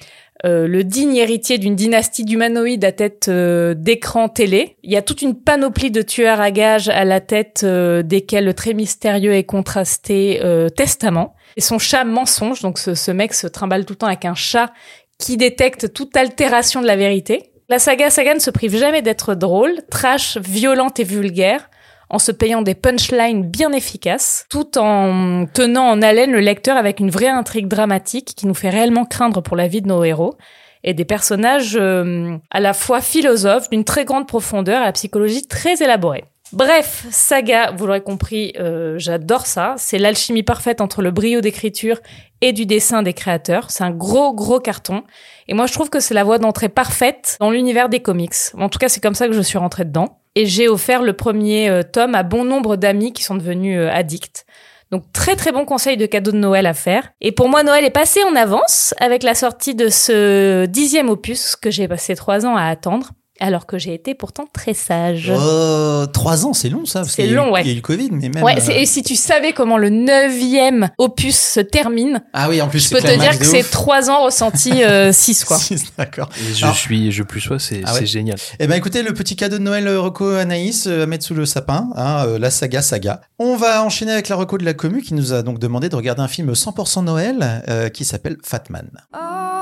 euh, 0.45 0.67
le 0.67 0.85
digne 0.85 1.17
héritier 1.17 1.59
d'une 1.59 1.75
dynastie 1.75 2.25
d'humanoïdes 2.25 2.85
à 2.85 2.93
tête 2.93 3.27
euh, 3.29 3.75
d'écran 3.75 4.29
télé. 4.29 4.77
Il 4.83 4.93
y 4.93 4.97
a 4.97 5.03
toute 5.03 5.23
une 5.23 5.35
panoplie 5.35 5.91
de 5.91 6.03
tueurs 6.03 6.41
à 6.41 6.51
gages 6.51 6.89
à 6.89 7.05
la 7.05 7.21
tête 7.21 7.63
euh, 7.65 8.03
desquels 8.03 8.45
le 8.45 8.55
très 8.55 8.75
mystérieux 8.75 9.35
et 9.35 9.45
contrasté 9.45 10.41
euh, 10.43 10.69
Testament. 10.69 11.35
Et 11.57 11.61
son 11.61 11.79
chat 11.79 12.05
mensonge, 12.05 12.61
donc 12.61 12.79
ce, 12.79 12.95
ce 12.95 13.11
mec 13.11 13.33
se 13.33 13.47
trimballe 13.47 13.85
tout 13.85 13.95
le 13.95 13.99
temps 13.99 14.07
avec 14.07 14.25
un 14.25 14.35
chat 14.35 14.73
qui 15.19 15.37
détecte 15.37 15.93
toute 15.93 16.17
altération 16.17 16.83
de 16.83 16.87
la 16.87 16.97
vérité. 16.97 17.51
La 17.69 17.79
saga 17.79 18.11
Saga 18.11 18.35
ne 18.35 18.41
se 18.41 18.51
prive 18.51 18.77
jamais 18.77 19.01
d'être 19.01 19.35
drôle, 19.35 19.81
trash, 19.91 20.37
violente 20.37 21.01
et 21.01 21.05
vulgaire, 21.05 21.71
en 22.15 22.21
se 22.21 22.31
payant 22.31 22.63
des 22.63 22.77
punchlines 22.77 23.43
bien 23.43 23.73
efficaces, 23.73 24.47
tout 24.49 24.79
en 24.79 25.47
tenant 25.53 25.91
en 25.91 26.01
haleine 26.01 26.31
le 26.31 26.39
lecteur 26.39 26.77
avec 26.77 27.01
une 27.01 27.11
vraie 27.11 27.29
intrigue 27.29 27.67
dramatique 27.67 28.35
qui 28.37 28.47
nous 28.47 28.55
fait 28.55 28.71
réellement 28.71 29.05
craindre 29.05 29.41
pour 29.41 29.57
la 29.57 29.67
vie 29.67 29.83
de 29.83 29.89
nos 29.89 30.05
héros, 30.05 30.37
et 30.85 30.95
des 30.95 31.05
personnages 31.05 31.77
euh, 31.77 32.37
à 32.53 32.61
la 32.61 32.73
fois 32.73 33.01
philosophes, 33.01 33.69
d'une 33.69 33.83
très 33.83 34.05
grande 34.05 34.29
profondeur, 34.29 34.81
à 34.81 34.85
la 34.85 34.93
psychologie 34.93 35.45
très 35.49 35.83
élaborée. 35.83 36.25
Bref, 36.55 37.07
saga, 37.11 37.73
vous 37.73 37.85
l'aurez 37.85 38.01
compris, 38.01 38.53
euh, 38.61 38.95
j'adore 38.97 39.45
ça. 39.45 39.75
C'est 39.77 39.99
l'alchimie 39.99 40.45
parfaite 40.45 40.81
entre 40.81 41.03
le 41.03 41.11
brio 41.11 41.41
d'écriture 41.41 41.99
et 42.43 42.53
du 42.53 42.65
dessin 42.65 43.03
des 43.03 43.13
créateurs. 43.13 43.73
C'est 43.73 43.83
un 43.83 43.91
gros, 43.91 44.33
gros 44.33 44.61
carton. 44.61 45.03
Et 45.49 45.55
moi, 45.55 45.67
je 45.67 45.73
trouve 45.73 45.91
que 45.91 45.99
c'est 45.99 46.15
la 46.15 46.23
voie 46.23 46.39
d'entrée 46.39 46.69
parfaite 46.69 47.37
dans 47.41 47.51
l'univers 47.51 47.89
des 47.89 47.99
comics. 47.99 48.37
En 48.57 48.69
tout 48.69 48.79
cas, 48.79 48.89
c'est 48.89 49.03
comme 49.03 49.17
ça 49.17 49.27
que 49.27 49.33
je 49.33 49.41
suis 49.41 49.59
rentrée 49.59 49.85
dedans. 49.85 50.21
Et 50.37 50.47
j'ai 50.47 50.69
offert 50.69 51.03
le 51.03 51.15
premier 51.15 51.69
euh, 51.69 51.83
tome 51.83 52.15
à 52.15 52.23
bon 52.23 52.45
nombre 52.45 52.77
d'amis 52.77 53.13
qui 53.13 53.25
sont 53.25 53.35
devenus 53.35 53.77
euh, 53.77 53.91
addicts. 53.91 54.47
Donc 54.93 55.11
très 55.13 55.35
très 55.35 55.51
bon 55.51 55.65
conseil 55.65 55.97
de 55.97 56.07
cadeau 56.07 56.31
de 56.31 56.37
Noël 56.37 56.67
à 56.67 56.75
faire. 56.75 57.11
Et 57.21 57.33
pour 57.33 57.49
moi, 57.49 57.65
Noël 57.65 57.85
est 57.85 57.91
passé 57.91 58.23
en 58.23 58.37
avance 58.37 58.95
avec 58.99 59.25
la 59.25 59.35
sortie 59.35 59.75
de 59.75 59.89
ce 59.89 60.67
dixième 60.67 61.09
opus 61.09 61.57
que 61.57 61.73
j'ai 61.73 61.89
passé 61.89 62.15
trois 62.15 62.47
ans 62.47 62.57
à 62.57 62.67
attendre, 62.67 63.11
alors 63.41 63.67
que 63.67 63.79
j'ai 63.79 63.95
été 63.95 64.15
pourtant 64.15 64.45
très 64.53 64.75
sage. 64.75 65.33
Oh, 65.35 66.05
trois 66.13 66.47
ans, 66.47 66.53
c'est 66.53 66.69
long 66.69 66.87
ça. 66.87 67.05
C'est 67.05 67.27
eu- 67.29 67.35
long, 67.35 67.51
ouais. 67.53 67.63
Il 67.63 67.67
y 67.67 67.71
a 67.71 67.73
eu 67.73 67.77
le 67.77 67.83
Covid, 67.83 68.11
mais 68.13 68.29
même. 68.29 68.43
Ouais, 68.45 68.57
euh, 68.59 68.73
et 68.73 68.87
si 68.87 69.03
tu 69.03 69.17
savais 69.17 69.53
comment 69.53 69.77
le 69.77 69.89
neuvième 69.91 70.89
opus 70.99 71.37
se 71.37 71.61
termine, 71.61 72.23
Ah 72.33 72.49
oui, 72.49 72.61
en 72.63 72.69
plus, 72.69 72.81
je 72.89 72.95
peux 72.95 73.01
te 73.01 73.19
dire 73.19 73.39
que 73.39 73.45
c'est 73.45 73.63
trois 73.69 74.09
ans 74.11 74.25
ressentis 74.25 74.85
euh, 74.85 75.13
six 75.13 75.45
quoi. 75.45 75.59
D'accord. 75.99 76.29
Je 76.55 76.65
Alors- 76.65 76.77
suis, 76.77 77.11
je 77.13 77.23
plus 77.23 77.41
sois, 77.41 77.59
c'est 77.59 77.83
Ah 77.85 77.93
ouais. 77.95 78.01
c'est 78.01 78.07
génial. 78.07 78.37
Eh 78.61 78.67
ben 78.67 78.77
écoutez, 78.77 79.03
le 79.03 79.13
petit 79.13 79.37
cadeau 79.37 79.59
de 79.59 79.63
Noël 79.63 79.87
euh, 79.89 80.01
Reco 80.01 80.29
Anaïs 80.29 80.87
euh, 80.87 81.03
à 81.03 81.07
mettre 81.07 81.25
sous 81.25 81.35
le 81.35 81.45
sapin, 81.47 81.89
hein, 81.97 82.25
euh, 82.27 82.39
la 82.39 82.51
saga 82.51 82.83
saga. 82.83 83.21
On 83.39 83.57
va 83.57 83.83
enchaîner 83.85 84.13
avec 84.13 84.29
la 84.29 84.37
Reco 84.37 84.59
de 84.59 84.65
la 84.65 84.75
commu 84.75 85.03
qui 85.03 85.15
nous 85.15 85.33
a 85.33 85.43
donc 85.43 85.59
demandé 85.59 85.89
de 85.89 85.97
regarder 85.97 86.23
un 86.23 86.29
film 86.29 86.53
100% 86.53 87.05
Noël 87.05 87.63
euh, 87.69 87.89
qui 87.89 88.05
s'appelle 88.05 88.37
Fatman. 88.45 88.89
Think 89.13 89.54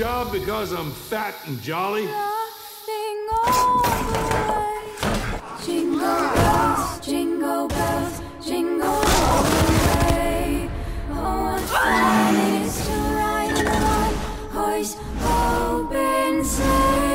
job 0.00 0.32
because 0.32 0.72
I'm 0.72 0.90
fat 0.90 1.34
and 1.46 1.60
jolly? 1.60 2.08
Jingle 5.62 6.22
bells, 6.34 7.00
jingle 7.06 7.68
bells, 7.68 8.22
jingle 8.42 8.86
all 8.86 9.42
the 9.44 9.68
way. 9.84 10.70
Oh, 11.10 11.52
what 11.52 11.60
fun 11.60 12.34
it 12.34 12.66
is 12.66 12.86
to 12.86 12.96
ride 13.20 13.52
in 13.60 13.66
a 13.66 13.78
one-horse 14.00 14.96
open 15.20 16.44
sleigh. 16.46 17.10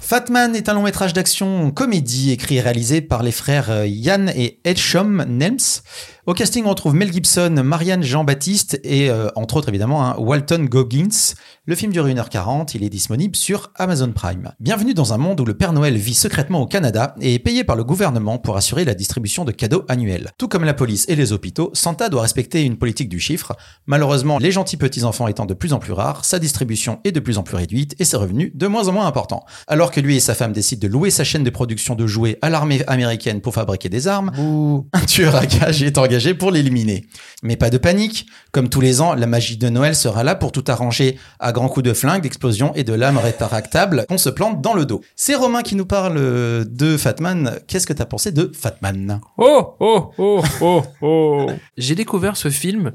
Fatman 0.00 0.56
est 0.56 0.68
un 0.68 0.74
long 0.74 0.82
métrage 0.82 1.12
d'action 1.12 1.70
comédie 1.70 2.32
écrit 2.32 2.56
et 2.56 2.60
réalisé 2.60 3.00
par 3.00 3.22
les 3.22 3.30
frères 3.30 3.70
euh, 3.70 3.86
Yann 3.86 4.32
et 4.34 4.58
Edshom 4.64 5.24
Nelms. 5.28 5.82
Au 6.30 6.32
casting, 6.32 6.64
on 6.64 6.68
retrouve 6.68 6.94
Mel 6.94 7.12
Gibson, 7.12 7.60
Marianne 7.64 8.04
Jean-Baptiste 8.04 8.80
et, 8.84 9.10
euh, 9.10 9.30
entre 9.34 9.56
autres 9.56 9.68
évidemment, 9.68 10.06
hein, 10.06 10.14
Walton 10.16 10.64
Goggins. 10.70 11.34
Le 11.64 11.74
film 11.74 11.90
dure 11.90 12.06
1h40, 12.06 12.76
il 12.76 12.84
est 12.84 12.88
disponible 12.88 13.34
sur 13.34 13.72
Amazon 13.74 14.12
Prime. 14.12 14.52
Bienvenue 14.60 14.94
dans 14.94 15.12
un 15.12 15.18
monde 15.18 15.40
où 15.40 15.44
le 15.44 15.54
Père 15.54 15.72
Noël 15.72 15.96
vit 15.96 16.14
secrètement 16.14 16.60
au 16.60 16.66
Canada 16.68 17.16
et 17.20 17.34
est 17.34 17.40
payé 17.40 17.64
par 17.64 17.74
le 17.74 17.82
gouvernement 17.82 18.38
pour 18.38 18.56
assurer 18.56 18.84
la 18.84 18.94
distribution 18.94 19.44
de 19.44 19.50
cadeaux 19.50 19.84
annuels. 19.88 20.30
Tout 20.38 20.46
comme 20.46 20.62
la 20.62 20.72
police 20.72 21.04
et 21.08 21.16
les 21.16 21.32
hôpitaux, 21.32 21.70
Santa 21.72 22.08
doit 22.08 22.22
respecter 22.22 22.62
une 22.62 22.76
politique 22.76 23.08
du 23.08 23.18
chiffre. 23.18 23.56
Malheureusement, 23.86 24.38
les 24.38 24.52
gentils 24.52 24.76
petits-enfants 24.76 25.26
étant 25.26 25.46
de 25.46 25.54
plus 25.54 25.72
en 25.72 25.80
plus 25.80 25.94
rares, 25.94 26.24
sa 26.24 26.38
distribution 26.38 27.00
est 27.02 27.10
de 27.10 27.18
plus 27.18 27.38
en 27.38 27.42
plus 27.42 27.56
réduite 27.56 27.96
et 27.98 28.04
ses 28.04 28.16
revenus 28.16 28.52
de 28.54 28.68
moins 28.68 28.86
en 28.86 28.92
moins 28.92 29.06
importants. 29.08 29.44
Alors 29.66 29.90
que 29.90 30.00
lui 30.00 30.14
et 30.14 30.20
sa 30.20 30.36
femme 30.36 30.52
décident 30.52 30.86
de 30.86 30.92
louer 30.92 31.10
sa 31.10 31.24
chaîne 31.24 31.42
de 31.42 31.50
production 31.50 31.96
de 31.96 32.06
jouets 32.06 32.38
à 32.40 32.50
l'armée 32.50 32.84
américaine 32.86 33.40
pour 33.40 33.54
fabriquer 33.54 33.88
des 33.88 34.06
armes, 34.06 34.30
un 34.92 35.06
tueur 35.06 35.34
à 35.34 35.44
gages 35.44 35.82
est 35.82 35.98
engagé 35.98 36.19
pour 36.34 36.50
l'éliminer. 36.50 37.06
Mais 37.42 37.56
pas 37.56 37.70
de 37.70 37.78
panique, 37.78 38.26
comme 38.52 38.68
tous 38.68 38.80
les 38.80 39.00
ans, 39.00 39.14
la 39.14 39.26
magie 39.26 39.56
de 39.56 39.68
Noël 39.68 39.94
sera 39.94 40.24
là 40.24 40.34
pour 40.34 40.52
tout 40.52 40.64
arranger 40.68 41.18
à 41.38 41.52
grands 41.52 41.68
coups 41.68 41.84
de 41.86 41.92
flingue, 41.94 42.22
d'explosion 42.22 42.72
et 42.74 42.84
de 42.84 42.92
lames 42.92 43.18
rétractables 43.18 44.04
qu'on 44.08 44.18
se 44.18 44.28
plante 44.30 44.60
dans 44.60 44.74
le 44.74 44.84
dos. 44.84 45.00
C'est 45.16 45.34
Romain 45.34 45.62
qui 45.62 45.74
nous 45.76 45.86
parle 45.86 46.16
euh, 46.18 46.64
de 46.68 46.96
Fatman. 46.96 47.58
Qu'est-ce 47.66 47.86
que 47.86 47.92
t'as 47.92 48.04
pensé 48.04 48.32
de 48.32 48.50
Fatman? 48.54 49.20
Oh, 49.38 49.74
oh, 49.80 50.10
oh, 50.18 50.42
oh, 50.60 50.82
oh. 51.02 51.46
J'ai 51.76 51.94
découvert 51.94 52.36
ce 52.36 52.50
film 52.50 52.92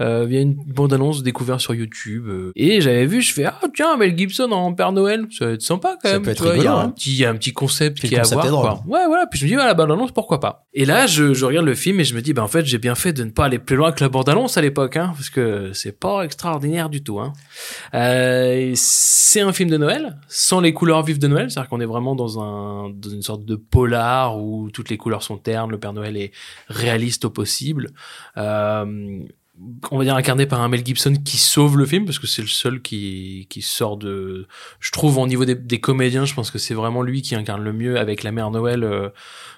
euh, 0.00 0.24
via 0.26 0.40
une 0.40 0.54
bande-annonce 0.54 1.22
découverte 1.22 1.60
sur 1.60 1.74
YouTube. 1.74 2.26
euh, 2.28 2.52
et 2.56 2.80
j'avais 2.80 3.06
vu, 3.06 3.20
je 3.22 3.32
fais, 3.32 3.44
ah 3.44 3.60
tiens, 3.74 3.96
Mel 3.96 4.16
Gibson 4.16 4.50
en 4.52 4.72
Père 4.72 4.92
Noël, 4.92 5.26
ça 5.36 5.46
va 5.46 5.52
être 5.52 5.62
sympa 5.62 5.96
quand 6.02 6.08
Ça 6.08 6.14
même. 6.14 6.22
peut 6.22 6.30
être 6.30 6.36
tu 6.38 6.42
vois, 6.44 6.56
Il 6.56 6.62
y, 6.62 6.66
a 6.66 6.70
rigolo, 6.70 6.76
un 6.78 6.84
hein. 6.84 6.90
petit- 6.90 7.10
il 7.10 7.16
y 7.16 7.24
a 7.24 7.30
un 7.30 7.34
petit 7.34 7.52
concept 7.52 8.00
qui 8.00 8.14
est 8.14 8.18
à 8.18 8.22
voir. 8.48 8.48
quoi. 8.48 8.82
Ouais, 8.86 9.06
voilà. 9.06 9.26
Puis 9.26 9.38
je 9.40 9.44
me 9.44 9.50
dis, 9.50 9.56
ah, 9.56 9.66
la 9.66 9.74
bande-annonce, 9.74 10.12
pourquoi 10.12 10.40
pas 10.40 10.66
Et 10.74 10.84
là, 10.84 11.06
je, 11.06 11.34
je 11.34 11.44
regarde 11.44 11.66
le 11.66 11.74
film 11.74 11.98
et 12.00 12.04
je 12.04 12.14
me 12.14 12.22
dis, 12.22 12.32
bah 12.32 12.42
en 12.42 12.48
fait, 12.48 12.57
j'ai 12.64 12.78
bien 12.78 12.94
fait 12.94 13.12
de 13.12 13.24
ne 13.24 13.30
pas 13.30 13.46
aller 13.46 13.58
plus 13.58 13.76
loin 13.76 13.92
que 13.92 14.02
la 14.02 14.08
bande-annonce 14.08 14.56
à 14.56 14.60
l'époque, 14.60 14.96
hein, 14.96 15.12
parce 15.14 15.30
que 15.30 15.72
c'est 15.72 15.98
pas 15.98 16.22
extraordinaire 16.22 16.88
du 16.88 17.02
tout. 17.02 17.20
Hein. 17.20 17.32
Euh, 17.94 18.72
c'est 18.74 19.40
un 19.40 19.52
film 19.52 19.70
de 19.70 19.76
Noël, 19.76 20.18
sans 20.28 20.60
les 20.60 20.72
couleurs 20.72 21.02
vives 21.02 21.18
de 21.18 21.28
Noël, 21.28 21.50
c'est-à-dire 21.50 21.68
qu'on 21.68 21.80
est 21.80 21.86
vraiment 21.86 22.14
dans, 22.14 22.42
un, 22.42 22.90
dans 22.90 23.10
une 23.10 23.22
sorte 23.22 23.44
de 23.44 23.56
polar 23.56 24.38
où 24.38 24.70
toutes 24.70 24.90
les 24.90 24.96
couleurs 24.96 25.22
sont 25.22 25.38
ternes, 25.38 25.70
le 25.70 25.78
Père 25.78 25.92
Noël 25.92 26.16
est 26.16 26.32
réaliste 26.68 27.24
au 27.24 27.30
possible. 27.30 27.90
Euh, 28.36 29.20
on 29.90 29.98
va 29.98 30.04
dire 30.04 30.14
incarné 30.14 30.46
par 30.46 30.60
un 30.60 30.68
Mel 30.68 30.84
Gibson 30.84 31.14
qui 31.24 31.36
sauve 31.36 31.78
le 31.78 31.86
film 31.86 32.04
parce 32.04 32.18
que 32.18 32.26
c'est 32.26 32.42
le 32.42 32.48
seul 32.48 32.80
qui 32.80 33.46
qui 33.50 33.62
sort 33.62 33.96
de 33.96 34.46
je 34.80 34.90
trouve 34.92 35.18
au 35.18 35.26
niveau 35.26 35.44
des, 35.44 35.80
comédiens 35.80 36.24
je 36.24 36.34
pense 36.34 36.50
que 36.50 36.58
c'est 36.58 36.74
vraiment 36.74 37.02
lui 37.02 37.22
qui 37.22 37.34
incarne 37.34 37.62
le 37.62 37.72
mieux 37.72 37.98
avec 37.98 38.22
la 38.22 38.32
mère 38.32 38.50
Noël 38.50 38.84
euh, 38.84 39.10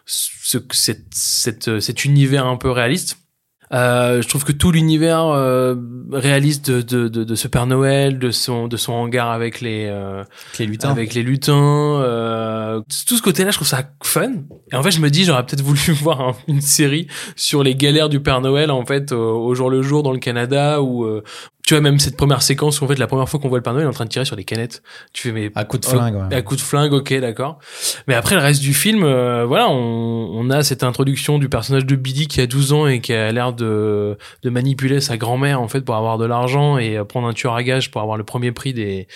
ce 0.06 0.58
cette, 0.72 1.12
cette 1.12 1.80
cet 1.80 2.04
univers 2.04 2.46
un 2.46 2.56
peu 2.56 2.70
réaliste. 2.70 3.18
euh, 3.18 3.29
je 3.72 4.26
trouve 4.28 4.44
que 4.44 4.52
tout 4.52 4.72
l'univers 4.72 5.24
euh, 5.26 5.74
réaliste 6.12 6.70
de, 6.70 6.82
de, 6.82 7.08
de, 7.08 7.24
de 7.24 7.34
ce 7.34 7.46
Père 7.48 7.66
Noël, 7.66 8.18
de 8.18 8.30
son 8.30 8.66
de 8.68 8.76
son 8.76 8.92
hangar 8.92 9.30
avec 9.30 9.60
les 9.60 9.86
euh, 9.88 10.24
Les 10.58 10.66
lutins. 10.66 10.90
avec 10.90 11.14
les 11.14 11.22
lutins, 11.22 12.00
euh, 12.02 12.80
tout 13.06 13.16
ce 13.16 13.22
côté-là, 13.22 13.50
je 13.50 13.56
trouve 13.56 13.68
ça 13.68 13.82
fun. 14.02 14.32
Et 14.72 14.76
en 14.76 14.82
fait, 14.82 14.90
je 14.90 15.00
me 15.00 15.08
dis, 15.10 15.24
j'aurais 15.24 15.44
peut-être 15.46 15.62
voulu 15.62 15.80
voir 15.92 16.20
un- 16.20 16.36
une 16.48 16.60
série 16.60 17.06
sur 17.36 17.62
les 17.62 17.74
galères 17.74 18.08
du 18.08 18.20
Père 18.20 18.40
Noël, 18.40 18.70
en 18.70 18.84
fait, 18.84 19.12
au, 19.12 19.44
au 19.44 19.54
jour 19.54 19.70
le 19.70 19.82
jour 19.82 20.02
dans 20.02 20.12
le 20.12 20.18
Canada, 20.18 20.82
ou 20.82 21.04
euh, 21.04 21.22
tu 21.66 21.74
vois 21.74 21.80
même 21.82 22.00
cette 22.00 22.16
première 22.16 22.42
séquence 22.42 22.80
où 22.80 22.84
en 22.84 22.88
fait 22.88 22.98
la 22.98 23.06
première 23.06 23.28
fois 23.28 23.38
qu'on 23.38 23.48
voit 23.48 23.58
le 23.58 23.62
Père 23.62 23.74
Noël 23.74 23.84
il 23.84 23.86
est 23.86 23.90
en 23.90 23.92
train 23.94 24.04
de 24.06 24.10
tirer 24.10 24.24
sur 24.24 24.34
les 24.34 24.42
canettes. 24.44 24.82
Tu 25.12 25.28
fais 25.28 25.32
mais 25.32 25.52
À 25.54 25.64
coup 25.64 25.78
de 25.78 25.84
flingue, 25.84 26.16
ouais. 26.16 26.34
à 26.34 26.42
coup 26.42 26.56
de 26.56 26.60
flingue, 26.60 26.92
ok, 26.92 27.14
d'accord. 27.20 27.58
Mais 28.08 28.14
après 28.14 28.34
le 28.34 28.40
reste 28.40 28.60
du 28.60 28.74
film, 28.74 29.04
euh, 29.04 29.44
voilà, 29.46 29.68
on, 29.70 30.30
on 30.34 30.50
a 30.50 30.64
cette 30.64 30.82
introduction 30.82 31.38
du 31.38 31.48
personnage 31.48 31.86
de 31.86 31.94
Billy 31.94 32.26
qui 32.26 32.40
a 32.40 32.46
12 32.48 32.72
ans 32.72 32.86
et 32.88 33.00
qui 33.00 33.12
a 33.12 33.30
l'air 33.30 33.52
de, 33.60 34.18
de 34.42 34.50
manipuler 34.50 35.00
sa 35.00 35.16
grand-mère 35.16 35.60
en 35.60 35.68
fait 35.68 35.82
pour 35.82 35.94
avoir 35.94 36.18
de 36.18 36.24
l'argent 36.26 36.78
et 36.78 36.96
euh, 36.96 37.04
prendre 37.04 37.28
un 37.28 37.32
tueur 37.32 37.54
à 37.54 37.62
gage 37.62 37.90
pour 37.90 38.00
avoir 38.00 38.16
le 38.16 38.24
premier 38.24 38.50
prix 38.52 38.72
des 38.74 39.06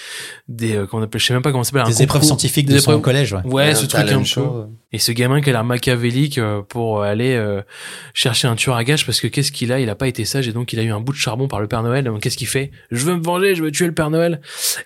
des 0.49 0.77
euh, 0.77 0.87
comment 0.87 1.03
on 1.03 1.05
appelle, 1.05 1.21
je 1.21 1.27
sais 1.27 1.35
même 1.35 1.43
pas 1.43 1.51
comment 1.51 1.65
ça 1.65 1.71
s'appelle, 1.71 1.87
un 1.87 1.89
Des 1.91 2.03
épreuves 2.03 2.21
concours. 2.23 2.29
scientifiques 2.39 2.67
Des 2.67 2.75
de 2.75 2.79
son 2.79 2.93
épreuves- 2.93 3.03
collège, 3.03 3.33
ouais. 3.33 3.41
Ouais, 3.45 3.71
Un 3.71 3.75
ce 3.75 3.87
truc 3.87 4.09
un 4.11 4.19
peu. 4.19 4.25
show. 4.25 4.67
Et 4.95 4.99
ce 4.99 5.11
gamin 5.11 5.41
qui 5.41 5.51
a 5.51 5.53
l'air 5.53 5.65
machiavélique 5.65 6.39
euh, 6.39 6.63
pour 6.63 7.03
aller 7.03 7.35
euh, 7.35 7.63
chercher 8.15 8.47
un 8.47 8.55
tueur 8.55 8.77
à 8.77 8.85
gage 8.85 9.05
parce 9.05 9.21
que 9.21 9.27
qu'est-ce 9.27 9.51
qu'il 9.51 9.73
a? 9.73 9.81
Il 9.81 9.91
a 9.91 9.97
pas 9.97 10.07
été 10.07 10.25
sage 10.25 10.47
et 10.47 10.53
donc 10.53 10.73
il 10.73 10.79
a 10.79 10.85
eu 10.85 10.93
un 10.93 11.01
bout 11.01 11.13
de 11.13 11.19
charbon 11.19 11.49
par 11.49 11.61
le 11.61 11.67
Père 11.67 11.83
Noël. 11.83 12.05
Donc 12.05 12.21
qu'est-ce 12.21 12.37
qu'il 12.37 12.47
fait? 12.47 12.71
Je 12.93 13.05
veux 13.05 13.17
me 13.17 13.23
venger, 13.23 13.57
je 13.57 13.65
veux 13.65 13.73
tuer 13.73 13.87
le 13.87 13.93
Père 13.93 14.11
Noël. 14.11 14.41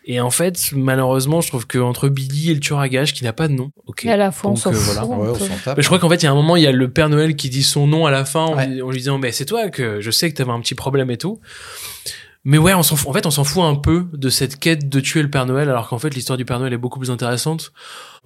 Et 0.06 0.18
en 0.20 0.30
fait, 0.30 0.70
malheureusement, 0.72 1.42
je 1.42 1.48
trouve 1.48 1.66
que 1.66 1.78
entre 1.78 2.08
Billy 2.08 2.50
et 2.50 2.54
le 2.54 2.60
tueur 2.60 2.78
à 2.80 2.88
gage 2.88 3.12
qui 3.12 3.22
n'a 3.22 3.34
pas 3.34 3.48
de 3.48 3.52
nom. 3.52 3.70
Ok. 3.86 4.06
Et 4.06 4.10
à 4.10 4.16
la 4.16 4.30
fois, 4.32 4.50
on 4.50 4.54
Donc, 4.54 4.62
s'en 4.62 4.72
euh, 4.72 4.78
voilà. 4.78 5.04
Ouais, 5.04 5.28
on 5.28 5.34
s'en 5.34 5.46
tape. 5.62 5.76
Mais 5.76 5.82
je 5.82 5.88
crois 5.88 5.98
qu'en 5.98 6.08
fait, 6.08 6.16
il 6.22 6.24
y 6.24 6.26
a 6.28 6.32
un 6.32 6.34
moment, 6.34 6.56
il 6.56 6.62
y 6.62 6.66
a 6.66 6.72
le 6.72 6.88
Père 6.90 7.10
Noël 7.10 7.36
qui 7.36 7.50
dit 7.50 7.62
son 7.62 7.86
nom 7.86 8.06
à 8.06 8.10
la 8.10 8.24
fin 8.24 8.40
en, 8.46 8.56
Ouais. 8.56 8.66
lui- 8.66 8.80
en 8.80 8.90
lui 8.90 8.98
disant, 8.98 9.18
mais 9.18 9.30
c'est 9.30 9.44
toi 9.44 9.68
que 9.68 10.00
je 10.00 10.10
sais 10.10 10.30
que 10.30 10.36
t'avais 10.36 10.52
un 10.52 10.60
petit 10.60 10.74
problème 10.74 11.10
et 11.10 11.18
tout. 11.18 11.38
Mais 12.44 12.56
ouais, 12.56 12.72
on 12.72 12.82
s'en 12.82 12.96
fout. 12.96 13.08
En 13.08 13.12
fait, 13.12 13.26
on 13.26 13.30
s'en 13.30 13.44
fout 13.44 13.62
un 13.64 13.74
peu 13.74 14.06
de 14.12 14.28
cette 14.30 14.58
quête 14.58 14.88
de 14.88 15.00
tuer 15.00 15.22
le 15.22 15.28
Père 15.30 15.44
Noël, 15.44 15.68
alors 15.68 15.88
qu'en 15.88 15.98
fait, 15.98 16.14
l'histoire 16.14 16.36
du 16.36 16.44
Père 16.44 16.58
Noël 16.60 16.72
est 16.72 16.78
beaucoup 16.78 16.98
plus 16.98 17.10
intéressante. 17.10 17.72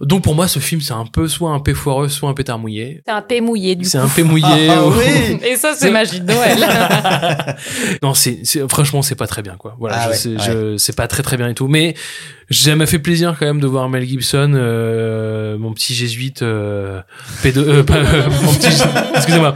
Donc 0.00 0.22
pour 0.22 0.34
moi, 0.34 0.48
ce 0.48 0.58
film, 0.58 0.80
c'est 0.80 0.92
un 0.92 1.06
peu 1.06 1.28
soit 1.28 1.50
un 1.50 1.60
P 1.60 1.74
foireux, 1.74 2.08
soit 2.08 2.28
un 2.28 2.34
pétard 2.34 2.58
mouillé. 2.58 3.02
C'est 3.06 3.12
un 3.12 3.22
P 3.22 3.40
mouillé 3.40 3.74
du 3.74 3.84
C'est 3.84 3.98
coup. 3.98 4.04
un 4.04 4.08
P 4.08 4.22
mouillé. 4.22 4.68
Ah, 4.68 4.84
ou- 4.86 4.92
oui 4.92 5.38
Et 5.44 5.56
ça, 5.56 5.72
c'est 5.74 5.86
C'est- 5.86 5.90
magie 5.90 6.20
de 6.20 6.26
Noël. 6.32 6.58
non, 8.02 8.14
c'est, 8.14 8.40
c'est- 8.44 8.68
franchement, 8.68 9.02
c'est 9.02 9.14
pas 9.14 9.26
très 9.26 9.42
bien, 9.42 9.56
quoi. 9.56 9.76
Voilà, 9.78 9.96
Ah 9.98 10.12
je 10.12 10.28
ouais, 10.72 10.74
c'est 10.78 10.96
pas 10.96 11.08
très 11.08 11.22
très 11.22 11.36
bien 11.36 11.48
et 11.48 11.54
tout. 11.54 11.68
Mais 11.68 11.94
ça 12.50 12.76
m'a 12.76 12.86
fait 12.86 12.98
plaisir 12.98 13.36
quand 13.38 13.46
même 13.46 13.60
de 13.60 13.66
voir 13.66 13.88
Mel 13.88 14.06
Gibson, 14.06 14.52
euh, 14.54 15.56
mon 15.58 15.72
petit 15.72 15.94
jésuite, 15.94 16.42
euh, 16.42 17.00
pédo, 17.42 17.62
euh, 17.62 17.82
pas, 17.82 17.96
euh, 17.96 18.28
mon 18.42 18.52
petit, 18.52 18.82
excusez-moi, 19.14 19.54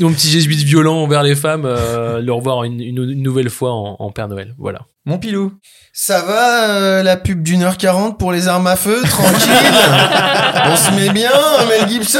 mon, 0.00 0.12
petit 0.12 0.30
jésuite 0.30 0.60
violent 0.60 0.96
envers 0.96 1.22
les 1.22 1.34
femmes, 1.34 1.64
euh, 1.64 2.20
le 2.20 2.32
revoir 2.32 2.64
une, 2.64 2.80
une, 2.80 3.10
une 3.10 3.22
nouvelle 3.22 3.50
fois 3.50 3.72
en, 3.72 3.96
en 3.98 4.10
Père 4.10 4.28
Noël. 4.28 4.54
Voilà. 4.58 4.80
Mon 5.06 5.18
pilou. 5.18 5.52
Ça 5.92 6.22
va, 6.22 6.70
euh, 6.70 7.02
la 7.02 7.18
pub 7.18 7.42
d'une 7.42 7.62
heure 7.62 7.76
quarante 7.76 8.18
pour 8.18 8.32
les 8.32 8.48
armes 8.48 8.66
à 8.66 8.74
feu, 8.74 9.02
tranquille 9.02 9.52
On 10.66 10.76
se 10.76 10.90
met 10.92 11.10
bien, 11.10 11.30
Mel 11.68 11.88
Gibson 11.88 12.18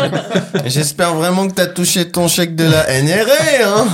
J'espère 0.64 1.14
vraiment 1.14 1.46
que 1.46 1.52
t'as 1.52 1.66
touché 1.66 2.10
ton 2.10 2.26
chèque 2.26 2.56
de 2.56 2.64
la 2.64 3.02
NRA, 3.02 3.78
hein 3.78 3.86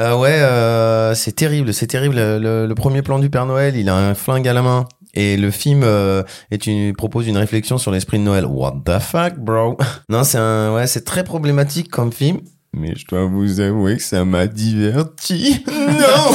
Euh, 0.00 0.16
Ouais, 0.16 0.32
euh, 0.40 1.14
c'est 1.14 1.32
terrible, 1.32 1.74
c'est 1.74 1.86
terrible. 1.86 2.16
Le, 2.16 2.66
le 2.66 2.74
premier 2.74 3.02
plan 3.02 3.18
du 3.18 3.30
Père 3.30 3.46
Noël, 3.46 3.76
il 3.76 3.88
a 3.88 3.96
un 3.96 4.14
flingue 4.14 4.48
à 4.48 4.52
la 4.52 4.62
main. 4.62 4.86
Et 5.14 5.36
le 5.36 5.50
film 5.50 5.82
euh, 5.82 6.22
est 6.52 6.66
une, 6.66 6.94
propose 6.94 7.26
une 7.26 7.36
réflexion 7.36 7.78
sur 7.78 7.90
l'esprit 7.90 8.18
de 8.18 8.22
Noël. 8.22 8.46
What 8.46 8.82
the 8.84 8.98
fuck, 9.00 9.38
bro? 9.38 9.76
Non, 10.08 10.22
c'est 10.24 10.38
un, 10.38 10.72
ouais, 10.74 10.86
c'est 10.86 11.04
très 11.04 11.24
problématique 11.24 11.90
comme 11.90 12.12
film. 12.12 12.40
Mais 12.72 12.94
je 12.94 13.04
dois 13.08 13.24
vous 13.24 13.58
avouer 13.60 13.96
que 13.96 14.02
ça 14.02 14.24
m'a 14.24 14.46
diverti. 14.46 15.64
Non 15.70 16.30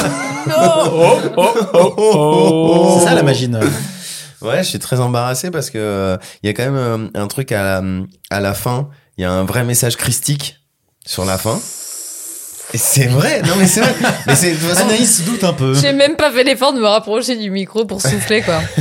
Oh. 1.77 2.97
C'est 2.99 3.05
ça 3.05 3.15
la 3.15 3.23
magie 3.23 3.47
de 3.47 3.53
Noël. 3.53 3.69
Ouais, 4.41 4.59
je 4.59 4.69
suis 4.69 4.79
très 4.79 4.99
embarrassé 4.99 5.49
parce 5.49 5.69
que 5.71 5.77
euh, 5.79 6.17
il 6.43 6.47
y 6.47 6.49
a 6.49 6.53
quand 6.53 6.65
même 6.65 6.75
euh, 6.75 7.07
un 7.15 7.27
truc 7.27 7.51
à 7.51 7.63
la, 7.63 7.83
à 8.29 8.39
la 8.41 8.53
fin. 8.53 8.89
Il 9.17 9.21
y 9.21 9.25
a 9.25 9.31
un 9.31 9.43
vrai 9.43 9.63
message 9.63 9.95
christique 9.95 10.57
sur 11.05 11.25
la 11.25 11.37
fin. 11.39 11.57
C'est 12.73 13.07
vrai. 13.07 13.41
Non 13.43 13.55
mais 13.57 13.67
c'est 13.67 13.81
vrai. 13.81 13.93
Mais 14.27 14.35
c'est 14.35 14.51
de 14.51 14.55
toute 14.55 14.67
façon. 14.69 14.85
Anaïs 14.85 15.23
doute 15.23 15.43
un 15.43 15.53
peu. 15.53 15.73
J'ai 15.75 15.93
même 15.93 16.15
pas 16.15 16.31
fait 16.31 16.43
l'effort 16.43 16.73
de 16.73 16.79
me 16.79 16.85
rapprocher 16.87 17.37
du 17.37 17.49
micro 17.49 17.85
pour 17.85 18.01
souffler, 18.01 18.41
quoi. 18.41 18.59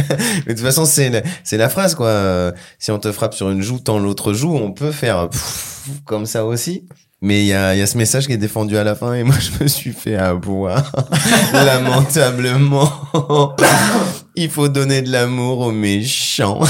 Mais 0.46 0.54
de 0.54 0.58
toute 0.58 0.66
façon, 0.66 0.84
c'est 0.84 1.10
la, 1.10 1.22
c'est 1.44 1.56
la 1.56 1.68
phrase 1.68 1.94
quoi. 1.94 2.52
Si 2.78 2.90
on 2.90 2.98
te 2.98 3.12
frappe 3.12 3.34
sur 3.34 3.50
une 3.50 3.62
joue, 3.62 3.78
tant 3.78 3.98
l'autre 3.98 4.32
joue, 4.32 4.56
on 4.56 4.72
peut 4.72 4.90
faire 4.90 5.28
pff, 5.28 5.88
comme 6.04 6.26
ça 6.26 6.44
aussi. 6.44 6.84
Mais 7.20 7.40
il 7.40 7.46
y 7.46 7.54
a, 7.54 7.74
il 7.74 7.78
y 7.78 7.82
a 7.82 7.86
ce 7.86 7.96
message 7.96 8.26
qui 8.26 8.32
est 8.34 8.38
défendu 8.38 8.76
à 8.76 8.84
la 8.84 8.94
fin 8.94 9.14
et 9.14 9.22
moi 9.22 9.36
je 9.40 9.62
me 9.62 9.68
suis 9.68 9.92
fait 9.92 10.16
avoir 10.16 10.92
lamentablement. 11.54 12.90
Il 14.36 14.50
faut 14.50 14.68
donner 14.68 15.00
de 15.00 15.10
l'amour 15.10 15.60
aux 15.60 15.72
méchants. 15.72 16.60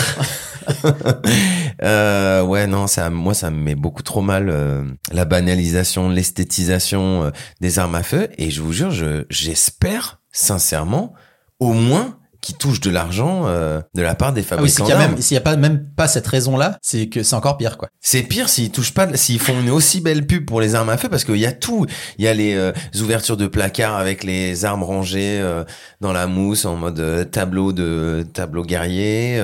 Euh, 1.82 2.42
ouais 2.42 2.66
non 2.66 2.86
ça 2.86 3.10
moi 3.10 3.34
ça 3.34 3.50
me 3.50 3.56
met 3.56 3.74
beaucoup 3.74 4.02
trop 4.02 4.22
mal 4.22 4.48
euh, 4.48 4.84
la 5.12 5.24
banalisation 5.24 6.08
l'esthétisation 6.08 7.24
euh, 7.24 7.30
des 7.60 7.78
armes 7.78 7.94
à 7.94 8.02
feu 8.02 8.28
et 8.38 8.50
je 8.50 8.60
vous 8.62 8.72
jure 8.72 8.90
je 8.90 9.24
j'espère 9.30 10.20
sincèrement 10.32 11.14
au 11.60 11.72
moins 11.72 12.18
qu'ils 12.44 12.56
touchent 12.56 12.80
de 12.80 12.90
l'argent 12.90 13.44
euh, 13.46 13.80
de 13.94 14.02
la 14.02 14.14
part 14.14 14.32
des 14.34 14.42
Ah 14.50 14.56
oui, 14.60 14.68
fabricants 14.68 14.84
qu'il 14.84 14.92
y 14.92 14.96
a 14.96 14.98
d'armes. 14.98 15.12
même, 15.12 15.22
s'il 15.22 15.34
y 15.34 15.38
a 15.38 15.40
pas 15.40 15.56
même 15.56 15.88
pas 15.96 16.06
cette 16.08 16.26
raison-là, 16.26 16.78
c'est 16.82 17.08
que 17.08 17.22
c'est 17.22 17.34
encore 17.34 17.56
pire, 17.56 17.78
quoi. 17.78 17.88
C'est 18.00 18.22
pire 18.22 18.50
s'ils 18.50 18.70
touchent 18.70 18.92
pas, 18.92 19.16
s'ils 19.16 19.38
font 19.38 19.58
une 19.58 19.70
aussi 19.70 20.02
belle 20.02 20.26
pub 20.26 20.44
pour 20.44 20.60
les 20.60 20.74
armes 20.74 20.90
à 20.90 20.98
feu, 20.98 21.08
parce 21.08 21.24
qu'il 21.24 21.38
y 21.38 21.46
a 21.46 21.52
tout. 21.52 21.86
Il 22.18 22.24
y 22.24 22.28
a 22.28 22.34
les 22.34 22.54
euh, 22.54 22.72
ouvertures 23.00 23.38
de 23.38 23.46
placards 23.46 23.96
avec 23.96 24.24
les 24.24 24.66
armes 24.66 24.82
rangées 24.82 25.40
euh, 25.40 25.64
dans 26.02 26.12
la 26.12 26.26
mousse 26.26 26.66
en 26.66 26.76
mode 26.76 27.00
euh, 27.00 27.24
tableau 27.24 27.72
de 27.72 28.26
tableau 28.34 28.62
guerrier. 28.62 29.42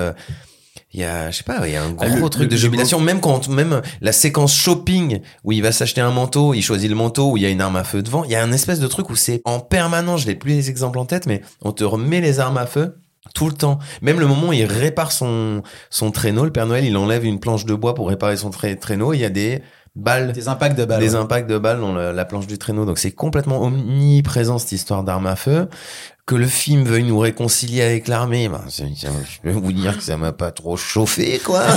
Il 0.92 1.00
y 1.00 1.04
a, 1.04 1.30
je 1.30 1.36
sais 1.38 1.44
pas, 1.44 1.66
il 1.68 1.72
y 1.72 1.76
a 1.76 1.84
un 1.84 1.90
gros 1.92 2.06
Ah, 2.08 2.16
le- 2.16 2.28
truc 2.30 2.42
le- 2.42 2.48
de 2.48 2.54
le 2.54 2.56
jubilation. 2.60 2.98
Même 3.00 3.20
quand, 3.20 3.48
même 3.48 3.80
la 4.00 4.12
séquence 4.12 4.54
shopping 4.54 5.20
où 5.44 5.52
il 5.52 5.62
va 5.62 5.70
s'acheter 5.72 6.00
un 6.00 6.10
manteau, 6.10 6.52
il 6.54 6.62
choisit 6.62 6.88
le 6.90 6.96
manteau 6.96 7.30
où 7.32 7.36
il 7.36 7.42
y 7.42 7.46
a 7.46 7.48
une 7.48 7.60
arme 7.60 7.76
à 7.76 7.84
feu 7.84 8.02
devant. 8.02 8.24
Il 8.24 8.30
y 8.30 8.34
a 8.34 8.42
un 8.42 8.52
espèce 8.52 8.80
de 8.80 8.86
truc 8.88 9.08
où 9.10 9.16
c'est 9.16 9.40
en 9.44 9.60
permanence. 9.60 10.22
Je 10.22 10.26
n'ai 10.26 10.34
plus 10.34 10.50
les 10.52 10.68
exemples 10.70 10.98
en 10.98 11.04
tête, 11.04 11.26
mais 11.26 11.42
on 11.62 11.72
te 11.72 11.84
remet 11.84 12.20
les 12.20 12.40
armes 12.40 12.58
à 12.58 12.66
feu. 12.66 12.96
Tout 13.34 13.46
le 13.46 13.52
temps. 13.52 13.78
Même 14.02 14.18
le 14.18 14.26
moment 14.26 14.48
où 14.48 14.52
il 14.52 14.64
répare 14.64 15.12
son, 15.12 15.62
son 15.90 16.10
traîneau, 16.10 16.44
le 16.44 16.50
Père 16.52 16.66
Noël, 16.66 16.84
il 16.84 16.96
enlève 16.96 17.24
une 17.24 17.38
planche 17.38 17.66
de 17.66 17.74
bois 17.74 17.94
pour 17.94 18.08
réparer 18.08 18.36
son 18.38 18.48
tra- 18.50 18.76
traîneau. 18.76 19.12
Il 19.12 19.20
y 19.20 19.24
a 19.24 19.30
des 19.30 19.62
balles, 19.96 20.32
Des 20.32 20.48
impacts 20.48 20.76
de 20.78 20.84
balles. 20.84 21.00
des 21.00 21.14
ouais. 21.14 21.20
impacts 21.20 21.48
de 21.48 21.58
balles 21.58 21.80
dans 21.80 21.92
la, 21.92 22.12
la 22.12 22.24
planche 22.24 22.46
du 22.46 22.58
traîneau. 22.58 22.84
Donc 22.84 22.98
c'est 22.98 23.12
complètement 23.12 23.62
omniprésent 23.62 24.58
cette 24.58 24.72
histoire 24.72 25.02
d'armes 25.04 25.26
à 25.26 25.36
feu. 25.36 25.68
Que 26.26 26.34
le 26.36 26.46
film 26.46 26.84
veuille 26.84 27.04
nous 27.04 27.18
réconcilier 27.18 27.82
avec 27.82 28.06
l'armée, 28.06 28.48
ben, 28.48 28.62
je 28.68 28.84
peux 29.42 29.50
vous 29.50 29.72
dire 29.72 29.96
que 29.96 30.02
ça 30.04 30.16
m'a 30.16 30.30
pas 30.32 30.52
trop 30.52 30.76
chauffé, 30.76 31.40
quoi. 31.44 31.64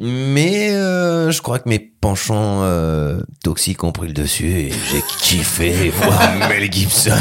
Mais 0.00 0.70
euh, 0.70 1.32
je 1.32 1.42
crois 1.42 1.58
que 1.58 1.68
mes 1.68 1.80
penchants 1.80 2.62
euh, 2.62 3.20
toxiques 3.42 3.82
ont 3.82 3.90
pris 3.90 4.06
le 4.06 4.14
dessus 4.14 4.46
et 4.46 4.70
j'ai 4.70 5.02
kiffé 5.20 5.90
voir 5.90 6.36
Mel 6.48 6.72
Gibson 6.72 7.16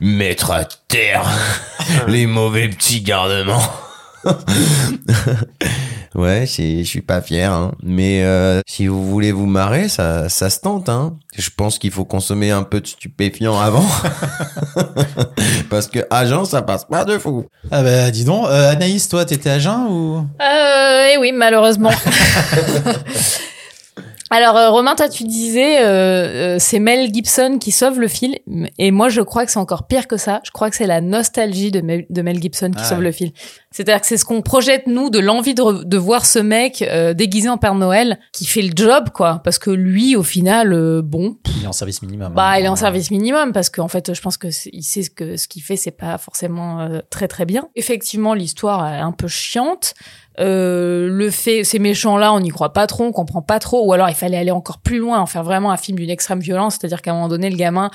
mettre 0.00 0.50
à 0.50 0.64
terre 0.88 1.24
les 2.08 2.26
mauvais 2.26 2.68
petits 2.68 3.02
gardements. 3.02 3.62
Ouais, 6.14 6.46
c'est- 6.46 6.78
je 6.84 6.88
suis 6.88 7.00
pas 7.02 7.20
fier, 7.22 7.52
hein. 7.52 7.72
mais 7.82 8.22
euh, 8.24 8.60
si 8.66 8.86
vous 8.86 9.04
voulez 9.08 9.32
vous 9.32 9.46
marrer, 9.46 9.88
ça, 9.88 10.28
ça 10.28 10.50
se 10.50 10.60
tente. 10.60 10.88
Hein. 10.88 11.16
Je 11.36 11.50
pense 11.56 11.78
qu'il 11.78 11.90
faut 11.90 12.04
consommer 12.04 12.50
un 12.50 12.62
peu 12.62 12.80
de 12.80 12.86
stupéfiant 12.86 13.58
avant, 13.58 13.84
parce 15.70 15.86
que 15.88 16.00
agent, 16.10 16.44
ça 16.44 16.62
passe 16.62 16.84
pas 16.84 17.04
de 17.04 17.18
fou. 17.18 17.46
Ah 17.70 17.82
bah 17.82 18.10
dis 18.10 18.24
donc, 18.24 18.46
euh, 18.46 18.70
Anaïs, 18.72 19.08
toi, 19.08 19.24
t'étais 19.24 19.50
à 19.50 19.58
jeun 19.58 19.86
ou? 19.88 20.16
Euh, 20.40 21.06
eh 21.14 21.18
oui, 21.18 21.32
malheureusement. 21.32 21.90
Alors, 24.30 24.56
euh, 24.56 24.70
Romain, 24.70 24.94
toi, 24.94 25.10
tu 25.10 25.24
disais, 25.24 25.84
euh, 25.84 26.56
c'est 26.58 26.78
Mel 26.78 27.12
Gibson 27.12 27.58
qui 27.60 27.70
sauve 27.70 28.00
le 28.00 28.08
film, 28.08 28.34
et 28.78 28.90
moi, 28.90 29.10
je 29.10 29.20
crois 29.20 29.44
que 29.44 29.52
c'est 29.52 29.58
encore 29.58 29.86
pire 29.86 30.08
que 30.08 30.16
ça. 30.16 30.40
Je 30.44 30.50
crois 30.50 30.70
que 30.70 30.76
c'est 30.76 30.86
la 30.86 31.02
nostalgie 31.02 31.70
de 31.70 31.82
Mel, 31.82 32.06
de 32.08 32.22
Mel 32.22 32.40
Gibson 32.40 32.70
qui 32.70 32.78
Ah 32.82 32.84
sauve 32.88 32.98
ouais. 33.00 33.04
le 33.04 33.12
film. 33.12 33.30
C'est-à-dire 33.72 34.00
que 34.00 34.06
c'est 34.06 34.16
ce 34.16 34.24
qu'on 34.24 34.42
projette 34.42 34.86
nous 34.86 35.10
de 35.10 35.18
l'envie 35.18 35.54
de, 35.54 35.84
de 35.84 35.96
voir 35.96 36.26
ce 36.26 36.38
mec 36.38 36.82
euh, 36.82 37.14
déguisé 37.14 37.48
en 37.48 37.56
Père 37.58 37.74
Noël 37.74 38.18
qui 38.32 38.44
fait 38.46 38.62
le 38.62 38.72
job, 38.74 39.08
quoi. 39.14 39.40
Parce 39.44 39.58
que 39.58 39.70
lui, 39.70 40.14
au 40.16 40.22
final, 40.22 40.72
euh, 40.72 41.02
bon, 41.02 41.36
il 41.56 41.64
est 41.64 41.66
en 41.66 41.72
service 41.72 42.02
minimum 42.02 42.32
bah, 42.34 42.50
hein. 42.50 42.58
il 42.58 42.64
est 42.64 42.68
en 42.68 42.76
service 42.76 43.10
minimum 43.10 43.52
parce 43.52 43.70
qu'en 43.70 43.88
fait, 43.88 44.14
je 44.14 44.20
pense 44.20 44.36
que 44.36 44.50
c'est- 44.50 44.70
il 44.72 44.82
sait 44.82 45.02
ce 45.02 45.10
que 45.10 45.36
ce 45.36 45.48
qu'il 45.48 45.62
fait, 45.62 45.76
c'est 45.76 45.90
pas 45.90 46.18
forcément 46.18 46.80
euh, 46.80 47.00
très 47.10 47.28
très 47.28 47.44
bien. 47.46 47.68
Effectivement, 47.76 48.34
l'histoire 48.34 48.86
est 48.92 48.98
un 49.00 49.12
peu 49.12 49.28
chiante. 49.28 49.94
Euh, 50.40 51.08
le 51.10 51.30
fait, 51.30 51.62
ces 51.62 51.78
méchants-là, 51.78 52.32
on 52.32 52.40
n'y 52.40 52.48
croit 52.48 52.72
pas 52.72 52.86
trop, 52.86 53.04
on 53.04 53.12
comprend 53.12 53.42
pas 53.42 53.58
trop, 53.58 53.86
ou 53.86 53.92
alors 53.92 54.08
il 54.08 54.14
fallait 54.14 54.38
aller 54.38 54.50
encore 54.50 54.78
plus 54.78 54.98
loin, 54.98 55.20
en 55.20 55.26
faire 55.26 55.44
vraiment 55.44 55.70
un 55.70 55.76
film 55.76 55.98
d'une 55.98 56.08
extrême 56.10 56.40
violence, 56.40 56.76
c'est-à-dire 56.80 57.02
qu'à 57.02 57.10
un 57.10 57.14
moment 57.14 57.28
donné, 57.28 57.50
le 57.50 57.56
gamin, 57.56 57.90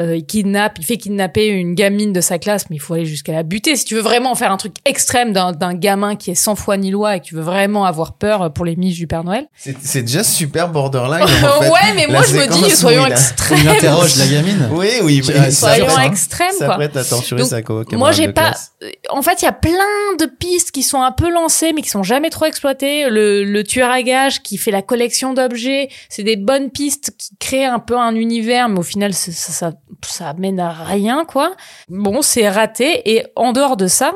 euh, 0.00 0.16
il 0.16 0.26
kidnappe, 0.26 0.78
il 0.78 0.84
fait 0.84 0.96
kidnapper 0.98 1.46
une 1.48 1.74
gamine 1.74 2.12
de 2.12 2.20
sa 2.20 2.38
classe, 2.38 2.68
mais 2.70 2.76
il 2.76 2.80
faut 2.80 2.94
aller 2.94 3.06
jusqu'à 3.06 3.32
la 3.32 3.42
buter. 3.42 3.76
Si 3.76 3.84
tu 3.84 3.94
veux 3.94 4.00
vraiment 4.02 4.34
faire 4.34 4.52
un 4.52 4.56
truc 4.56 4.74
extrême 4.84 5.32
d'un 5.32 5.52
d'un 5.52 5.74
gamin 5.74 6.16
qui 6.16 6.30
est 6.30 6.34
sans 6.34 6.54
foi 6.54 6.76
ni 6.76 6.90
loi 6.90 7.16
et 7.16 7.20
que 7.20 7.24
tu 7.24 7.34
veux 7.34 7.42
vraiment 7.42 7.84
avoir 7.86 8.14
peur 8.14 8.52
pour 8.52 8.64
les 8.64 8.76
miches 8.76 8.96
du 8.96 9.06
Père 9.06 9.24
Noël. 9.24 9.46
C'est 9.56 9.76
c'est 9.80 10.02
déjà 10.02 10.22
super 10.22 10.68
borderline. 10.68 11.22
en 11.22 11.26
fait. 11.62 11.70
ouais, 11.70 11.94
mais 11.94 12.06
La 12.06 12.12
moi 12.12 12.22
je 12.22 12.36
me 12.36 12.46
dis, 12.46 12.70
soyons 12.70 13.06
extrêmes. 13.06 13.58
Il 13.62 13.68
interroge 13.68 14.16
la 14.16 14.26
gamine. 14.26 14.68
Oui, 14.72 14.88
oui, 15.02 15.22
mais 15.28 15.50
ça, 15.50 15.74
Soyons 15.76 15.98
extrêmes, 16.00 16.48
quoi. 16.58 16.66
s'apprête 16.68 16.96
à 16.96 17.04
torturer 17.04 17.40
Donc, 17.42 17.50
sa 17.50 17.96
Moi, 17.96 18.12
j'ai 18.12 18.28
pas. 18.32 18.50
classe. 18.50 18.72
En 19.10 19.22
fait, 19.22 19.40
il 19.42 19.44
y 19.44 19.48
a 19.48 19.52
plein 19.52 19.70
de 20.18 20.26
pistes 20.26 20.70
qui 20.72 20.82
sont 20.82 21.00
un 21.02 21.12
peu 21.12 21.30
lancées, 21.30 21.72
mais 21.74 21.82
qui 21.82 21.88
sont 21.88 22.02
jamais 22.02 22.30
trop 22.30 22.44
exploitées. 22.44 23.08
Le, 23.08 23.44
le 23.44 23.64
tueur 23.64 23.90
à 23.90 24.02
gages 24.02 24.42
qui 24.42 24.58
fait 24.58 24.70
la 24.70 24.82
collection 24.82 25.32
d'objets, 25.34 25.88
c'est 26.08 26.22
des 26.22 26.36
bonnes 26.36 26.70
pistes 26.70 27.12
qui 27.18 27.30
créent 27.38 27.64
un 27.64 27.78
peu 27.78 27.96
un 27.96 28.14
univers, 28.14 28.68
mais 28.68 28.78
au 28.78 28.82
final, 28.82 29.14
ça, 29.14 29.32
ça, 29.32 29.72
ça 30.02 30.34
mène 30.34 30.60
à 30.60 30.70
rien, 30.70 31.24
quoi. 31.24 31.54
Bon, 31.88 32.22
c'est 32.22 32.48
raté. 32.48 33.10
Et 33.14 33.24
en 33.36 33.52
dehors 33.52 33.76
de 33.76 33.86
ça, 33.86 34.12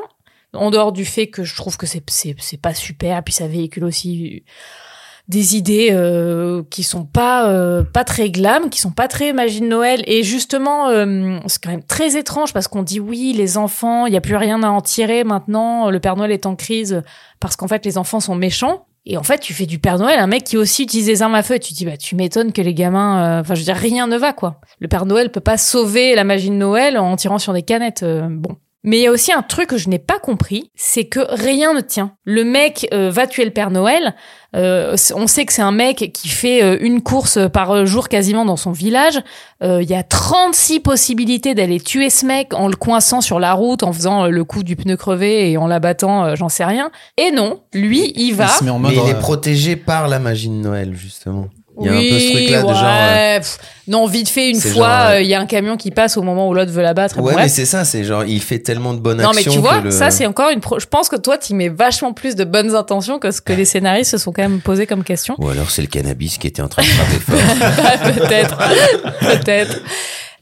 en 0.53 0.71
dehors 0.71 0.91
du 0.91 1.05
fait 1.05 1.27
que 1.27 1.43
je 1.43 1.55
trouve 1.55 1.77
que 1.77 1.85
c'est 1.85 2.03
c'est 2.09 2.61
pas 2.61 2.73
super, 2.73 3.23
puis 3.23 3.33
ça 3.33 3.47
véhicule 3.47 3.85
aussi 3.85 4.43
des 5.27 5.55
idées 5.55 5.89
euh, 5.91 6.63
qui 6.69 6.83
sont 6.83 7.05
pas 7.05 7.47
euh, 7.47 7.83
pas 7.83 8.03
très 8.03 8.29
glam, 8.29 8.69
qui 8.69 8.81
sont 8.81 8.91
pas 8.91 9.07
très 9.07 9.33
magie 9.33 9.61
de 9.61 9.65
Noël 9.65 10.03
et 10.05 10.23
justement 10.23 10.89
euh, 10.89 11.39
c'est 11.47 11.63
quand 11.63 11.69
même 11.69 11.83
très 11.83 12.17
étrange 12.17 12.53
parce 12.53 12.67
qu'on 12.67 12.83
dit 12.83 12.99
oui 12.99 13.33
les 13.33 13.57
enfants 13.57 14.07
il 14.07 14.13
y 14.13 14.17
a 14.17 14.21
plus 14.21 14.35
rien 14.35 14.61
à 14.63 14.69
en 14.69 14.81
tirer 14.81 15.23
maintenant 15.23 15.89
le 15.89 15.99
Père 15.99 16.17
Noël 16.17 16.31
est 16.31 16.45
en 16.45 16.55
crise 16.55 17.01
parce 17.39 17.55
qu'en 17.55 17.67
fait 17.67 17.85
les 17.85 17.97
enfants 17.97 18.19
sont 18.19 18.35
méchants 18.35 18.87
et 19.05 19.17
en 19.17 19.23
fait 19.23 19.39
tu 19.39 19.53
fais 19.53 19.65
du 19.65 19.79
Père 19.79 19.97
Noël 19.97 20.19
un 20.19 20.27
mec 20.27 20.43
qui 20.43 20.57
aussi 20.57 20.83
utilise 20.83 21.07
des 21.07 21.21
armes 21.21 21.35
à 21.35 21.43
feu. 21.43 21.55
Et 21.55 21.59
tu 21.59 21.73
te 21.73 21.77
dis 21.77 21.85
bah 21.85 21.97
tu 21.97 22.15
m'étonnes 22.15 22.53
que 22.53 22.61
les 22.61 22.73
gamins 22.73 23.37
euh, 23.37 23.41
enfin 23.41 23.55
je 23.55 23.59
veux 23.59 23.65
dire 23.65 23.75
rien 23.75 24.07
ne 24.07 24.17
va 24.17 24.33
quoi. 24.33 24.61
Le 24.79 24.87
Père 24.87 25.05
Noël 25.05 25.31
peut 25.31 25.41
pas 25.41 25.57
sauver 25.57 26.15
la 26.15 26.23
magie 26.23 26.49
de 26.49 26.55
Noël 26.55 26.97
en 26.97 27.15
tirant 27.15 27.39
sur 27.39 27.53
des 27.53 27.63
canettes 27.63 28.03
euh, 28.03 28.27
bon 28.29 28.57
mais 28.83 28.97
il 28.97 29.03
y 29.03 29.07
a 29.07 29.11
aussi 29.11 29.31
un 29.31 29.41
truc 29.43 29.67
que 29.69 29.77
je 29.77 29.89
n'ai 29.89 29.99
pas 29.99 30.19
compris, 30.19 30.71
c'est 30.75 31.05
que 31.05 31.19
rien 31.29 31.73
ne 31.73 31.81
tient. 31.81 32.13
Le 32.23 32.43
mec 32.43 32.87
euh, 32.93 33.09
va 33.11 33.27
tuer 33.27 33.45
le 33.45 33.51
Père 33.51 33.69
Noël. 33.71 34.15
euh, 34.55 34.95
on 35.15 35.27
sait 35.27 35.45
que 35.45 35.53
c'est 35.53 35.61
un 35.61 35.71
mec 35.71 36.11
qui 36.13 36.27
fait 36.29 36.63
euh, 36.63 36.77
une 36.81 37.01
course 37.01 37.37
par 37.53 37.85
jour 37.85 38.09
quasiment 38.09 38.43
dans 38.43 38.57
son 38.57 38.71
village. 38.71 39.19
Euh, 39.63 39.81
Il 39.83 39.89
y 39.89 39.93
a 39.95 40.03
36 40.03 40.79
possibilités 40.81 41.53
d'aller 41.55 41.79
tuer 41.79 42.09
ce 42.09 42.25
mec 42.25 42.53
en 42.53 42.67
le 42.67 42.75
coinçant 42.75 43.21
sur 43.21 43.39
la 43.39 43.53
route, 43.53 43.83
en 43.83 43.93
faisant 43.93 44.25
euh, 44.25 44.29
le 44.29 44.43
coup 44.43 44.63
du 44.63 44.75
pneu 44.75 44.97
crevé 44.97 45.51
et 45.51 45.57
en 45.57 45.67
l'abattant, 45.67 46.25
euh, 46.25 46.35
j'en 46.35 46.49
sais 46.49 46.65
rien. 46.65 46.91
Et 47.17 47.31
non, 47.31 47.61
lui, 47.73 48.11
il 48.15 48.33
va. 48.35 48.45
Il 48.45 48.49
se 48.59 48.63
met 48.63 48.71
en 48.71 48.79
mode. 48.79 48.91
Mais 48.93 48.97
il 49.03 49.09
est 49.09 49.15
euh, 49.15 49.19
protégé 49.19 49.75
par 49.75 50.07
la 50.07 50.19
magie 50.19 50.49
de 50.49 50.53
Noël, 50.55 50.95
justement. 50.95 51.47
Il 51.81 51.85
y 51.85 51.89
a 51.89 51.93
un 51.93 51.97
Oui, 51.97 52.09
peu 52.09 52.19
ce 52.19 52.31
truc-là 52.31 52.61
de 52.61 52.67
ouais, 52.67 52.73
genre. 52.73 52.83
euh, 52.85 53.37
pff, 53.39 53.57
non, 53.87 54.05
vite 54.05 54.29
fait, 54.29 54.49
une 54.51 54.61
fois, 54.61 54.87
euh, 54.87 55.11
euh, 55.15 55.21
il 55.21 55.27
y 55.27 55.33
a 55.33 55.39
un 55.39 55.45
camion 55.45 55.75
qui 55.75 55.91
passe 55.91 56.15
au 56.15 56.21
moment 56.21 56.47
où 56.47 56.53
l'autre 56.53 56.71
veut 56.71 56.81
l'abattre. 56.83 57.17
et 57.17 57.21
Ouais, 57.21 57.33
bref. 57.33 57.45
mais 57.45 57.49
c'est 57.49 57.65
ça, 57.65 57.83
c'est 57.83 58.03
genre, 58.03 58.23
il 58.25 58.41
fait 58.41 58.59
tellement 58.59 58.93
de 58.93 58.99
bonnes 58.99 59.21
Non, 59.21 59.31
mais 59.31 59.37
actions. 59.39 59.53
tu 59.53 59.59
vois, 59.59 59.79
que 59.79 59.85
le- 59.85 59.91
ça, 59.91 60.11
c'est 60.11 60.25
encore 60.25 60.49
une 60.51 60.59
pro... 60.61 60.79
Je 60.79 60.85
pense 60.85 61.09
que 61.09 61.15
toi, 61.15 61.37
tu 61.37 61.53
mets 61.55 61.69
vachement 61.69 62.13
plus 62.13 62.35
de 62.35 62.43
bonnes 62.43 62.75
intentions 62.75 63.19
que 63.19 63.31
ce 63.31 63.41
que 63.41 63.53
les 63.53 63.65
scénaristes 63.65 64.11
se 64.11 64.17
sont 64.17 64.31
quand 64.31 64.43
même 64.43 64.59
posés 64.61 64.85
comme 64.87 65.03
question. 65.03 65.35
Ou 65.39 65.49
alors 65.49 65.69
c'est 65.71 65.81
le 65.81 65.87
cannabis 65.87 66.37
qui 66.37 66.47
était 66.47 66.61
en 66.61 66.67
train 66.69 66.83
de 66.83 66.87
frapper 66.87 67.19
fort. 67.19 68.13
peut-être. 68.15 68.57
peut-être. 69.19 69.79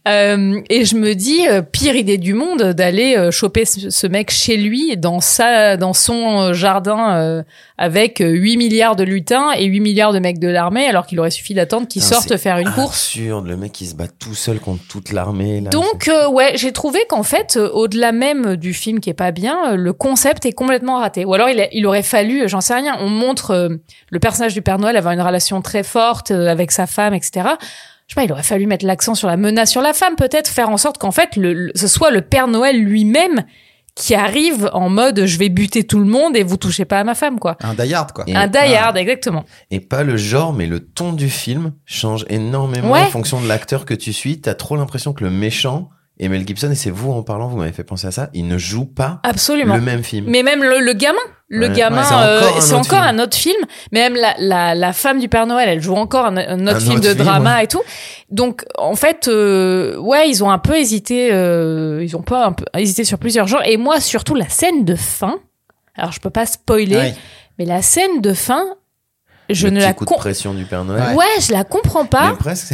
Euh, 0.09 0.61
et 0.69 0.85
je 0.85 0.95
me 0.95 1.13
dis, 1.13 1.47
euh, 1.47 1.61
pire 1.61 1.95
idée 1.95 2.17
du 2.17 2.33
monde 2.33 2.73
d'aller 2.73 3.15
euh, 3.17 3.31
choper 3.31 3.65
ce, 3.65 3.89
ce 3.89 4.07
mec 4.07 4.31
chez 4.31 4.57
lui, 4.57 4.97
dans 4.97 5.19
sa, 5.19 5.77
dans 5.77 5.93
son 5.93 6.51
jardin, 6.53 7.43
avec 7.77 8.21
euh, 8.21 8.29
8 8.29 8.57
milliards 8.57 8.95
de 8.95 9.03
lutins 9.03 9.51
et 9.57 9.65
8 9.65 9.79
milliards 9.79 10.13
de 10.13 10.19
mecs 10.19 10.39
de 10.39 10.47
l'armée, 10.47 10.85
alors 10.87 11.05
qu'il 11.05 11.19
aurait 11.19 11.31
suffi 11.31 11.53
d'attendre 11.53 11.87
qu'ils 11.87 12.01
sortent 12.01 12.35
faire 12.37 12.57
une 12.57 12.71
course. 12.71 13.09
Absurde, 13.15 13.47
le 13.47 13.55
mec 13.57 13.79
il 13.81 13.87
se 13.87 13.95
bat 13.95 14.07
tout 14.07 14.33
seul 14.35 14.59
contre 14.59 14.83
toute 14.89 15.11
l'armée. 15.11 15.61
Donc 15.61 16.09
ouais, 16.31 16.53
j'ai 16.55 16.71
trouvé 16.71 16.99
qu'en 17.07 17.23
fait, 17.23 17.57
au-delà 17.57 18.11
même 18.11 18.55
du 18.55 18.73
film 18.73 18.99
qui 18.99 19.09
est 19.09 19.13
pas 19.13 19.31
bien, 19.31 19.75
le 19.75 19.93
concept 19.93 20.45
est 20.45 20.53
complètement 20.53 20.99
raté. 20.99 21.25
Ou 21.25 21.33
alors 21.33 21.49
il, 21.49 21.59
a- 21.61 21.67
il 21.71 21.85
aurait 21.85 22.03
fallu, 22.03 22.47
j'en 22.49 22.61
sais 22.61 22.73
rien, 22.75 22.97
on 22.99 23.09
montre 23.09 23.79
le 24.09 24.19
personnage 24.19 24.53
du 24.53 24.61
Père 24.61 24.79
Noël 24.79 24.97
avoir 24.97 25.13
une 25.13 25.21
relation 25.21 25.61
très 25.61 25.83
forte 25.83 26.31
avec 26.31 26.71
sa 26.71 26.87
femme, 26.87 27.13
etc. 27.13 27.49
Je 28.09 28.15
sais 28.15 28.21
pas, 28.21 28.25
il 28.25 28.31
aurait 28.31 28.41
fallu 28.43 28.65
mettre 28.65 28.85
l'accent 28.87 29.13
sur 29.13 29.27
la 29.27 29.37
menace 29.37 29.69
sur 29.69 29.81
la 29.81 29.93
femme, 29.93 30.15
peut-être 30.17 30.47
faire 30.49 30.69
en 30.69 30.77
sorte 30.77 30.97
qu'en 30.97 31.11
fait, 31.11 31.35
le, 31.35 31.53
le- 31.53 31.71
ce 31.75 31.87
soit 31.87 32.09
le 32.09 32.21
Père 32.21 32.47
Noël 32.47 32.81
lui-même 32.83 33.43
qui 33.95 34.15
arrive 34.15 34.67
en 34.73 34.89
mode 34.89 35.25
je 35.25 35.37
vais 35.37 35.49
buter 35.49 35.83
tout 35.83 35.99
le 35.99 36.05
monde 36.05 36.35
et 36.35 36.41
vous 36.43 36.57
touchez 36.57 36.85
pas 36.85 36.99
à 36.99 37.03
ma 37.03 37.13
femme, 37.13 37.37
quoi. 37.39 37.55
Un 37.61 37.75
die 37.75 37.93
hard, 37.93 38.11
quoi. 38.13 38.23
Et- 38.27 38.35
Un 38.35 38.47
die 38.47 38.57
hard, 38.57 38.97
exactement. 38.97 39.45
Et 39.69 39.79
pas 39.79 40.03
le 40.03 40.17
genre, 40.17 40.53
mais 40.53 40.65
le 40.65 40.79
ton 40.79 41.13
du 41.13 41.29
film 41.29 41.73
change 41.85 42.25
énormément 42.29 42.91
Ouais. 42.93 43.01
en 43.01 43.05
fonction 43.07 43.39
de 43.41 43.47
l'acteur 43.47 43.85
que 43.85 43.93
tu 43.93 44.11
suis. 44.11 44.41
T'as 44.41 44.55
trop 44.55 44.75
l'impression 44.75 45.13
que 45.13 45.23
le 45.23 45.29
méchant, 45.29 45.89
et 46.17 46.29
Mel 46.29 46.47
Gibson, 46.47 46.71
et 46.71 46.75
c'est 46.75 46.89
vous 46.89 47.11
en 47.11 47.21
parlant, 47.21 47.47
vous 47.47 47.57
m'avez 47.57 47.73
fait 47.73 47.83
penser 47.83 48.07
à 48.07 48.11
ça, 48.11 48.29
il 48.33 48.47
ne 48.47 48.57
joue 48.57 48.85
pas 48.85 49.19
Absolument. 49.23 49.75
le 49.75 49.81
même 49.81 50.03
film. 50.03 50.25
Mais 50.29 50.41
même 50.43 50.63
le, 50.63 50.79
le 50.79 50.93
gamin, 50.93 51.17
le 51.51 51.67
Ouais. 51.67 51.73
gamin, 51.73 51.97
Ouais, 52.01 52.03
c'est 52.07 52.13
encore 52.13 52.23
euh, 52.23 52.57
un 52.57 52.61
c'est 52.61 52.73
autre 52.73 52.79
encore 52.81 53.03
film. 53.05 53.19
un 53.19 53.23
autre 53.23 53.35
film. 53.37 53.57
Mais 53.91 53.99
même 54.09 54.15
la, 54.15 54.35
la, 54.37 54.75
la 54.75 54.93
femme 54.93 55.19
du 55.19 55.27
Père 55.29 55.47
Noël, 55.47 55.67
elle 55.67 55.81
joue 55.81 55.95
encore 55.95 56.25
un, 56.25 56.37
un 56.37 56.67
autre 56.67 56.75
Un 56.77 56.79
film 56.79 56.91
autre 56.97 57.01
de 57.01 57.13
film, 57.13 57.23
drama 57.25 57.57
ouais. 57.57 57.63
et 57.63 57.67
tout. 57.67 57.81
Donc 58.29 58.65
en 58.77 58.95
fait, 58.95 59.27
euh, 59.27 59.97
ouais, 59.97 60.29
ils 60.29 60.43
ont 60.43 60.51
un 60.51 60.59
peu 60.59 60.75
hésité. 60.77 61.29
euh, 61.33 62.03
ils 62.03 62.15
ont 62.15 62.21
pas 62.21 62.45
un 62.45 62.51
peu 62.51 62.65
hésité 62.77 63.03
sur 63.03 63.17
plusieurs 63.17 63.47
genres. 63.47 63.63
Et 63.65 63.77
moi, 63.77 63.99
surtout 63.99 64.35
la 64.35 64.47
scène 64.47 64.85
de 64.85 64.95
fin. 64.95 65.39
Alors 65.95 66.11
je 66.11 66.19
peux 66.19 66.29
pas 66.29 66.45
spoiler, 66.45 66.95
Ouais. 66.95 67.15
mais 67.57 67.65
la 67.65 67.81
scène 67.81 68.21
de 68.21 68.33
fin, 68.33 68.63
je 69.49 69.65
le 69.65 69.71
ne 69.73 69.79
petit 69.79 69.85
la 69.87 69.93
coup 69.93 70.05
de 70.05 70.13
pression 70.13 70.53
du 70.53 70.65
Père 70.65 70.85
Noël. 70.85 71.15
Ouais, 71.15 71.25
je 71.41 71.51
la 71.51 71.63
comprends 71.63 72.05
pas. 72.05 72.29
Mais 72.31 72.37
presque. 72.37 72.73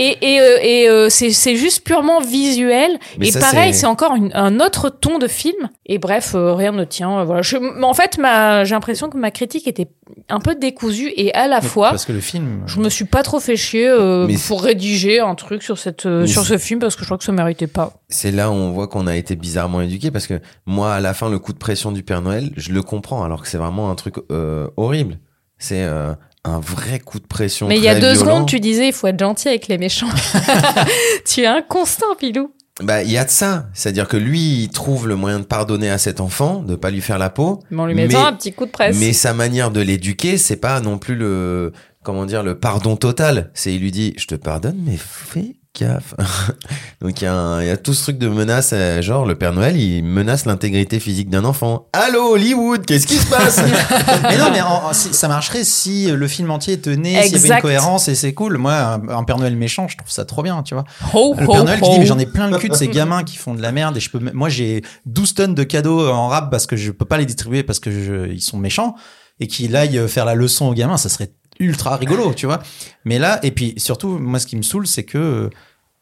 Et, 0.00 0.16
et, 0.22 0.40
euh, 0.40 0.58
et 0.62 0.88
euh, 0.88 1.08
c'est 1.10 1.30
c'est 1.32 1.56
juste 1.56 1.84
purement 1.84 2.20
visuel. 2.20 2.98
Mais 3.18 3.28
et 3.28 3.32
ça, 3.32 3.40
pareil, 3.40 3.74
c'est- 3.74 3.84
encore 3.86 4.14
une- 4.14 4.30
un 4.32 4.60
autre 4.60 4.88
ton 4.90 5.18
de 5.18 5.26
film. 5.26 5.68
Et 5.86 5.98
bref, 5.98 6.32
euh, 6.34 6.54
rien 6.54 6.72
ne 6.72 6.84
tient. 6.84 7.18
euh, 7.18 7.24
Voilà. 7.24 7.42
Je, 7.42 7.56
en 7.82 7.94
fait, 7.94 8.16
ma- 8.18 8.62
j'ai 8.64 8.74
l'impression 8.74 9.10
que 9.10 9.16
ma 9.18 9.30
critique 9.32 9.66
était 9.66 9.88
un 10.28 10.38
peu 10.38 10.54
décousue 10.54 11.12
et 11.16 11.34
à 11.34 11.48
la 11.48 11.60
fois, 11.60 11.90
Parce 11.90 12.04
que 12.04 12.12
le 12.12 12.20
film. 12.20 12.62
je 12.66 12.78
me 12.80 12.88
suis 12.88 13.04
pas 13.06 13.22
trop 13.22 13.40
fait 13.40 13.56
chier 13.56 13.88
euh, 13.88 14.28
pour 14.46 14.62
rédiger 14.62 15.20
un 15.20 15.34
truc 15.34 15.62
sur 15.62 15.78
cette 15.78 16.06
euh, 16.06 16.26
sur 16.26 16.44
ce 16.46 16.56
film 16.58 16.78
parce 16.80 16.94
que 16.94 17.02
je 17.02 17.06
crois 17.06 17.18
que 17.18 17.24
ça 17.24 17.32
méritait 17.32 17.66
pas. 17.66 17.94
C'est 18.08 18.30
là 18.30 18.50
où 18.50 18.54
on 18.54 18.70
voit 18.70 18.86
qu'on 18.86 19.06
a 19.08 19.16
été 19.16 19.34
bizarrement 19.36 19.80
éduqué 19.80 20.10
parce 20.10 20.26
que 20.28 20.40
moi, 20.64 20.94
à 20.94 21.00
la 21.00 21.12
fin, 21.12 21.28
le 21.28 21.38
coup 21.40 21.52
de 21.52 21.58
pression 21.58 21.90
du 21.92 22.02
Père 22.04 22.22
Noël, 22.22 22.50
je 22.56 22.72
le 22.72 22.82
comprends 22.82 23.24
alors 23.24 23.42
que 23.42 23.48
c'est 23.48 23.58
vraiment 23.58 23.90
un 23.90 23.94
truc 23.96 24.14
euh, 24.30 24.68
horrible. 24.76 25.18
C'est 25.58 25.82
euh, 25.82 26.14
un 26.44 26.60
vrai 26.60 27.00
coup 27.00 27.18
de 27.18 27.26
pression. 27.26 27.68
Mais 27.68 27.76
il 27.76 27.82
y 27.82 27.88
a 27.88 27.94
deux 27.94 28.12
violent. 28.12 28.20
secondes, 28.20 28.48
tu 28.48 28.60
disais 28.60 28.88
il 28.88 28.92
faut 28.92 29.06
être 29.06 29.18
gentil 29.18 29.48
avec 29.48 29.68
les 29.68 29.78
méchants. 29.78 30.08
tu 31.26 31.42
es 31.42 31.46
inconstant, 31.46 32.14
Pilou. 32.18 32.52
Bah, 32.82 33.02
il 33.02 33.10
y 33.10 33.18
a 33.18 33.24
de 33.24 33.30
ça. 33.30 33.66
C'est-à-dire 33.74 34.06
que 34.06 34.16
lui, 34.16 34.62
il 34.62 34.68
trouve 34.68 35.08
le 35.08 35.16
moyen 35.16 35.40
de 35.40 35.44
pardonner 35.44 35.90
à 35.90 35.98
cet 35.98 36.20
enfant, 36.20 36.62
de 36.62 36.76
pas 36.76 36.90
lui 36.90 37.00
faire 37.00 37.18
la 37.18 37.30
peau. 37.30 37.60
Mais 37.70 37.82
en 37.82 37.86
lui 37.86 37.94
mettant 37.94 38.26
un 38.26 38.32
petit 38.32 38.52
coup 38.52 38.66
de 38.66 38.70
presse. 38.70 38.96
Mais 38.98 39.12
sa 39.12 39.34
manière 39.34 39.70
de 39.70 39.80
l'éduquer, 39.80 40.38
c'est 40.38 40.56
pas 40.56 40.80
non 40.80 40.98
plus 40.98 41.16
le, 41.16 41.72
comment 42.04 42.24
dire, 42.24 42.42
le 42.42 42.58
pardon 42.58 42.96
total. 42.96 43.50
C'est, 43.54 43.74
il 43.74 43.80
lui 43.80 43.90
dit, 43.90 44.14
je 44.16 44.26
te 44.26 44.36
pardonne, 44.36 44.80
mais 44.84 44.96
fais 44.96 45.56
gaffe. 45.78 46.14
Donc, 47.00 47.20
il 47.20 47.24
y, 47.24 47.26
a 47.28 47.62
y 47.64 47.78
tout 47.82 47.94
ce 47.94 48.02
truc 48.02 48.18
de 48.18 48.28
menace, 48.28 48.70
euh, 48.72 49.00
genre, 49.02 49.24
le 49.26 49.36
Père 49.36 49.52
Noël, 49.52 49.76
il 49.76 50.02
menace 50.02 50.44
l'intégrité 50.46 50.98
physique 51.00 51.30
d'un 51.30 51.44
enfant. 51.44 51.88
Allô, 51.92 52.32
Hollywood, 52.34 52.84
qu'est-ce 52.84 53.06
qui 53.06 53.16
se 53.16 53.26
passe? 53.30 53.60
mais 54.22 54.36
non, 54.38 54.50
mais 54.50 54.60
en- 54.60 54.86
en- 54.88 54.92
si- 54.92 55.12
ça 55.14 55.28
marcherait 55.28 55.64
si 55.64 56.10
le 56.10 56.28
film 56.28 56.50
entier 56.50 56.80
tenait, 56.80 57.22
s'il 57.22 57.36
y 57.36 57.38
avait 57.38 57.48
une 57.56 57.60
cohérence 57.60 58.08
et 58.08 58.14
c'est 58.14 58.34
cool. 58.34 58.58
Moi, 58.58 58.74
un, 58.74 59.08
un 59.08 59.24
Père 59.24 59.38
Noël 59.38 59.56
méchant, 59.56 59.86
je 59.88 59.96
trouve 59.96 60.10
ça 60.10 60.24
trop 60.24 60.42
bien, 60.42 60.62
tu 60.62 60.74
vois. 60.74 60.84
Ho, 61.14 61.34
Le 61.38 61.46
ho, 61.46 61.52
Père 61.52 61.64
Noël 61.64 61.80
qui 61.80 61.90
dit, 61.90 61.98
mais 62.00 62.06
j'en 62.06 62.18
ai 62.18 62.26
plein 62.26 62.48
le 62.50 62.58
cul 62.58 62.68
de 62.68 62.74
ces 62.74 62.88
gamins 62.88 63.22
qui 63.22 63.36
font 63.36 63.54
de 63.54 63.62
la 63.62 63.70
merde 63.72 63.96
et 63.96 64.00
je 64.00 64.10
peux, 64.10 64.18
moi, 64.32 64.48
j'ai 64.48 64.82
12 65.06 65.34
tonnes 65.34 65.54
de 65.54 65.62
cadeaux 65.64 66.08
en 66.08 66.28
rap 66.28 66.50
parce 66.50 66.66
que 66.66 66.76
je 66.76 66.90
peux 66.90 67.04
pas 67.04 67.18
les 67.18 67.26
distribuer 67.26 67.62
parce 67.62 67.78
que 67.80 67.90
je- 67.90 68.28
ils 68.32 68.40
sont 68.42 68.58
méchants 68.58 68.94
et 69.40 69.46
qu'il 69.46 69.76
aille 69.76 70.08
faire 70.08 70.24
la 70.24 70.34
leçon 70.34 70.66
aux 70.66 70.74
gamins, 70.74 70.96
ça 70.96 71.08
serait 71.08 71.30
ultra 71.58 71.96
rigolo, 71.96 72.34
tu 72.34 72.46
vois. 72.46 72.62
Mais 73.04 73.18
là, 73.18 73.40
et 73.42 73.50
puis 73.50 73.74
surtout, 73.76 74.18
moi, 74.18 74.38
ce 74.38 74.46
qui 74.46 74.56
me 74.56 74.62
saoule, 74.62 74.86
c'est 74.86 75.04
que 75.04 75.18
euh, 75.18 75.50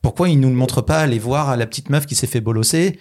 pourquoi 0.02 0.28
ils 0.28 0.38
nous 0.38 0.48
le 0.48 0.54
montrent 0.54 0.82
pas 0.82 1.00
aller 1.00 1.18
voir 1.18 1.56
la 1.56 1.66
petite 1.66 1.90
meuf 1.90 2.06
qui 2.06 2.14
s'est 2.14 2.26
fait 2.26 2.40
bolosser 2.40 2.98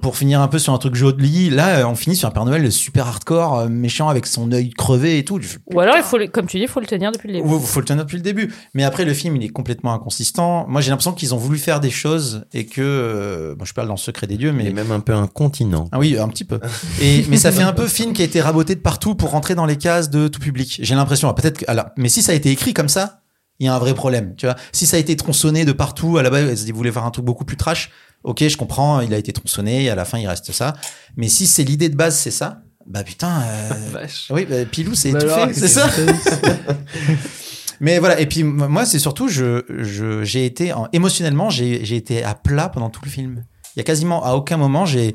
pour 0.00 0.16
finir 0.16 0.40
un 0.40 0.48
peu 0.48 0.58
sur 0.58 0.72
un 0.72 0.78
truc 0.78 0.94
joli. 0.94 1.50
Là, 1.50 1.78
euh, 1.80 1.86
on 1.86 1.94
finit 1.94 2.16
sur 2.16 2.28
un 2.28 2.30
Père 2.30 2.44
Noël 2.44 2.70
super 2.72 3.06
hardcore, 3.06 3.58
euh, 3.60 3.68
méchant 3.68 4.08
avec 4.08 4.26
son 4.26 4.50
œil 4.52 4.70
crevé 4.70 5.18
et 5.18 5.24
tout. 5.24 5.40
Fais, 5.42 5.58
Ou 5.74 5.80
alors, 5.80 5.94
il 5.96 6.02
faut, 6.02 6.16
le- 6.18 6.26
comme 6.28 6.46
tu 6.46 6.56
dis, 6.56 6.64
il 6.64 6.68
faut 6.68 6.80
le 6.80 6.86
tenir 6.86 7.12
depuis 7.12 7.28
le 7.28 7.34
début. 7.34 7.48
faut, 7.48 7.58
faut 7.60 7.80
le 7.80 7.86
tenir 7.86 8.04
depuis 8.04 8.16
le 8.16 8.22
début. 8.22 8.52
Mais 8.74 8.84
après, 8.84 9.04
le 9.04 9.12
film, 9.14 9.36
il 9.36 9.44
est 9.44 9.48
complètement 9.48 9.92
inconsistant. 9.94 10.66
Moi, 10.68 10.80
j'ai 10.80 10.90
l'impression 10.90 11.12
qu'ils 11.12 11.34
ont 11.34 11.38
voulu 11.38 11.58
faire 11.58 11.80
des 11.80 11.90
choses 11.90 12.44
et 12.52 12.66
que, 12.66 12.80
euh, 12.82 13.54
bon, 13.56 13.64
je 13.64 13.74
parle 13.74 13.88
dans 13.88 13.94
le 13.94 13.98
secret 13.98 14.26
des 14.26 14.36
dieux, 14.36 14.54
Il 14.58 14.60
est 14.66 14.72
mais 14.72 14.72
même 14.84 14.92
un 14.92 15.00
peu 15.00 15.14
incontinent. 15.14 15.88
ah 15.92 15.98
oui, 15.98 16.16
un 16.18 16.28
petit 16.28 16.44
peu. 16.44 16.60
Et 17.00 17.24
mais 17.28 17.36
ça 17.36 17.52
fait 17.52 17.62
un 17.62 17.72
peu 17.72 17.86
film 17.86 18.12
qui 18.12 18.22
a 18.22 18.24
été 18.24 18.40
raboté 18.40 18.74
de 18.74 18.80
partout 18.80 19.14
pour 19.14 19.30
rentrer 19.30 19.54
dans 19.54 19.66
les 19.66 19.76
cases 19.76 20.10
de 20.10 20.28
tout 20.28 20.40
public. 20.40 20.78
J'ai 20.82 20.94
l'impression. 20.94 21.32
Peut-être. 21.34 21.58
que- 21.58 21.64
Alors, 21.68 21.86
mais 21.96 22.08
si 22.08 22.22
ça 22.22 22.32
a 22.32 22.34
été 22.34 22.50
écrit 22.50 22.74
comme 22.74 22.88
ça, 22.88 23.20
il 23.60 23.66
y 23.66 23.68
a 23.68 23.74
un 23.74 23.78
vrai 23.78 23.94
problème. 23.94 24.34
Tu 24.36 24.46
vois, 24.46 24.56
si 24.72 24.86
ça 24.86 24.96
a 24.96 25.00
été 25.00 25.16
tronçonné 25.16 25.64
de 25.64 25.72
partout, 25.72 26.18
à 26.18 26.22
la 26.22 26.30
base, 26.30 26.64
ils 26.66 26.74
voulaient 26.74 26.92
faire 26.92 27.04
un 27.04 27.10
truc 27.10 27.24
beaucoup 27.24 27.44
plus 27.44 27.56
trash. 27.56 27.90
Ok, 28.24 28.46
je 28.46 28.56
comprends. 28.56 29.00
Il 29.00 29.12
a 29.14 29.18
été 29.18 29.32
tronçonné. 29.32 29.84
Et 29.84 29.90
à 29.90 29.94
la 29.94 30.04
fin, 30.04 30.18
il 30.18 30.26
reste 30.26 30.50
ça. 30.52 30.72
Mais 31.16 31.28
si 31.28 31.46
c'est 31.46 31.62
l'idée 31.64 31.88
de 31.88 31.96
base, 31.96 32.16
c'est 32.16 32.30
ça. 32.30 32.62
Bah 32.86 33.02
putain. 33.04 33.42
euh, 33.42 34.06
oui, 34.30 34.46
bah, 34.48 34.64
Pilou, 34.70 34.94
c'est 34.94 35.12
Bah 35.12 35.20
tout 35.20 35.28
fait, 35.28 35.52
c'est 35.54 35.68
ça. 35.68 35.88
Mais 37.80 37.98
voilà, 37.98 38.20
et 38.20 38.26
puis 38.26 38.44
moi, 38.44 38.86
c'est 38.86 38.98
surtout, 39.00 39.28
je, 39.28 39.62
je, 39.68 40.22
j'ai 40.24 40.46
été, 40.46 40.72
en- 40.72 40.88
émotionnellement, 40.92 41.50
j'ai, 41.50 41.84
j'ai 41.84 41.96
été 41.96 42.22
à 42.22 42.34
plat 42.34 42.68
pendant 42.68 42.88
tout 42.88 43.00
le 43.04 43.10
film. 43.10 43.44
Il 43.74 43.78
y 43.78 43.80
a 43.80 43.84
quasiment, 43.84 44.24
à 44.24 44.32
aucun 44.34 44.56
moment, 44.56 44.86
j'ai, 44.86 45.14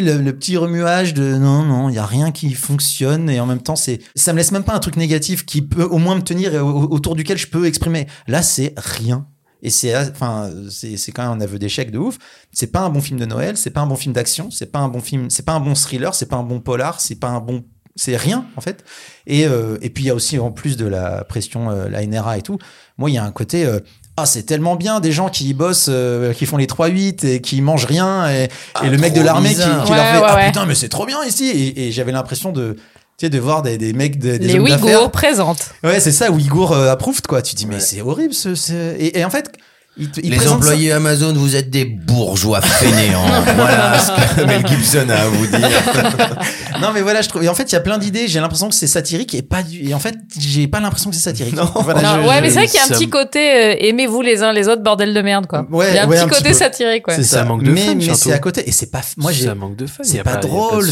le, 0.00 0.32
petit 0.32 0.56
remuage 0.56 1.14
de 1.14 1.36
non, 1.36 1.64
non, 1.64 1.88
il 1.88 1.96
y 1.96 1.98
a 1.98 2.06
rien 2.06 2.30
qui 2.30 2.52
fonctionne, 2.54 3.28
et 3.28 3.40
en 3.40 3.46
même 3.46 3.60
temps, 3.62 3.74
c'est, 3.76 3.98
ça 4.14 4.32
me 4.32 4.38
laisse 4.38 4.52
même 4.52 4.62
pas 4.62 4.74
un 4.74 4.78
truc 4.78 4.96
négatif 4.96 5.44
qui 5.44 5.62
peut 5.62 5.82
au 5.82 5.98
moins 5.98 6.14
me 6.14 6.22
tenir 6.22 6.54
et 6.54 6.60
au- 6.60 6.88
autour 6.92 7.16
duquel 7.16 7.38
je 7.38 7.48
peux 7.48 7.66
exprimer. 7.66 8.06
Là, 8.28 8.42
c'est 8.42 8.74
rien. 8.76 9.26
Et 9.62 9.70
c'est, 9.70 9.94
enfin, 9.96 10.50
c'est, 10.70 10.96
c'est 10.96 11.12
quand 11.12 11.22
même 11.22 11.32
un 11.38 11.40
aveu 11.40 11.58
d'échec 11.58 11.90
de 11.90 11.98
ouf. 11.98 12.18
C'est 12.52 12.68
pas 12.68 12.80
un 12.80 12.90
bon 12.90 13.00
film 13.00 13.18
de 13.18 13.26
Noël, 13.26 13.56
c'est 13.56 13.70
pas 13.70 13.80
un 13.80 13.86
bon 13.86 13.96
film 13.96 14.14
d'action, 14.14 14.50
c'est 14.50 14.70
pas 14.70 14.78
un 14.78 14.88
bon 14.88 15.00
film, 15.00 15.28
c'est 15.30 15.42
pas 15.44 15.52
un 15.52 15.60
bon 15.60 15.74
thriller, 15.74 16.14
c'est 16.14 16.26
pas 16.28 16.36
un 16.36 16.44
bon 16.44 16.60
polar, 16.60 17.00
c'est 17.00 17.16
pas 17.18 17.28
un 17.28 17.40
bon, 17.40 17.64
c'est 17.96 18.16
rien, 18.16 18.46
en 18.56 18.60
fait. 18.60 18.84
Et, 19.26 19.46
euh, 19.46 19.76
et 19.82 19.90
puis 19.90 20.04
il 20.04 20.06
y 20.06 20.10
a 20.10 20.14
aussi 20.14 20.38
en 20.38 20.50
plus 20.52 20.76
de 20.76 20.86
la 20.86 21.24
pression, 21.24 21.70
euh, 21.70 21.88
la 21.88 22.06
NRA 22.06 22.38
et 22.38 22.42
tout. 22.42 22.58
Moi, 22.96 23.10
il 23.10 23.14
y 23.14 23.18
a 23.18 23.24
un 23.24 23.32
côté. 23.32 23.66
euh, 23.66 23.80
ah, 24.22 24.26
c'est 24.26 24.42
tellement 24.44 24.76
bien 24.76 25.00
des 25.00 25.12
gens 25.12 25.28
qui 25.28 25.52
bossent, 25.54 25.86
euh, 25.88 26.32
qui 26.32 26.46
font 26.46 26.56
les 26.56 26.66
3-8 26.66 27.26
et 27.26 27.40
qui 27.40 27.60
mangent 27.62 27.84
rien. 27.86 28.28
Et, 28.30 28.48
et 28.84 28.88
le 28.88 28.98
mec 28.98 29.12
de 29.12 29.20
l'armée 29.22 29.50
qui, 29.50 29.54
bizarre. 29.56 29.84
qui 29.84 29.90
Ouais, 29.92 29.96
leur 29.96 30.06
fait 30.06 30.18
ouais, 30.20 30.26
Ah 30.28 30.34
ouais. 30.36 30.46
putain, 30.46 30.66
mais 30.66 30.74
c'est 30.74 30.88
trop 30.88 31.06
bien 31.06 31.22
ici. 31.24 31.48
Et, 31.48 31.86
et 31.88 31.92
j'avais 31.92 32.12
l'impression 32.12 32.52
de, 32.52 32.74
tu 33.18 33.26
sais, 33.26 33.30
de 33.30 33.38
voir 33.38 33.62
des, 33.62 33.78
des 33.78 33.92
mecs, 33.92 34.18
de- 34.18 34.36
des 34.36 34.46
Les 34.46 34.58
Ouïghours 34.58 35.10
présentent. 35.10 35.70
Ouais, 35.84 36.00
c'est 36.00 36.12
ça, 36.12 36.30
Ouïghours 36.30 36.72
euh, 36.72 36.90
approved, 36.90 37.26
quoi. 37.26 37.42
Tu 37.42 37.54
dis, 37.54 37.66
mais 37.66 37.80
c'est 37.80 38.00
horrible 38.00 38.34
ce. 38.34 38.54
ce- 38.54 38.72
Et, 38.98 39.18
et 39.18 39.24
en 39.24 39.30
fait, 39.30 39.50
il, 40.00 40.10
te- 40.10 40.20
il 40.22 40.30
Les 40.30 40.38
ça- 40.38 40.52
employés 40.52 40.92
Amazon, 40.92 41.32
vous 41.34 41.54
êtes 41.56 41.70
des 41.70 41.84
bourgeois 41.84 42.60
fainéants. 42.60 43.24
voilà 43.56 43.98
ce 43.98 44.36
que 44.40 44.44
Mel 44.46 44.66
Gibson 44.66 45.06
a 45.10 45.14
à 45.14 45.26
vous 45.28 45.46
dire. 45.46 45.60
Non, 46.80 46.92
mais 46.94 47.02
voilà, 47.02 47.20
je 47.20 47.28
trouve. 47.28 47.44
Et 47.44 47.48
en 47.50 47.54
fait, 47.54 47.64
il 47.70 47.74
y 47.74 47.76
a 47.76 47.80
plein 47.80 47.98
d'idées. 47.98 48.26
J'ai 48.26 48.40
l'impression 48.40 48.68
que 48.70 48.74
c'est 48.74 48.86
satirique 48.86 49.34
et 49.34 49.42
pas 49.42 49.62
du. 49.62 49.86
Et 49.86 49.92
en 49.92 49.98
fait, 49.98 50.14
j'ai 50.38 50.66
pas 50.66 50.80
l'impression 50.80 51.10
que 51.10 51.16
c'est 51.16 51.20
satirique. 51.22 51.54
Non. 51.54 51.70
Voilà, 51.74 52.00
Non, 52.00 52.22
je- 52.22 52.28
ouais, 52.28 52.36
je- 52.36 52.40
mais 52.40 52.48
c'est 52.48 52.54
vrai 52.54 52.66
qu'il 52.68 52.76
y 52.76 52.78
a 52.78 52.84
un 52.84 52.86
ça 52.86 52.94
petit 52.94 53.10
côté 53.10 53.38
euh, 53.38 53.76
aimez-vous 53.80 54.22
les 54.22 54.42
uns 54.42 54.52
les 54.54 54.66
autres, 54.66 54.82
bordel 54.82 55.12
de 55.12 55.20
merde, 55.20 55.46
quoi. 55.46 55.66
Ouais, 55.70 55.88
il 55.90 55.96
y 55.96 55.98
a 55.98 56.04
un 56.04 56.08
ouais, 56.08 56.16
petit 56.16 56.24
un 56.24 56.28
côté 56.28 56.54
satirique, 56.54 57.06
ouais. 57.06 57.16
C'est 57.16 57.22
Ça 57.24 57.40
ça. 57.40 57.44
manque 57.44 57.64
de 57.64 57.70
mais 57.72 57.80
fun, 57.82 57.94
mais 57.96 58.14
c'est 58.14 58.32
à 58.32 58.38
côté. 58.38 58.66
Et 58.66 58.72
c'est 58.72 58.90
pas. 58.90 59.02
Moi, 59.18 59.30
j'ai. 59.32 59.44
ça 59.44 59.54
manque 59.54 59.76
de 59.76 59.86
fun. 59.86 60.02
C'est 60.04 60.20
a 60.20 60.24
pas, 60.24 60.36
drôle, 60.36 60.88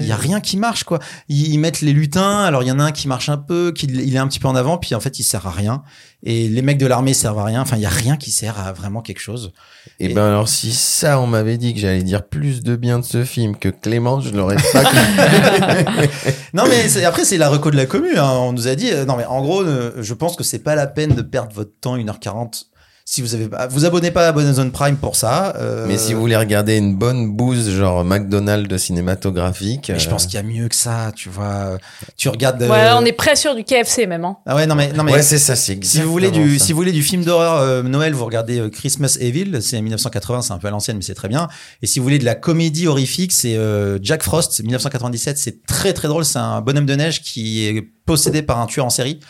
il 0.00 0.06
y 0.06 0.12
a 0.12 0.16
rien 0.16 0.40
qui 0.40 0.56
marche 0.56 0.84
quoi. 0.84 1.00
Ils, 1.28 1.52
ils 1.52 1.58
mettent 1.58 1.82
les 1.82 1.92
lutins, 1.92 2.38
alors 2.44 2.62
il 2.62 2.68
y 2.68 2.72
en 2.72 2.78
a 2.80 2.84
un 2.84 2.92
qui 2.92 3.06
marche 3.06 3.28
un 3.28 3.36
peu, 3.36 3.72
qui 3.76 3.86
il 3.86 4.14
est 4.14 4.18
un 4.18 4.28
petit 4.28 4.38
peu 4.38 4.48
en 4.48 4.56
avant, 4.56 4.78
puis 4.78 4.94
en 4.94 5.00
fait 5.00 5.18
il 5.18 5.24
sert 5.24 5.46
à 5.46 5.50
rien. 5.50 5.82
Et 6.22 6.48
les 6.48 6.62
mecs 6.62 6.78
de 6.78 6.86
l'armée 6.86 7.14
servent 7.14 7.38
à 7.38 7.44
rien. 7.44 7.60
Enfin, 7.60 7.76
il 7.76 7.82
y 7.82 7.86
a 7.86 7.90
rien 7.90 8.16
qui 8.16 8.30
sert 8.30 8.58
à 8.58 8.72
vraiment 8.72 9.00
quelque 9.02 9.20
chose. 9.20 9.52
Et 10.00 10.10
Et- 10.10 10.14
ben 10.14 10.24
alors 10.26 10.48
si 10.48 10.72
ça 10.72 11.20
on 11.20 11.26
m'avait 11.26 11.58
dit 11.58 11.74
que 11.74 11.78
j'allais 11.80 12.02
dire 12.02 12.26
plus 12.26 12.62
de 12.62 12.74
bien 12.74 12.98
de 12.98 13.04
ce 13.04 13.24
film 13.24 13.56
que 13.56 13.68
Clément, 13.68 14.20
je 14.20 14.30
l'aurais 14.30 14.56
pas. 14.72 14.82
Non 16.54 16.64
mais 16.68 16.88
c'est- 16.88 17.04
après 17.04 17.24
c'est 17.24 17.38
la 17.38 17.48
reco 17.48 17.70
de 17.70 17.76
la 17.76 17.86
commu. 17.86 18.16
hein. 18.18 18.30
On 18.40 18.52
nous 18.52 18.66
a 18.68 18.74
dit 18.74 18.90
euh, 18.92 19.04
non 19.04 19.16
mais 19.16 19.24
en 19.26 19.42
gros, 19.42 19.62
euh, 19.62 19.92
je 20.00 20.14
pense 20.14 20.36
que 20.36 20.44
c'est 20.44 20.58
pas 20.60 20.74
la 20.74 20.86
peine 20.86 21.14
de 21.14 21.22
perdre 21.22 21.52
votre 21.54 21.72
temps 21.80 21.96
1h40 21.96 22.64
Si 23.08 23.22
vous 23.22 23.36
avez, 23.36 23.48
pas- 23.48 23.68
vous 23.68 23.84
abonnez 23.84 24.10
pas 24.10 24.26
à 24.26 24.30
Amazon 24.30 24.68
Prime 24.68 24.96
pour 24.96 25.14
ça. 25.14 25.54
euh, 25.58 25.86
Mais 25.86 25.96
si 25.96 26.12
vous 26.12 26.18
voulez 26.20 26.36
regarder 26.36 26.76
une 26.76 26.96
bonne 26.96 27.30
bouse, 27.36 27.70
genre 27.70 28.04
McDonald's 28.04 28.76
cinématographique. 28.82 29.90
mais 29.92 30.00
je 30.00 30.08
euh, 30.08 30.10
pense 30.10 30.26
qu'il 30.26 30.34
y 30.34 30.38
a 30.38 30.42
mieux 30.42 30.66
que 30.68 30.74
ça, 30.74 31.12
tu 31.14 31.28
vois. 31.28 31.78
Tu 32.16 32.28
regardes. 32.28 32.60
euh, 32.62 32.66
Voilà, 32.66 32.98
on 32.98 33.04
est 33.04 33.12
près 33.12 33.36
sur 33.36 33.54
du 33.54 33.62
KFC 33.62 34.08
même. 34.08 34.24
Hein. 34.24 34.36
Ah 34.44 34.56
ouais, 34.56 34.66
non 34.66 34.74
mais 34.74 34.92
non 34.92 35.04
mais. 35.04 35.12
Ouais, 35.12 35.22
c'est 35.22 35.38
ça, 35.38 35.54
c'est 35.54 35.82
si 35.84 36.02
vous 36.02 36.10
voulez 36.10 36.32
du, 36.32 36.58
ça. 36.58 36.66
si 36.66 36.72
vous 36.72 36.78
voulez 36.78 36.90
du 36.90 37.04
film 37.04 37.22
d'horreur 37.22 37.58
euh, 37.60 37.84
Noël, 37.84 38.12
vous 38.12 38.24
regardez 38.24 38.58
euh, 38.58 38.70
Christmas 38.70 39.16
Evil, 39.20 39.58
c'est 39.62 39.80
1980, 39.80 40.42
c'est 40.42 40.52
un 40.52 40.58
peu 40.58 40.66
à 40.66 40.72
l'ancienne, 40.72 40.96
mais 40.96 41.02
c'est 41.04 41.14
très 41.14 41.28
bien. 41.28 41.46
Et 41.82 41.86
si 41.86 42.00
vous 42.00 42.02
voulez 42.02 42.18
de 42.18 42.24
la 42.24 42.34
comédie 42.34 42.88
horrifique, 42.88 43.30
c'est 43.30 43.56
euh, 43.56 44.00
Jack 44.02 44.24
Frost, 44.24 44.58
1997, 44.60 45.38
c'est 45.38 45.64
très 45.64 45.92
très 45.92 46.08
drôle. 46.08 46.24
C'est 46.24 46.40
un 46.40 46.60
bonhomme 46.60 46.86
de 46.86 46.94
neige 46.96 47.22
qui 47.22 47.66
est 47.66 47.82
possédé 48.04 48.42
par 48.42 48.58
un 48.60 48.66
tueur 48.66 48.84
en 48.86 48.90
série 48.90 49.20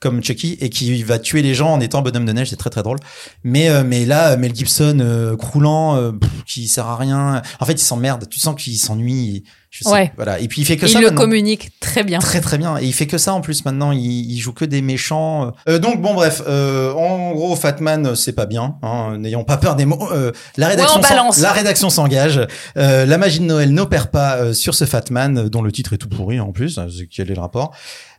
comme 0.00 0.22
Chucky 0.22 0.56
et 0.60 0.70
qui 0.70 1.02
va 1.02 1.18
tuer 1.18 1.42
les 1.42 1.54
gens 1.54 1.72
en 1.72 1.80
étant 1.80 2.02
bonhomme 2.02 2.26
de 2.26 2.32
neige, 2.32 2.50
c'est 2.50 2.56
très 2.56 2.70
très 2.70 2.82
drôle. 2.82 2.98
Mais 3.44 3.68
euh, 3.68 3.82
mais 3.84 4.04
là, 4.04 4.36
Mel 4.36 4.54
Gibson 4.54 4.98
euh, 5.00 5.36
croulant, 5.36 5.96
euh, 5.96 6.12
pff, 6.12 6.44
qui 6.44 6.68
sert 6.68 6.86
à 6.86 6.96
rien. 6.96 7.42
En 7.60 7.64
fait, 7.64 7.74
il 7.74 7.84
s'emmerde. 7.84 8.28
Tu 8.28 8.40
sens 8.40 8.60
qu'il 8.60 8.76
s'ennuie. 8.76 9.44
Je 9.78 9.84
sais, 9.84 9.90
Ouais. 9.90 10.12
Voilà. 10.16 10.38
Et 10.40 10.48
puis 10.48 10.62
il 10.62 10.64
fait 10.64 10.76
que 10.76 10.86
Il 10.86 10.92
ça. 10.92 11.00
le 11.00 11.06
maintenant. 11.06 11.20
communique 11.20 11.70
très 11.80 12.02
bien. 12.02 12.18
Très 12.18 12.40
très 12.40 12.56
bien. 12.56 12.78
Et 12.78 12.84
il 12.86 12.92
fait 12.94 13.06
que 13.06 13.18
ça 13.18 13.34
en 13.34 13.40
plus 13.40 13.64
maintenant. 13.64 13.92
Il, 13.92 14.00
il 14.30 14.38
joue 14.38 14.52
que 14.52 14.64
des 14.64 14.80
méchants. 14.82 15.52
Euh, 15.68 15.78
donc 15.78 16.00
bon 16.00 16.14
bref. 16.14 16.42
Euh, 16.48 16.92
en 16.94 17.32
gros, 17.32 17.54
Fatman, 17.56 18.06
euh, 18.06 18.14
c'est 18.14 18.32
pas 18.32 18.46
bien. 18.46 18.76
Hein, 18.82 19.16
N'ayons 19.18 19.44
pas 19.44 19.56
peur 19.58 19.76
des 19.76 19.84
mots. 19.84 20.08
Euh, 20.12 20.32
la 20.56 20.68
rédaction, 20.68 20.98
on 20.98 21.02
balance. 21.02 21.36
s'en- 21.36 21.42
la 21.42 21.52
rédaction 21.52 21.90
s'engage. 21.90 22.40
Euh, 22.78 23.04
la 23.06 23.18
magie 23.18 23.40
de 23.40 23.44
Noël 23.44 23.70
n'opère 23.70 24.10
pas 24.10 24.36
euh, 24.36 24.52
sur 24.54 24.74
ce 24.74 24.84
Fatman 24.86 25.36
euh, 25.38 25.48
dont 25.50 25.60
le 25.62 25.72
titre 25.72 25.92
est 25.92 25.98
tout 25.98 26.08
pourri 26.08 26.40
en 26.40 26.52
plus. 26.52 26.78
Euh, 26.78 26.86
Quel 27.14 27.30
est 27.30 27.34
le 27.34 27.40
rapport? 27.40 27.74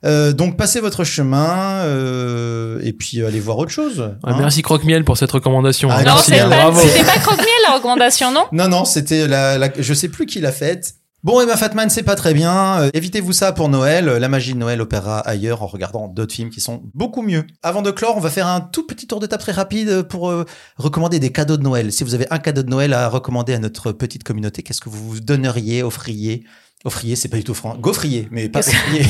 Euh, 0.06 0.32
Donc 0.34 0.58
passez 0.58 0.80
votre 0.80 1.04
chemin 1.04 1.82
euh, 2.08 2.80
et 2.84 2.94
puis 2.94 3.24
allez 3.24 3.40
voir 3.40 3.58
autre 3.58 3.72
chose. 3.72 4.00
Ouais, 4.00 4.10
hein. 4.32 4.36
Merci 4.40 4.62
Croque-Miel 4.62 5.04
pour 5.04 5.18
cette 5.18 5.32
recommandation. 5.32 5.90
Ah. 5.92 6.04
Non, 6.04 6.12
hein, 6.12 6.22
pas, 6.30 6.46
bravo. 6.48 6.80
c'était 6.82 7.04
pas 7.04 7.18
croque-miel 7.20 7.48
la 7.68 7.76
recommandation, 7.76 8.32
non? 8.32 8.44
Non, 8.52 8.68
non, 8.68 8.86
c'était 8.86 9.28
la, 9.28 9.58
la- 9.58 9.70
je 9.78 9.94
sais 9.94 10.10
plus 10.10 10.26
qui 10.26 10.40
l'a 10.40 10.52
faite. 10.52 10.94
Bon, 11.28 11.42
et 11.42 11.46
ben 11.46 11.58
Fatman, 11.58 11.90
c'est 11.90 12.04
pas 12.04 12.16
très 12.16 12.34
bien. 12.34 12.84
Euh, 12.84 12.90
évitez-vous 12.94 13.34
ça 13.34 13.52
pour 13.52 13.68
Noël. 13.68 14.08
Euh, 14.08 14.18
La 14.18 14.30
magie 14.30 14.54
de 14.54 14.60
Noël 14.60 14.80
opérera 14.80 15.20
ailleurs 15.20 15.62
en 15.62 15.68
regardant 15.68 16.08
d'autres 16.08 16.34
films 16.34 16.50
qui 16.50 16.62
sont 16.62 16.84
beaucoup 16.94 17.22
mieux. 17.22 17.46
Avant 17.64 17.82
de 17.82 17.92
clore, 17.92 18.16
on 18.16 18.22
va 18.22 18.30
faire 18.30 18.48
un 18.48 18.62
tout 18.62 18.88
petit 18.88 19.08
tour 19.08 19.20
de 19.20 19.28
très 19.28 19.52
rapide 19.52 20.04
pour 20.04 20.30
euh, 20.30 20.46
recommander 20.78 21.20
des 21.20 21.34
cadeaux 21.34 21.58
de 21.58 21.64
Noël. 21.64 21.92
Si 21.92 22.06
vous 22.06 22.16
avez 22.16 22.28
un 22.32 22.40
cadeau 22.40 22.64
de 22.64 22.70
Noël 22.70 22.94
à 22.94 23.10
recommander 23.10 23.54
à 23.54 23.60
notre 23.60 23.92
petite 23.92 24.24
communauté, 24.24 24.64
qu'est-ce 24.64 24.80
que 24.80 24.88
vous 24.88 25.20
donneriez, 25.20 25.84
offriez 25.84 26.46
Offriez, 26.86 27.16
c'est 27.16 27.28
pas 27.28 27.38
du 27.38 27.44
tout 27.44 27.56
franc. 27.56 27.76
Gaufrier, 27.76 28.28
mais 28.32 28.50
pas 28.50 28.60
offrier. 28.60 29.02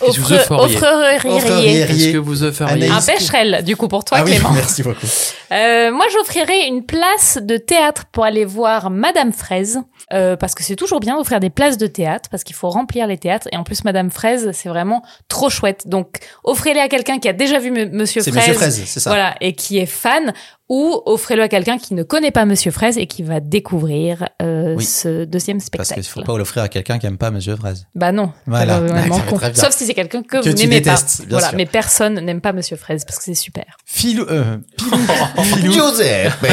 Qu'est-ce 0.00 0.16
que 0.16 0.20
vous 0.20 0.32
Offre- 0.32 0.52
offeriez 0.58 0.76
offreriez. 0.78 1.36
Offriez. 1.36 1.86
Qu'est-ce 1.86 2.12
que 2.12 2.16
vous 2.16 2.44
Anaïs. 2.44 2.90
Un 2.90 3.02
pêcherel, 3.12 3.62
du 3.62 3.76
coup, 3.76 3.88
pour 3.88 4.04
toi, 4.04 4.18
ah 4.20 4.24
oui, 4.24 4.32
Clément. 4.32 4.52
merci 4.52 4.82
beaucoup. 4.82 5.06
Euh, 5.52 5.92
moi, 5.92 6.06
j'offrirais 6.12 6.66
une 6.66 6.84
place 6.84 7.38
de 7.42 7.58
théâtre 7.58 8.06
pour 8.10 8.24
aller 8.24 8.46
voir 8.46 8.88
Madame 8.90 9.32
Fraise, 9.32 9.80
euh, 10.14 10.34
parce 10.36 10.54
que 10.54 10.64
c'est 10.64 10.76
toujours 10.76 10.98
bien 11.00 11.16
d'offrir 11.18 11.40
des 11.40 11.50
places 11.50 11.76
de 11.76 11.86
théâtre, 11.86 12.30
parce 12.30 12.42
qu'il 12.42 12.56
faut 12.56 12.70
remplir 12.70 13.06
les 13.06 13.18
théâtres. 13.18 13.48
Et 13.52 13.56
en 13.58 13.64
plus, 13.64 13.84
Madame 13.84 14.10
Fraise, 14.10 14.50
c'est 14.54 14.70
vraiment 14.70 15.02
trop 15.28 15.50
chouette. 15.50 15.86
Donc, 15.86 16.18
offrez-les 16.42 16.80
à 16.80 16.88
quelqu'un 16.88 17.18
qui 17.18 17.28
a 17.28 17.34
déjà 17.34 17.58
vu 17.58 17.68
M- 17.68 17.90
Monsieur 17.92 18.22
C'est 18.22 18.30
Fraise, 18.30 18.48
Monsieur 18.48 18.58
Fraise, 18.58 18.82
c'est 18.86 19.00
ça. 19.00 19.10
voilà, 19.10 19.34
et 19.42 19.52
qui 19.52 19.78
est 19.78 19.86
fan, 19.86 20.32
ou 20.68 21.02
offrez-le 21.06 21.42
à 21.42 21.48
quelqu'un 21.48 21.78
qui 21.78 21.94
ne 21.94 22.02
connaît 22.02 22.30
pas 22.30 22.44
Monsieur 22.44 22.70
Fraise 22.70 22.98
et 22.98 23.06
qui 23.06 23.22
va 23.22 23.40
découvrir 23.40 24.28
euh, 24.42 24.74
Oui. 24.76 24.84
ce 24.84 25.24
deuxième 25.24 25.56
Parce 25.58 25.66
spectacle. 25.66 25.94
qu'il 26.02 26.10
faut 26.10 26.22
pas 26.22 26.36
l'offrir 26.36 26.62
à 26.64 26.68
quelqu'un 26.68 26.98
qui 26.98 27.06
aime 27.06 27.16
pas 27.18 27.30
Monsieur 27.30 27.56
Fraise. 27.56 27.86
Bah 27.94 28.12
non, 28.12 28.32
Voilà. 28.46 28.80
Sauf 29.54 29.70
si 29.70 29.86
c'est 29.86 29.94
quelqu'un 29.94 30.22
que, 30.22 30.42
Que 30.42 30.48
vous 30.50 30.54
n'aimez 30.56 30.80
pas. 30.82 30.96
Voilà, 31.30 31.48
sûr. 31.48 31.56
mais 31.56 31.66
personne 31.66 32.20
n'aime 32.20 32.40
pas 32.40 32.52
Monsieur 32.52 32.76
Fraise 32.76 33.04
parce 33.06 33.18
que 33.18 33.24
c'est 33.24 33.34
super. 33.34 33.64
Filou, 33.86 34.24
euh, 34.28 34.58
Joseph 35.72 36.38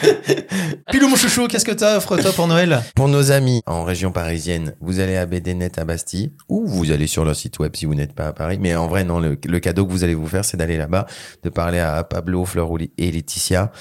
Pilou, 0.90 1.08
mon 1.08 1.16
chouchou, 1.16 1.46
qu'est-ce 1.46 1.64
que 1.64 1.72
t'offres 1.72 2.16
toi 2.16 2.32
pour 2.32 2.46
Noël? 2.46 2.82
Pour 2.94 3.08
nos 3.08 3.32
amis 3.32 3.62
en 3.66 3.84
région 3.84 4.12
parisienne, 4.12 4.74
vous 4.80 5.00
allez 5.00 5.16
à 5.16 5.26
BDNet 5.26 5.78
à 5.78 5.84
Bastille 5.84 6.32
ou 6.48 6.66
vous 6.66 6.90
allez 6.90 7.06
sur 7.06 7.24
leur 7.24 7.36
site 7.36 7.58
web 7.58 7.74
si 7.76 7.86
vous 7.86 7.94
n'êtes 7.94 8.14
pas 8.14 8.28
à 8.28 8.32
Paris. 8.32 8.58
Mais 8.60 8.74
en 8.74 8.88
vrai, 8.88 9.04
non, 9.04 9.20
le, 9.20 9.36
cadeau 9.36 9.86
que 9.86 9.92
vous 9.92 10.04
allez 10.04 10.14
vous 10.14 10.26
faire, 10.26 10.44
c'est 10.44 10.56
d'aller 10.56 10.76
là-bas, 10.76 11.06
de 11.42 11.48
parler 11.48 11.78
à 11.78 12.02
Pablo, 12.04 12.44
Fleur 12.44 12.70
et 12.98 13.10
Laetitia 13.10 13.72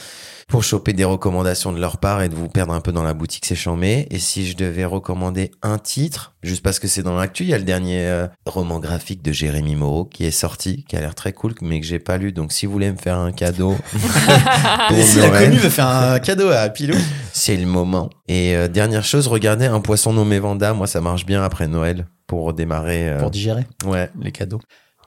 pour 0.50 0.64
choper 0.64 0.93
des 0.93 1.04
recommandations 1.06 1.72
de 1.72 1.80
leur 1.80 1.97
part 1.97 2.24
et 2.24 2.28
de 2.30 2.34
vous 2.36 2.50
perdre 2.50 2.74
un 2.74 2.82
peu 2.82 2.91
dans 2.91 3.04
la 3.04 3.14
boutique, 3.14 3.45
c'est 3.45 3.56
chambé. 3.56 4.08
Et 4.10 4.18
si 4.18 4.47
je 4.47 4.58
devais 4.58 4.84
recommander 4.84 5.52
un 5.62 5.78
titre, 5.78 6.34
juste 6.41 6.64
parce 6.64 6.80
que 6.80 6.88
c'est 6.88 7.04
dans 7.04 7.16
l'actu, 7.16 7.43
il 7.43 7.50
y 7.50 7.54
a 7.54 7.58
le 7.60 7.64
dernier 7.64 8.00
euh, 8.08 8.28
roman 8.47 8.80
graphique 8.80 9.22
de 9.22 9.32
Jérémy 9.32 9.76
Moreau 9.76 10.06
qui 10.06 10.26
est 10.26 10.32
sorti, 10.32 10.86
qui 10.89 10.95
a 10.97 11.02
l'air 11.02 11.14
très 11.14 11.34
cool, 11.34 11.54
mais 11.62 11.80
que 11.80 11.86
j'ai 11.86 12.00
pas 12.00 12.18
lu. 12.18 12.32
Donc 12.32 12.52
si 12.52 12.66
vous 12.66 12.72
voulez 12.72 12.91
me 12.91 12.97
faire 12.97 13.18
un 13.18 13.32
cadeau, 13.32 13.76
Et 14.97 15.02
si 15.04 15.20
la 15.20 15.30
connue 15.30 15.58
veut 15.58 15.70
faire 15.70 15.88
un 15.88 16.20
cadeau 16.20 16.50
à 16.50 16.68
Pilou 16.70 16.95
c'est 17.32 17.56
le 17.56 17.68
moment. 17.68 18.10
Et 18.28 18.56
euh, 18.56 18.68
dernière 18.68 19.04
chose, 19.06 19.28
regardez 19.28 19.68
un 19.68 19.80
poisson 19.82 20.14
nommé 20.14 20.39
Vanda. 20.39 20.74
Moi, 20.74 20.88
ça 20.88 21.00
marche 21.00 21.26
bien 21.28 21.43
après 21.43 21.68
Noël 21.68 22.08
pour 22.26 22.54
démarrer. 22.54 23.08
euh, 23.08 23.20
pour 23.20 23.30
digérer 23.30 23.66
Ouais. 23.86 24.10
les 24.20 24.32
cadeaux. 24.32 24.60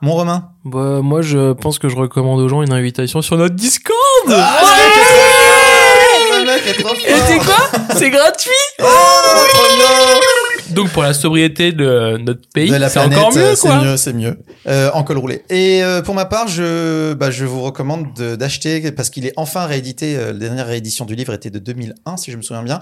Mon 0.03 0.15
Romain 0.15 0.51
Bah, 0.65 1.01
moi, 1.03 1.23
je 1.23 1.53
pense 1.53 1.79
que 1.79 1.89
je 1.89 1.95
recommande 1.97 2.41
aux 2.41 2.49
gens 2.49 2.63
une 2.63 2.73
invitation 2.73 3.23
sur 3.23 3.37
notre 3.37 3.55
Discord. 3.55 3.93
Et 6.67 7.15
c'est 7.27 7.39
quoi 7.39 7.71
C'est 7.97 8.11
gratuit. 8.11 8.51
Donc 10.71 10.89
pour 10.91 11.03
la 11.03 11.13
sobriété 11.13 11.73
de 11.73 12.17
notre 12.19 12.49
pays, 12.55 12.71
de 12.71 12.77
la 12.77 12.89
c'est 12.89 13.01
planète, 13.01 13.19
encore 13.19 13.35
mieux 13.37 13.55
c'est 13.55 13.69
quoi. 13.69 13.83
mieux, 13.85 13.97
c'est 13.97 14.13
mieux. 14.15 14.39
Euh, 14.67 14.91
en 14.95 15.03
col 15.05 15.19
roulé. 15.19 15.45
Et 15.51 15.83
euh, 15.83 16.01
pour 16.01 16.15
ma 16.15 16.25
part, 16.25 16.49
je, 16.49 17.13
bah, 17.13 17.31
je 17.31 17.45
vous 17.45 17.61
recommande 17.63 18.07
de- 18.17 18.37
d'acheter 18.37 18.91
parce 18.93 19.11
qu'il 19.11 19.27
est 19.27 19.35
enfin 19.37 19.67
réédité. 19.67 20.17
euh, 20.17 20.27
la 20.33 20.39
dernière 20.39 20.67
réédition 20.67 21.05
du 21.05 21.15
livre 21.15 21.35
était 21.35 21.51
de 21.51 21.59
2001, 21.59 22.17
si 22.17 22.31
je 22.31 22.37
me 22.39 22.43
souviens 22.43 22.63
bien. 22.63 22.81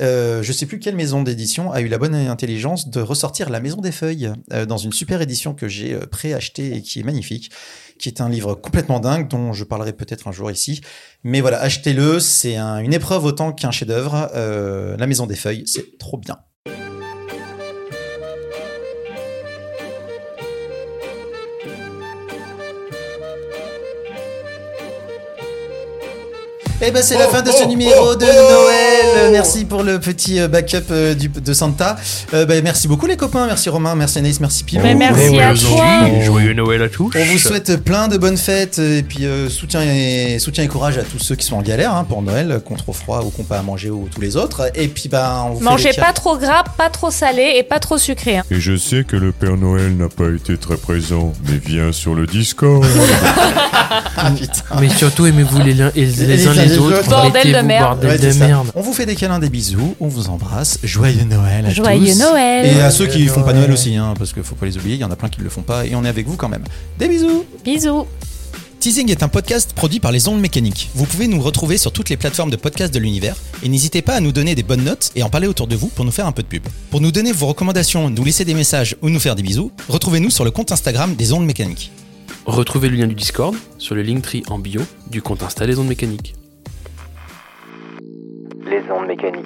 Euh, 0.00 0.42
je 0.42 0.52
sais 0.52 0.66
plus 0.66 0.78
quelle 0.78 0.96
maison 0.96 1.22
d'édition 1.22 1.70
a 1.70 1.80
eu 1.82 1.88
la 1.88 1.98
bonne 1.98 2.14
intelligence 2.14 2.88
de 2.88 3.00
ressortir 3.00 3.50
La 3.50 3.60
Maison 3.60 3.80
des 3.80 3.92
Feuilles 3.92 4.32
euh, 4.52 4.64
dans 4.64 4.78
une 4.78 4.92
super 4.92 5.20
édition 5.20 5.52
que 5.54 5.68
j'ai 5.68 5.92
euh, 5.94 6.06
préachetée 6.06 6.74
et 6.76 6.82
qui 6.82 7.00
est 7.00 7.02
magnifique, 7.02 7.50
qui 7.98 8.08
est 8.08 8.20
un 8.20 8.28
livre 8.30 8.54
complètement 8.54 9.00
dingue 9.00 9.28
dont 9.28 9.52
je 9.52 9.64
parlerai 9.64 9.92
peut-être 9.92 10.28
un 10.28 10.32
jour 10.32 10.50
ici. 10.50 10.80
Mais 11.24 11.40
voilà, 11.40 11.60
achetez-le, 11.60 12.20
c'est 12.20 12.56
un- 12.56 12.78
une 12.78 12.94
épreuve 12.94 13.24
autant 13.24 13.52
qu'un 13.52 13.70
chef-d'œuvre. 13.70 14.30
Euh, 14.34 14.96
La 14.96 15.06
Maison 15.06 15.26
des 15.26 15.36
Feuilles, 15.36 15.64
c'est 15.66 15.98
trop 15.98 16.16
bien. 16.18 16.38
Eh 26.84 26.90
ben 26.90 27.00
c'est 27.00 27.16
la 27.16 27.28
fin 27.28 27.42
de 27.42 27.50
ce 27.52 27.64
numéro 27.68 28.16
de 28.16 28.24
Noël. 28.24 29.30
Merci 29.30 29.64
pour 29.64 29.84
le 29.84 30.00
petit 30.00 30.40
euh, 30.40 30.48
backup 30.48 30.90
euh, 30.90 31.14
du, 31.14 31.28
de 31.28 31.52
Santa. 31.52 31.94
Euh, 32.34 32.44
ben, 32.44 32.60
merci 32.64 32.88
beaucoup 32.88 33.06
les 33.06 33.16
copains, 33.16 33.46
merci 33.46 33.68
Romain, 33.68 33.94
merci 33.94 34.18
Anaïs, 34.18 34.40
merci 34.40 34.64
Pilou. 34.64 34.82
Mais 34.82 34.96
merci 34.96 35.38
à 35.38 35.54
toi. 35.54 35.84
Joyeux 36.24 36.54
Noël 36.54 36.82
à 36.82 36.88
tous. 36.88 37.12
On 37.16 37.24
vous 37.24 37.38
souhaite 37.38 37.76
plein 37.84 38.08
de 38.08 38.16
bonnes 38.16 38.36
fêtes 38.36 38.80
et 38.80 39.04
puis 39.04 39.26
euh, 39.26 39.48
soutien 39.48 39.80
et 39.82 40.40
soutien 40.40 40.64
et 40.64 40.68
courage 40.68 40.98
à 40.98 41.02
tous 41.04 41.20
ceux 41.20 41.36
qui 41.36 41.46
sont 41.46 41.54
en 41.54 41.62
galère 41.62 41.94
hein, 41.94 42.04
pour 42.08 42.20
Noël, 42.20 42.60
qu'on 42.66 42.74
trop 42.74 42.92
froid 42.92 43.22
ou 43.24 43.30
qu'on 43.30 43.44
pas 43.44 43.58
à 43.60 43.62
manger 43.62 43.90
ou 43.90 44.08
tous 44.12 44.20
les 44.20 44.36
autres. 44.36 44.72
Et 44.74 44.88
puis 44.88 45.08
ben 45.08 45.44
on 45.46 45.50
vous 45.50 45.58
fait 45.60 45.64
Mangez 45.64 45.90
des 45.92 46.00
pas 46.02 46.12
trop 46.12 46.36
gras, 46.36 46.64
pas 46.76 46.90
trop 46.90 47.12
salé 47.12 47.52
et 47.58 47.62
pas 47.62 47.78
trop 47.78 47.96
sucré. 47.96 48.38
hein. 48.38 48.44
Et 48.50 48.58
je 48.58 48.76
sais 48.76 49.04
que 49.04 49.14
le 49.14 49.30
Père 49.30 49.56
Noël 49.56 49.96
n'a 49.96 50.08
pas 50.08 50.30
été 50.34 50.56
très 50.56 50.76
présent, 50.76 51.32
mais 51.48 51.60
viens 51.64 51.92
sur 51.92 52.16
le 52.16 52.26
Discord. 52.26 52.84
Ah, 54.16 54.30
putain. 54.30 54.62
Mais 54.80 54.88
surtout 54.88 55.26
aimez-vous 55.26 55.58
les, 55.58 55.72
et 55.72 56.06
les, 56.06 56.26
Les 56.26 56.46
uns 56.46 56.50
uns 56.52 56.54
les 56.54 56.71
les 56.72 56.78
autres. 56.78 56.98
autres. 57.00 57.08
Bordel 57.10 57.52
de 57.52 57.58
merde. 57.60 57.84
Bordel 58.00 58.10
Ouais, 58.10 58.18
de 58.18 58.22
c'est 58.22 58.38
ça. 58.38 58.46
merde. 58.46 58.72
On 58.74 58.80
vous 58.82 58.92
fait 58.92 59.06
des 59.06 59.14
câlins, 59.14 59.38
des 59.38 59.50
bisous, 59.50 59.94
on 60.00 60.08
vous 60.08 60.28
embrasse. 60.28 60.78
Joyeux 60.82 61.24
Noël 61.24 61.66
à 61.66 61.70
Joyeux 61.70 62.12
tous. 62.12 62.18
Noël. 62.18 62.66
Et 62.66 62.80
à 62.80 62.90
ceux 62.90 63.06
qui 63.06 63.26
font 63.26 63.42
pas 63.42 63.52
Noël 63.52 63.70
aussi, 63.72 63.96
hein, 63.96 64.14
parce 64.18 64.32
qu'il 64.32 64.42
faut 64.42 64.54
pas 64.54 64.66
les 64.66 64.76
oublier, 64.76 64.94
il 64.96 65.00
y 65.00 65.04
en 65.04 65.10
a 65.10 65.16
plein 65.16 65.28
qui 65.28 65.40
le 65.40 65.48
font 65.50 65.62
pas 65.62 65.86
et 65.86 65.94
on 65.94 66.04
est 66.04 66.08
avec 66.08 66.26
vous 66.26 66.36
quand 66.36 66.48
même. 66.48 66.64
Des 66.98 67.08
bisous. 67.08 67.44
Bisous. 67.64 68.06
Teasing 68.80 69.12
est 69.12 69.22
un 69.22 69.28
podcast 69.28 69.74
produit 69.74 70.00
par 70.00 70.10
les 70.10 70.26
ondes 70.26 70.40
mécaniques. 70.40 70.90
Vous 70.96 71.04
pouvez 71.06 71.28
nous 71.28 71.40
retrouver 71.40 71.78
sur 71.78 71.92
toutes 71.92 72.08
les 72.08 72.16
plateformes 72.16 72.50
de 72.50 72.56
podcast 72.56 72.92
de 72.92 72.98
l'univers 72.98 73.36
et 73.62 73.68
n'hésitez 73.68 74.02
pas 74.02 74.14
à 74.14 74.20
nous 74.20 74.32
donner 74.32 74.56
des 74.56 74.64
bonnes 74.64 74.82
notes 74.82 75.12
et 75.14 75.22
en 75.22 75.30
parler 75.30 75.46
autour 75.46 75.68
de 75.68 75.76
vous 75.76 75.86
pour 75.86 76.04
nous 76.04 76.10
faire 76.10 76.26
un 76.26 76.32
peu 76.32 76.42
de 76.42 76.48
pub. 76.48 76.64
Pour 76.90 77.00
nous 77.00 77.12
donner 77.12 77.30
vos 77.30 77.46
recommandations, 77.46 78.10
nous 78.10 78.24
laisser 78.24 78.44
des 78.44 78.54
messages 78.54 78.96
ou 79.00 79.08
nous 79.08 79.20
faire 79.20 79.36
des 79.36 79.42
bisous, 79.44 79.70
retrouvez-nous 79.88 80.30
sur 80.30 80.44
le 80.44 80.50
compte 80.50 80.72
Instagram 80.72 81.14
des 81.14 81.32
ondes 81.32 81.46
mécaniques. 81.46 81.92
Retrouvez 82.44 82.88
le 82.88 82.96
lien 82.96 83.06
du 83.06 83.14
Discord 83.14 83.54
sur 83.78 83.94
le 83.94 84.02
Linktree 84.02 84.42
en 84.48 84.58
bio 84.58 84.80
du 85.08 85.22
compte 85.22 85.44
Insta 85.44 85.64
Les 85.64 85.78
Ondes 85.78 85.86
Mécaniques. 85.86 86.34
Les 88.72 88.90
ondes 88.90 89.06
mécaniques. 89.06 89.42